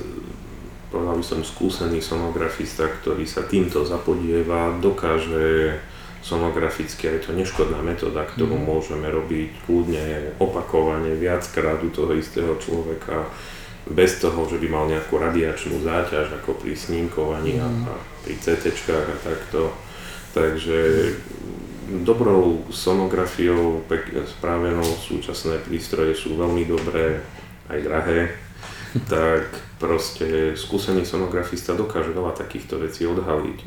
povedal 0.92 1.16
by 1.16 1.24
som 1.24 1.40
skúsený 1.40 2.05
sonografista, 2.05 2.84
ktorý 2.84 3.24
sa 3.24 3.48
týmto 3.48 3.82
zapodieva, 3.82 4.76
dokáže 4.76 5.80
sonograficky 6.23 7.07
je 7.07 7.27
to 7.29 7.33
neškodná 7.35 7.83
metóda, 7.83 8.23
ktorú 8.23 8.55
mm. 8.55 8.64
môžeme 8.64 9.07
robiť 9.11 9.66
kľudne, 9.66 10.39
opakovane, 10.39 11.18
viackrát 11.18 11.83
u 11.83 11.91
toho 11.91 12.14
istého 12.14 12.55
človeka, 12.62 13.27
bez 13.91 14.23
toho, 14.23 14.47
že 14.47 14.62
by 14.62 14.66
mal 14.70 14.85
nejakú 14.87 15.18
radiačnú 15.18 15.83
záťaž, 15.83 16.39
ako 16.39 16.62
pri 16.62 16.79
snímkovaní 16.79 17.59
mm. 17.59 17.91
a, 17.91 17.95
pri 18.23 18.35
CT 18.39 18.70
a 18.95 19.16
takto. 19.18 19.75
Takže 20.33 20.79
dobrou 22.01 22.64
sonografiou, 22.70 23.83
pekne 23.91 24.25
spravenou, 24.25 24.87
súčasné 24.87 25.61
prístroje 25.66 26.14
sú 26.14 26.39
veľmi 26.39 26.64
dobré, 26.64 27.20
aj 27.68 27.79
drahé, 27.83 28.20
tak 29.12 29.51
proste 29.83 30.55
skúsený 30.55 31.03
sonografista 31.03 31.75
dokáže 31.75 32.14
veľa 32.14 32.39
takýchto 32.39 32.79
vecí 32.79 33.03
odhaliť. 33.03 33.59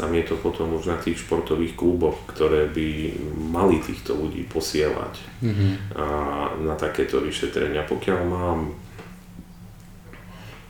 Tam 0.00 0.16
je 0.16 0.24
to 0.24 0.40
potom 0.40 0.80
už 0.80 0.88
na 0.88 0.96
tých 0.96 1.20
športových 1.20 1.76
kluboch, 1.76 2.24
ktoré 2.32 2.72
by 2.72 3.12
mali 3.52 3.84
týchto 3.84 4.16
ľudí 4.16 4.48
posielať 4.48 5.44
mm-hmm. 5.44 5.72
a 5.92 6.06
na 6.64 6.72
takéto 6.72 7.20
vyšetrenia. 7.20 7.84
Pokiaľ 7.84 8.20
mám 8.24 8.72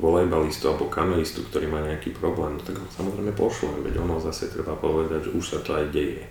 volejbalistu 0.02 0.66
alebo 0.66 0.90
kamelistu, 0.90 1.46
ktorý 1.46 1.70
má 1.70 1.78
nejaký 1.78 2.10
problém, 2.10 2.58
no 2.58 2.62
tak 2.66 2.74
ho 2.74 2.88
samozrejme 2.90 3.30
pošlem, 3.38 3.86
veď 3.86 4.02
ono 4.02 4.18
zase 4.18 4.50
treba 4.50 4.74
povedať, 4.74 5.30
že 5.30 5.34
už 5.38 5.44
sa 5.46 5.58
to 5.62 5.78
aj 5.78 5.94
deje. 5.94 6.26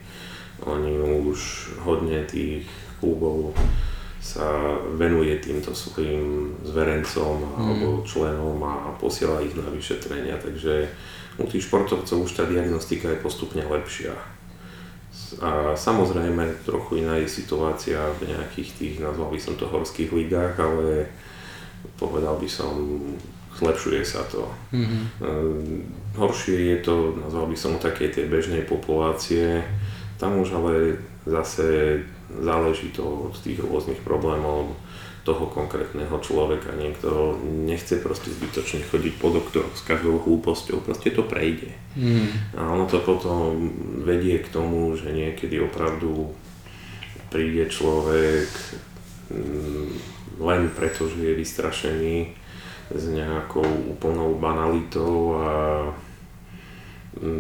Oni 0.68 1.00
už 1.00 1.72
hodne 1.88 2.20
tých 2.28 2.68
klubov 3.00 3.56
sa 4.20 4.76
venuje 5.00 5.40
týmto 5.40 5.72
svojim 5.72 6.52
zverencom 6.68 7.40
mm. 7.40 7.56
alebo 7.56 7.88
členom 8.04 8.60
a 8.68 8.92
posiela 9.00 9.40
ich 9.40 9.56
na 9.56 9.72
vyšetrenia, 9.72 10.36
takže 10.36 10.92
u 11.40 11.46
tých 11.48 11.66
športovcov 11.66 12.28
už 12.28 12.32
tá 12.36 12.44
diagnostika 12.46 13.10
je 13.10 13.24
postupne 13.24 13.64
lepšia. 13.64 14.14
A 15.40 15.74
samozrejme 15.78 16.66
trochu 16.66 17.06
iná 17.06 17.16
je 17.22 17.30
situácia 17.30 18.02
v 18.20 18.34
nejakých 18.34 18.70
tých, 18.76 18.96
nazval 19.00 19.32
by 19.32 19.40
som 19.40 19.56
to 19.56 19.70
horských 19.70 20.12
ligách, 20.12 20.58
ale 20.60 21.08
povedal 21.96 22.36
by 22.36 22.50
som, 22.50 22.76
zlepšuje 23.60 24.02
sa 24.04 24.24
to. 24.28 24.48
Mm-hmm. 24.72 25.02
Horšie 26.16 26.76
je 26.76 26.78
to, 26.84 27.20
nazval 27.20 27.48
by 27.48 27.58
som 27.60 27.76
také 27.80 28.08
tej 28.08 28.32
bežnej 28.32 28.64
populácie, 28.64 29.64
tam 30.20 30.40
už 30.40 30.56
ale 30.56 31.00
zase 31.28 32.00
záleží 32.30 32.92
to 32.96 33.32
od 33.32 33.36
tých 33.40 33.60
rôznych 33.60 34.00
problémov 34.04 34.76
toho 35.30 35.46
konkrétneho 35.46 36.18
človeka. 36.26 36.74
Niekto 36.74 37.38
nechce 37.46 38.02
proste 38.02 38.34
zbytočne 38.34 38.82
chodiť 38.82 39.14
po 39.22 39.30
doktoroch 39.30 39.78
s 39.78 39.86
každou 39.86 40.26
hlúposťou, 40.26 40.82
proste 40.82 41.14
to 41.14 41.22
prejde. 41.22 41.70
Mm. 41.94 42.58
A 42.58 42.74
ono 42.74 42.90
to 42.90 42.98
potom 43.06 43.70
vedie 44.02 44.42
k 44.42 44.50
tomu, 44.50 44.98
že 44.98 45.14
niekedy 45.14 45.62
opravdu 45.62 46.34
príde 47.30 47.70
človek 47.70 48.50
mm, 49.30 49.90
len 50.42 50.74
preto, 50.74 51.06
že 51.06 51.22
je 51.22 51.34
vystrašený 51.38 52.18
s 52.90 53.04
nejakou 53.06 53.70
úplnou 53.94 54.34
banalitou 54.42 55.38
a 55.38 55.50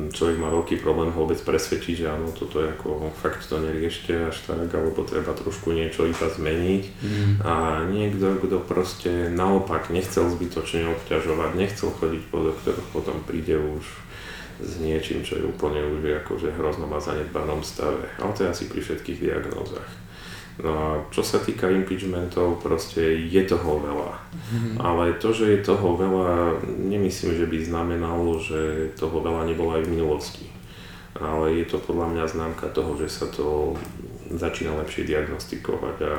človek 0.09 0.37
má 0.41 0.49
veľký 0.49 0.81
problém 0.81 1.13
vôbec 1.13 1.37
presvedčiť, 1.45 2.03
že 2.03 2.09
áno, 2.09 2.33
toto 2.33 2.59
je 2.59 2.73
ako 2.73 3.13
fakt 3.13 3.45
to 3.45 3.61
neriešte 3.61 4.11
až 4.17 4.35
tak, 4.49 4.73
alebo 4.73 5.05
treba 5.05 5.31
trošku 5.37 5.71
niečo 5.71 6.09
iba 6.09 6.25
zmeniť. 6.25 6.83
Mm. 6.99 7.33
A 7.45 7.85
niekto, 7.85 8.41
kto 8.41 8.65
proste 8.65 9.29
naopak 9.29 9.93
nechcel 9.93 10.25
zbytočne 10.25 10.89
obťažovať, 10.89 11.51
nechcel 11.53 11.93
chodiť 11.93 12.23
po 12.33 12.49
doktoroch, 12.49 12.87
potom 12.91 13.21
príde 13.23 13.61
už 13.61 13.85
s 14.59 14.73
niečím, 14.83 15.23
čo 15.23 15.39
je 15.39 15.47
úplne 15.47 15.79
už 15.79 16.25
akože 16.25 16.51
hroznom 16.59 16.91
a 16.91 16.99
zanedbanom 16.99 17.63
stave. 17.63 18.11
Ale 18.19 18.35
to 18.35 18.43
je 18.43 18.51
asi 18.51 18.65
pri 18.67 18.81
všetkých 18.83 19.21
diagnózach. 19.23 20.08
Čo 21.09 21.23
sa 21.23 21.39
týka 21.39 21.71
impeachmentov, 21.71 22.59
proste 22.59 22.99
je 23.15 23.41
toho 23.47 23.79
veľa. 23.79 24.11
Mm-hmm. 24.11 24.75
Ale 24.83 25.15
to, 25.15 25.31
že 25.31 25.55
je 25.55 25.59
toho 25.63 25.95
veľa, 25.95 26.59
nemyslím, 26.67 27.31
že 27.39 27.47
by 27.47 27.57
znamenalo, 27.63 28.35
že 28.43 28.91
toho 28.99 29.23
veľa 29.23 29.47
nebolo 29.47 29.79
aj 29.79 29.87
v 29.87 29.93
minulosti. 29.95 30.47
Ale 31.15 31.63
je 31.63 31.65
to 31.67 31.79
podľa 31.79 32.11
mňa 32.11 32.23
známka 32.27 32.67
toho, 32.75 32.99
že 32.99 33.07
sa 33.07 33.31
to 33.31 33.79
začína 34.29 34.75
lepšie 34.83 35.07
diagnostikovať 35.07 35.97
a 36.05 36.15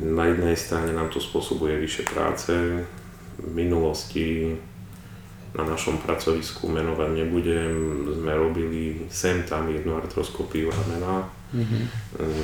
na 0.00 0.24
jednej 0.32 0.56
strane 0.56 0.96
nám 0.96 1.12
to 1.12 1.20
spôsobuje 1.20 1.76
vyššie 1.76 2.04
práce, 2.08 2.52
v 3.40 3.52
minulosti 3.56 4.56
na 5.56 5.66
našom 5.66 5.98
pracovisku 5.98 6.68
menovať 6.70 7.10
nebudem, 7.10 7.72
sme 8.06 8.32
robili 8.36 9.08
sem 9.10 9.42
tam 9.42 9.66
jednu 9.66 9.98
artroskopiu 9.98 10.70
ramena. 10.70 11.39
Mm-hmm. 11.50 11.82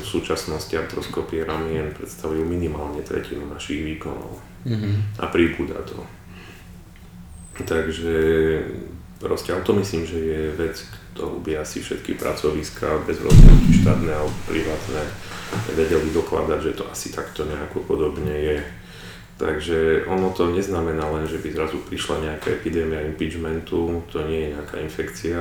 V 0.03 0.07
súčasnosti 0.07 0.75
artroskopie 0.75 1.47
ramien 1.47 1.95
predstavujú 1.95 2.43
minimálne 2.43 3.07
tretinu 3.07 3.47
našich 3.47 3.87
výkonov 3.87 4.43
mm-hmm. 4.67 5.23
a 5.23 5.25
príbuda 5.31 5.79
to. 5.87 6.03
Takže 7.63 8.17
proste, 9.23 9.55
to 9.63 9.73
myslím, 9.79 10.03
že 10.05 10.19
je 10.19 10.43
vec, 10.59 10.77
ktorú 11.15 11.41
by 11.41 11.63
asi 11.63 11.81
všetky 11.81 12.19
pracoviska 12.21 13.07
bez 13.09 13.23
rozdielu 13.23 13.73
štátne 13.81 14.13
alebo 14.13 14.37
privátne 14.45 15.03
vedeli 15.73 16.13
dokladať, 16.13 16.59
že 16.61 16.77
to 16.77 16.85
asi 16.91 17.15
takto 17.15 17.49
nejako 17.49 17.87
podobne 17.87 18.35
je. 18.35 18.59
Takže 19.37 20.09
ono 20.09 20.33
to 20.33 20.49
neznamená 20.49 21.13
len, 21.13 21.29
že 21.29 21.41
by 21.41 21.53
zrazu 21.53 21.77
prišla 21.85 22.25
nejaká 22.25 22.57
epidémia 22.57 23.05
impeachmentu, 23.05 24.05
to 24.09 24.25
nie 24.25 24.49
je 24.49 24.53
nejaká 24.57 24.77
infekcia, 24.81 25.41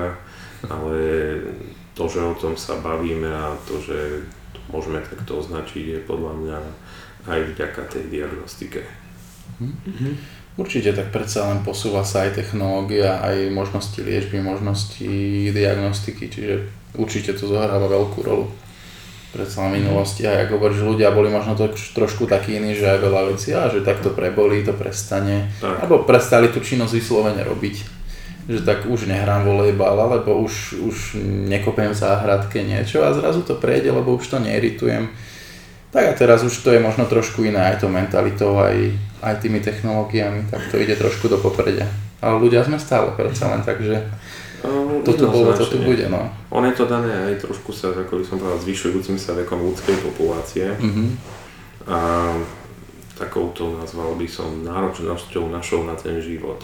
ale 0.68 0.96
to, 1.96 2.04
že 2.12 2.20
o 2.20 2.36
tom 2.36 2.60
sa 2.60 2.76
bavíme 2.78 3.32
a 3.32 3.56
to, 3.64 3.80
že 3.80 4.28
môžeme 4.68 5.00
takto 5.00 5.40
označiť, 5.40 5.84
je 5.96 6.00
podľa 6.04 6.34
mňa 6.36 6.58
aj 7.26 7.40
vďaka 7.56 7.82
tej 7.90 8.04
diagnostike. 8.12 8.84
Mm-hmm. 9.64 10.14
Určite, 10.56 10.96
tak 10.96 11.12
predsa 11.12 11.52
len 11.52 11.68
posúva 11.68 12.08
sa 12.08 12.28
aj 12.28 12.40
technológia, 12.40 13.20
aj 13.20 13.52
možnosti 13.52 14.00
liečby, 14.00 14.40
možnosti 14.40 15.08
diagnostiky, 15.52 16.32
čiže 16.32 16.72
určite 16.96 17.36
to 17.36 17.48
zohráva 17.48 17.88
veľkú 17.92 18.20
rolu 18.24 18.48
predsa 19.36 19.68
v 19.68 19.84
minulosti 19.84 20.24
a 20.24 20.48
ako 20.48 20.56
hovoríš, 20.56 20.88
ľudia 20.88 21.12
boli 21.12 21.28
možno 21.28 21.60
to 21.60 21.68
trošku 21.92 22.24
takí 22.24 22.56
iní, 22.56 22.72
že 22.72 22.88
aj 22.88 23.00
veľa 23.04 23.22
vecí, 23.36 23.52
a 23.52 23.68
že 23.68 23.84
takto 23.84 24.16
prebolí, 24.16 24.64
to 24.64 24.72
prestane, 24.72 25.52
tak. 25.60 25.84
alebo 25.84 26.08
prestali 26.08 26.48
tú 26.48 26.64
činnosť 26.64 26.96
vyslovene 26.96 27.44
robiť. 27.44 27.95
Že 28.46 28.62
tak 28.62 28.86
už 28.86 29.10
nehrám 29.10 29.42
volejbal, 29.42 29.98
alebo 29.98 30.38
už, 30.38 30.78
už 30.86 31.18
nekopiem 31.50 31.92
v 31.94 31.98
záhradke 31.98 32.62
niečo 32.62 33.02
a 33.02 33.10
zrazu 33.14 33.42
to 33.42 33.58
prejde, 33.58 33.90
lebo 33.90 34.14
už 34.14 34.26
to 34.26 34.38
neiritujem. 34.38 35.10
Tak 35.90 36.04
a 36.12 36.14
teraz 36.14 36.46
už 36.46 36.54
to 36.62 36.70
je 36.76 36.84
možno 36.84 37.10
trošku 37.10 37.42
iné 37.42 37.58
aj 37.74 37.82
to 37.82 37.88
mentalitou, 37.90 38.60
aj, 38.62 38.94
aj 39.26 39.42
tými 39.42 39.64
technológiami, 39.66 40.46
tak 40.52 40.62
to 40.70 40.78
ide 40.78 40.94
trošku 40.94 41.26
do 41.26 41.42
popredia. 41.42 41.90
Ale 42.22 42.38
ľudia 42.38 42.62
sme 42.62 42.78
stále 42.78 43.10
predsa 43.18 43.50
len, 43.50 43.66
takže 43.66 44.04
to 45.06 45.12
tu 45.14 45.26
bolo, 45.30 45.54
to 45.54 45.66
tu 45.66 45.78
bude, 45.82 46.06
no. 46.10 46.30
On 46.50 46.66
je 46.66 46.74
to 46.74 46.90
dané 46.90 47.34
aj 47.34 47.46
trošku 47.46 47.70
sa, 47.70 47.94
ako 47.94 48.22
by 48.22 48.26
som 48.26 48.38
povedal, 48.42 48.60
zvyšujúcim 48.62 49.18
sa 49.18 49.38
vekom 49.38 49.62
ľudskej 49.62 49.98
populácie. 50.02 50.74
Mm-hmm. 50.74 51.08
A 51.86 52.00
takouto 53.16 53.78
nazval 53.78 54.18
by 54.18 54.28
som 54.28 54.66
náročnosťou 54.66 55.54
našou 55.54 55.86
na 55.86 55.94
ten 55.94 56.18
život. 56.20 56.60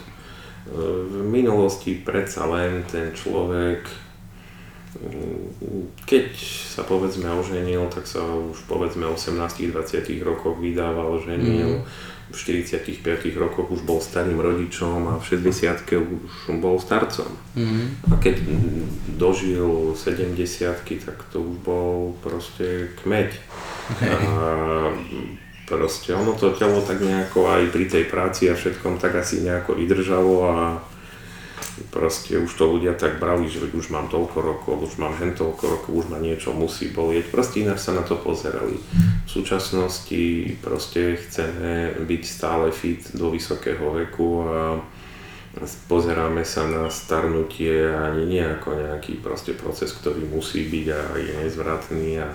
V 0.69 1.25
minulosti 1.25 1.97
predsa 1.97 2.45
len 2.45 2.85
ten 2.85 3.09
človek, 3.17 3.87
keď 6.05 6.27
sa 6.67 6.83
povedzme 6.83 7.31
oženil, 7.33 7.89
tak 7.89 8.05
sa 8.05 8.21
už 8.21 8.69
povedzme 8.69 9.07
18-20 9.09 9.71
rokoch 10.21 10.59
vydával, 10.61 11.17
ženil. 11.23 11.81
V 12.31 12.37
45 12.39 12.95
rokoch 13.35 13.67
už 13.75 13.83
bol 13.83 13.99
starým 13.99 14.39
rodičom 14.39 15.11
a 15.11 15.19
v 15.19 15.23
60 15.35 15.83
už 15.91 16.55
bol 16.63 16.79
starcom. 16.79 17.27
Mm-hmm. 17.59 17.85
A 18.07 18.13
keď 18.23 18.35
dožil 19.19 19.91
70 19.99 20.39
tak 21.03 21.17
to 21.27 21.43
už 21.43 21.57
bol 21.59 22.15
proste 22.23 22.95
kmeď. 23.03 23.35
Okay. 23.91 24.15
A 24.15 24.95
proste 25.71 26.11
ono 26.11 26.35
to 26.35 26.51
telo 26.51 26.83
tak 26.83 26.99
nejako 26.99 27.47
aj 27.47 27.71
pri 27.71 27.87
tej 27.87 28.03
práci 28.11 28.51
a 28.51 28.59
všetkom 28.59 28.99
tak 28.99 29.15
asi 29.15 29.39
nejako 29.39 29.79
vydržalo 29.79 30.35
a 30.51 30.57
proste 31.89 32.35
už 32.37 32.51
to 32.51 32.67
ľudia 32.67 32.93
tak 32.93 33.17
brali, 33.17 33.47
že 33.47 33.63
už 33.71 33.89
mám 33.89 34.11
toľko 34.11 34.37
rokov, 34.43 34.75
už 34.83 34.99
mám 34.99 35.15
hen 35.15 35.31
toľko 35.31 35.63
rokov, 35.65 35.91
už 35.95 36.05
ma 36.11 36.19
niečo 36.19 36.51
musí 36.51 36.91
bolieť. 36.91 37.31
Proste 37.31 37.63
ináč 37.63 37.87
sa 37.87 37.95
na 37.95 38.03
to 38.03 38.19
pozerali. 38.19 38.75
V 39.25 39.29
súčasnosti 39.31 40.53
proste 40.59 41.15
chceme 41.15 41.95
byť 42.03 42.23
stále 42.27 42.75
fit 42.75 43.15
do 43.15 43.31
vysokého 43.31 43.95
veku 43.95 44.43
a 44.45 44.83
pozeráme 45.87 46.43
sa 46.47 46.67
na 46.67 46.87
starnutie 46.87 47.91
ani 47.91 48.27
nie 48.27 48.43
ako 48.43 48.75
nejaký 48.75 49.19
proste 49.19 49.55
proces, 49.55 49.91
ktorý 49.95 50.27
musí 50.27 50.67
byť 50.67 50.85
a 50.91 51.01
je 51.17 51.33
nezvratný 51.47 52.23
a 52.23 52.29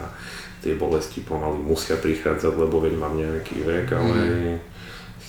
tie 0.67 0.75
bolesti 0.75 1.23
pomaly 1.23 1.63
musia 1.63 1.95
prichádzať, 1.95 2.53
lebo 2.59 2.83
veď 2.83 2.99
mám 2.99 3.15
nejaký 3.15 3.63
vek, 3.63 3.87
ale 3.95 4.19
mm 4.19 4.75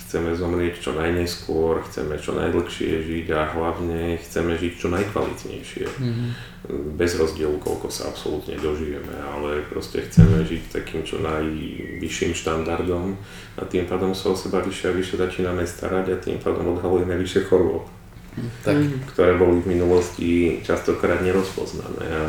chceme 0.07 0.31
zomrieť 0.39 0.79
čo 0.79 0.95
najneskôr, 0.95 1.83
chceme 1.83 2.15
čo 2.15 2.31
najdlhšie 2.31 3.03
žiť 3.03 3.27
a 3.35 3.51
hlavne 3.51 4.15
chceme 4.15 4.55
žiť 4.55 4.73
čo 4.79 4.87
najkvalitnejšie. 4.87 5.83
Mm-hmm. 5.83 6.29
Bez 6.95 7.19
rozdielu, 7.19 7.59
koľko 7.59 7.91
sa 7.91 8.07
absolútne 8.07 8.55
dožijeme, 8.55 9.11
ale 9.19 9.67
proste 9.67 9.99
chceme 10.07 10.47
žiť 10.47 10.71
takým 10.71 11.03
čo 11.03 11.19
najvyšším 11.19 12.31
štandardom 12.39 13.19
a 13.59 13.61
tým 13.67 13.83
pádom 13.83 14.15
sa 14.15 14.31
o 14.31 14.39
seba 14.39 14.63
vyššie 14.63 14.87
a 14.87 14.95
vyššie 14.95 15.15
začíname 15.19 15.67
starať 15.67 16.05
a 16.15 16.21
tým 16.23 16.39
pádom 16.39 16.79
odhalujeme 16.79 17.19
vyššie 17.19 17.43
chorôb, 17.51 17.83
tak. 18.63 18.79
ktoré 19.11 19.35
boli 19.35 19.59
v 19.59 19.75
minulosti 19.75 20.63
častokrát 20.63 21.19
nerozpoznané. 21.19 22.07
A 22.07 22.23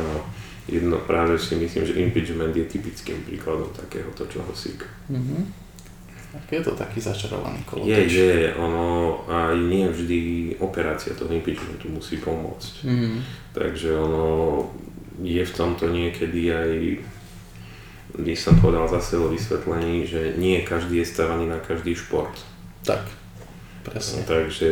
jedno 0.68 1.00
práve 1.00 1.40
si 1.40 1.56
myslím, 1.56 1.82
že 1.88 1.98
impeachment 1.98 2.52
je 2.52 2.68
typickým 2.68 3.24
príkladom 3.24 3.72
takéhoto 3.72 4.28
čohosi. 4.28 4.76
Mm-hmm. 5.08 5.42
Je 6.52 6.60
to 6.60 6.76
taký 6.76 7.00
začarovaný 7.00 7.64
kolotoč. 7.64 8.12
Je, 8.12 8.12
je, 8.12 8.54
ono 8.60 9.16
aj 9.24 9.56
nie 9.56 9.88
vždy 9.88 10.18
operácia 10.60 11.16
toho 11.16 11.32
impeachmentu 11.32 11.88
musí 11.88 12.20
pomôcť. 12.20 12.84
Mm. 12.84 13.24
Takže 13.56 13.96
ono 13.96 14.26
je 15.24 15.40
v 15.40 15.56
tomto 15.56 15.88
niekedy 15.88 16.52
aj, 16.52 16.72
by 18.20 18.36
som 18.36 18.60
povedal 18.60 18.92
zase 18.92 19.16
o 19.16 19.32
vysvetlení, 19.32 20.04
že 20.04 20.36
nie 20.36 20.60
každý 20.68 21.00
je 21.00 21.08
stávaný 21.08 21.48
na 21.48 21.64
každý 21.64 21.96
šport. 21.96 22.36
Tak, 22.84 23.08
presne. 23.88 24.28
Takže 24.28 24.70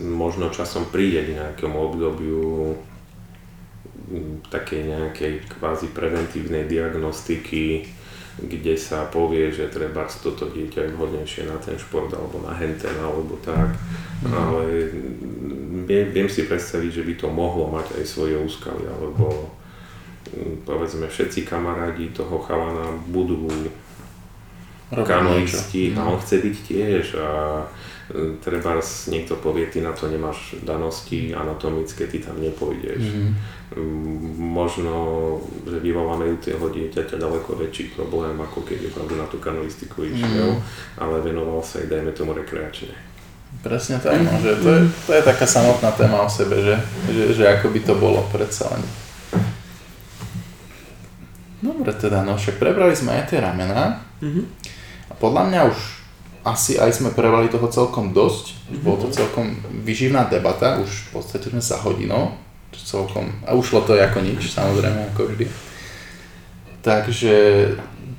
možno 0.00 0.48
časom 0.48 0.88
príde 0.88 1.20
k 1.20 1.36
nejakému 1.36 1.76
obdobiu 1.76 2.80
takej 4.48 4.80
nejakej 4.88 5.32
kvázi 5.58 5.92
preventívnej 5.92 6.64
diagnostiky, 6.64 7.84
kde 8.38 8.74
sa 8.78 9.10
povie, 9.10 9.50
že 9.50 9.66
treba 9.66 10.06
toto 10.06 10.46
dieťa 10.46 10.86
je 10.86 10.94
vhodnejšie 10.94 11.42
na 11.50 11.58
ten 11.58 11.74
šport 11.74 12.08
alebo 12.14 12.38
na 12.46 12.54
henten 12.54 12.94
alebo 13.02 13.34
tak, 13.42 13.74
mm. 14.22 14.30
ale 14.30 14.62
viem, 15.84 16.06
viem 16.14 16.28
si 16.30 16.46
predstaviť, 16.46 17.02
že 17.02 17.02
by 17.02 17.14
to 17.18 17.28
mohlo 17.28 17.66
mať 17.66 17.98
aj 17.98 18.04
svoje 18.06 18.38
úskaly, 18.38 18.86
alebo 18.86 19.50
povedzme 20.62 21.08
všetci 21.08 21.48
kamarádi 21.48 22.12
toho 22.14 22.38
chalana 22.44 22.94
budú 23.10 23.50
kanoisti 24.92 25.92
a 25.96 26.04
on 26.04 26.20
chce 26.20 26.40
byť 26.40 26.56
tiež 26.64 27.04
a 27.20 27.28
treba 28.40 28.80
niekto 29.12 29.36
povie, 29.36 29.68
ty 29.68 29.84
na 29.84 29.92
to 29.92 30.08
nemáš 30.08 30.56
danosti 30.64 31.36
anatomické, 31.36 32.08
ty 32.08 32.24
tam 32.24 32.40
nepôjdeš. 32.40 33.02
Mm-hmm 33.04 33.58
možno, 34.38 34.94
že 35.68 35.76
vyvoláme 35.84 36.24
u 36.32 36.36
toho 36.40 36.72
dieťaťa 36.72 37.20
ďaleko 37.20 37.52
väčší 37.60 37.92
problém, 37.92 38.32
ako 38.40 38.64
keď 38.64 38.88
opravdu 38.88 39.14
na 39.20 39.26
tú 39.28 39.36
kanoistiku 39.36 40.08
išiel, 40.08 40.56
mm. 40.56 40.62
ale 40.96 41.20
venoval 41.20 41.60
sa 41.60 41.84
aj, 41.84 41.92
dajme 41.92 42.12
tomu, 42.16 42.32
rekreačne. 42.32 42.96
Presne 43.60 44.00
tak, 44.00 44.24
no, 44.24 44.32
že 44.40 44.56
to 44.60 44.68
je, 44.72 44.80
to 45.08 45.12
je 45.12 45.22
taká 45.24 45.44
samotná 45.44 45.92
téma 45.92 46.24
o 46.24 46.28
sebe, 46.28 46.56
že, 46.60 46.76
že, 47.12 47.24
že 47.36 47.44
ako 47.44 47.72
by 47.72 47.80
to 47.84 47.94
bolo 47.96 48.20
predsa 48.32 48.72
len. 48.72 48.82
Dobre 51.58 51.92
teda, 51.92 52.24
no 52.24 52.38
však 52.38 52.56
prebrali 52.56 52.94
sme 52.96 53.20
aj 53.20 53.24
tie 53.34 53.40
ramená 53.42 54.00
mm-hmm. 54.20 54.44
a 55.10 55.12
podľa 55.16 55.42
mňa 55.50 55.60
už 55.68 55.97
asi 56.48 56.80
aj 56.80 57.00
sme 57.00 57.10
prebrali 57.12 57.52
toho 57.52 57.68
celkom 57.68 58.16
dosť, 58.16 58.56
mm-hmm. 58.56 58.82
bolo 58.84 58.96
to 59.04 59.08
celkom 59.12 59.60
vyživná 59.84 60.24
debata, 60.26 60.80
už 60.80 61.12
v 61.12 61.20
podstate 61.20 61.52
sme 61.52 61.60
sa 61.60 61.76
hodinou 61.84 62.32
celkom, 62.78 63.26
a 63.42 63.58
ušlo 63.58 63.82
to 63.82 63.96
ako 63.98 64.22
nič, 64.22 64.54
samozrejme, 64.54 65.12
ako 65.12 65.34
vždy. 65.34 65.44
Takže 66.84 67.34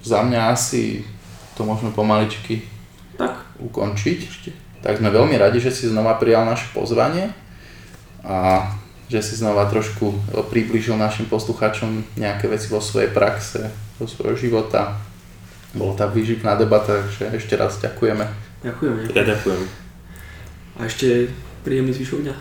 za 0.04 0.20
mňa 0.20 0.52
asi 0.52 1.08
to 1.56 1.64
môžeme 1.64 1.96
pomaličky 1.96 2.68
tak. 3.16 3.40
ukončiť. 3.60 4.20
Ešte. 4.24 4.50
Tak 4.80 5.04
sme 5.04 5.12
veľmi 5.12 5.36
radi, 5.36 5.60
že 5.60 5.72
si 5.76 5.92
znova 5.92 6.16
prijal 6.16 6.48
naše 6.48 6.72
pozvanie 6.72 7.32
a 8.24 8.68
že 9.10 9.20
si 9.26 9.34
znova 9.42 9.66
trošku 9.68 10.14
priblížil 10.54 10.96
našim 10.96 11.26
poslucháčom 11.26 12.06
nejaké 12.16 12.46
veci 12.46 12.70
vo 12.70 12.80
svojej 12.80 13.10
praxe, 13.10 13.74
vo 13.98 14.06
svojho 14.06 14.38
života. 14.38 14.96
Bolo 15.74 15.94
tá 15.94 16.10
výživná 16.10 16.58
debata, 16.58 16.98
takže 17.06 17.30
ešte 17.38 17.54
raz 17.54 17.78
ďakujeme. 17.78 18.26
Ďakujeme. 18.66 19.00
Ja 19.14 19.24
ďakujem. 19.24 19.62
A 20.80 20.80
ešte 20.90 21.30
príjemný 21.62 21.94
zvyšok 21.94 22.26
dňa. 22.26 22.36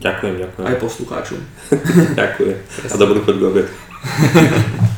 Ďakujem, 0.00 0.34
ďakujem. 0.40 0.66
Aj 0.66 0.76
poslucháčom. 0.80 1.40
ďakujem. 2.20 2.56
A 2.88 2.94
dobrú 2.96 3.20
chuť 3.20 3.36
k 3.36 3.44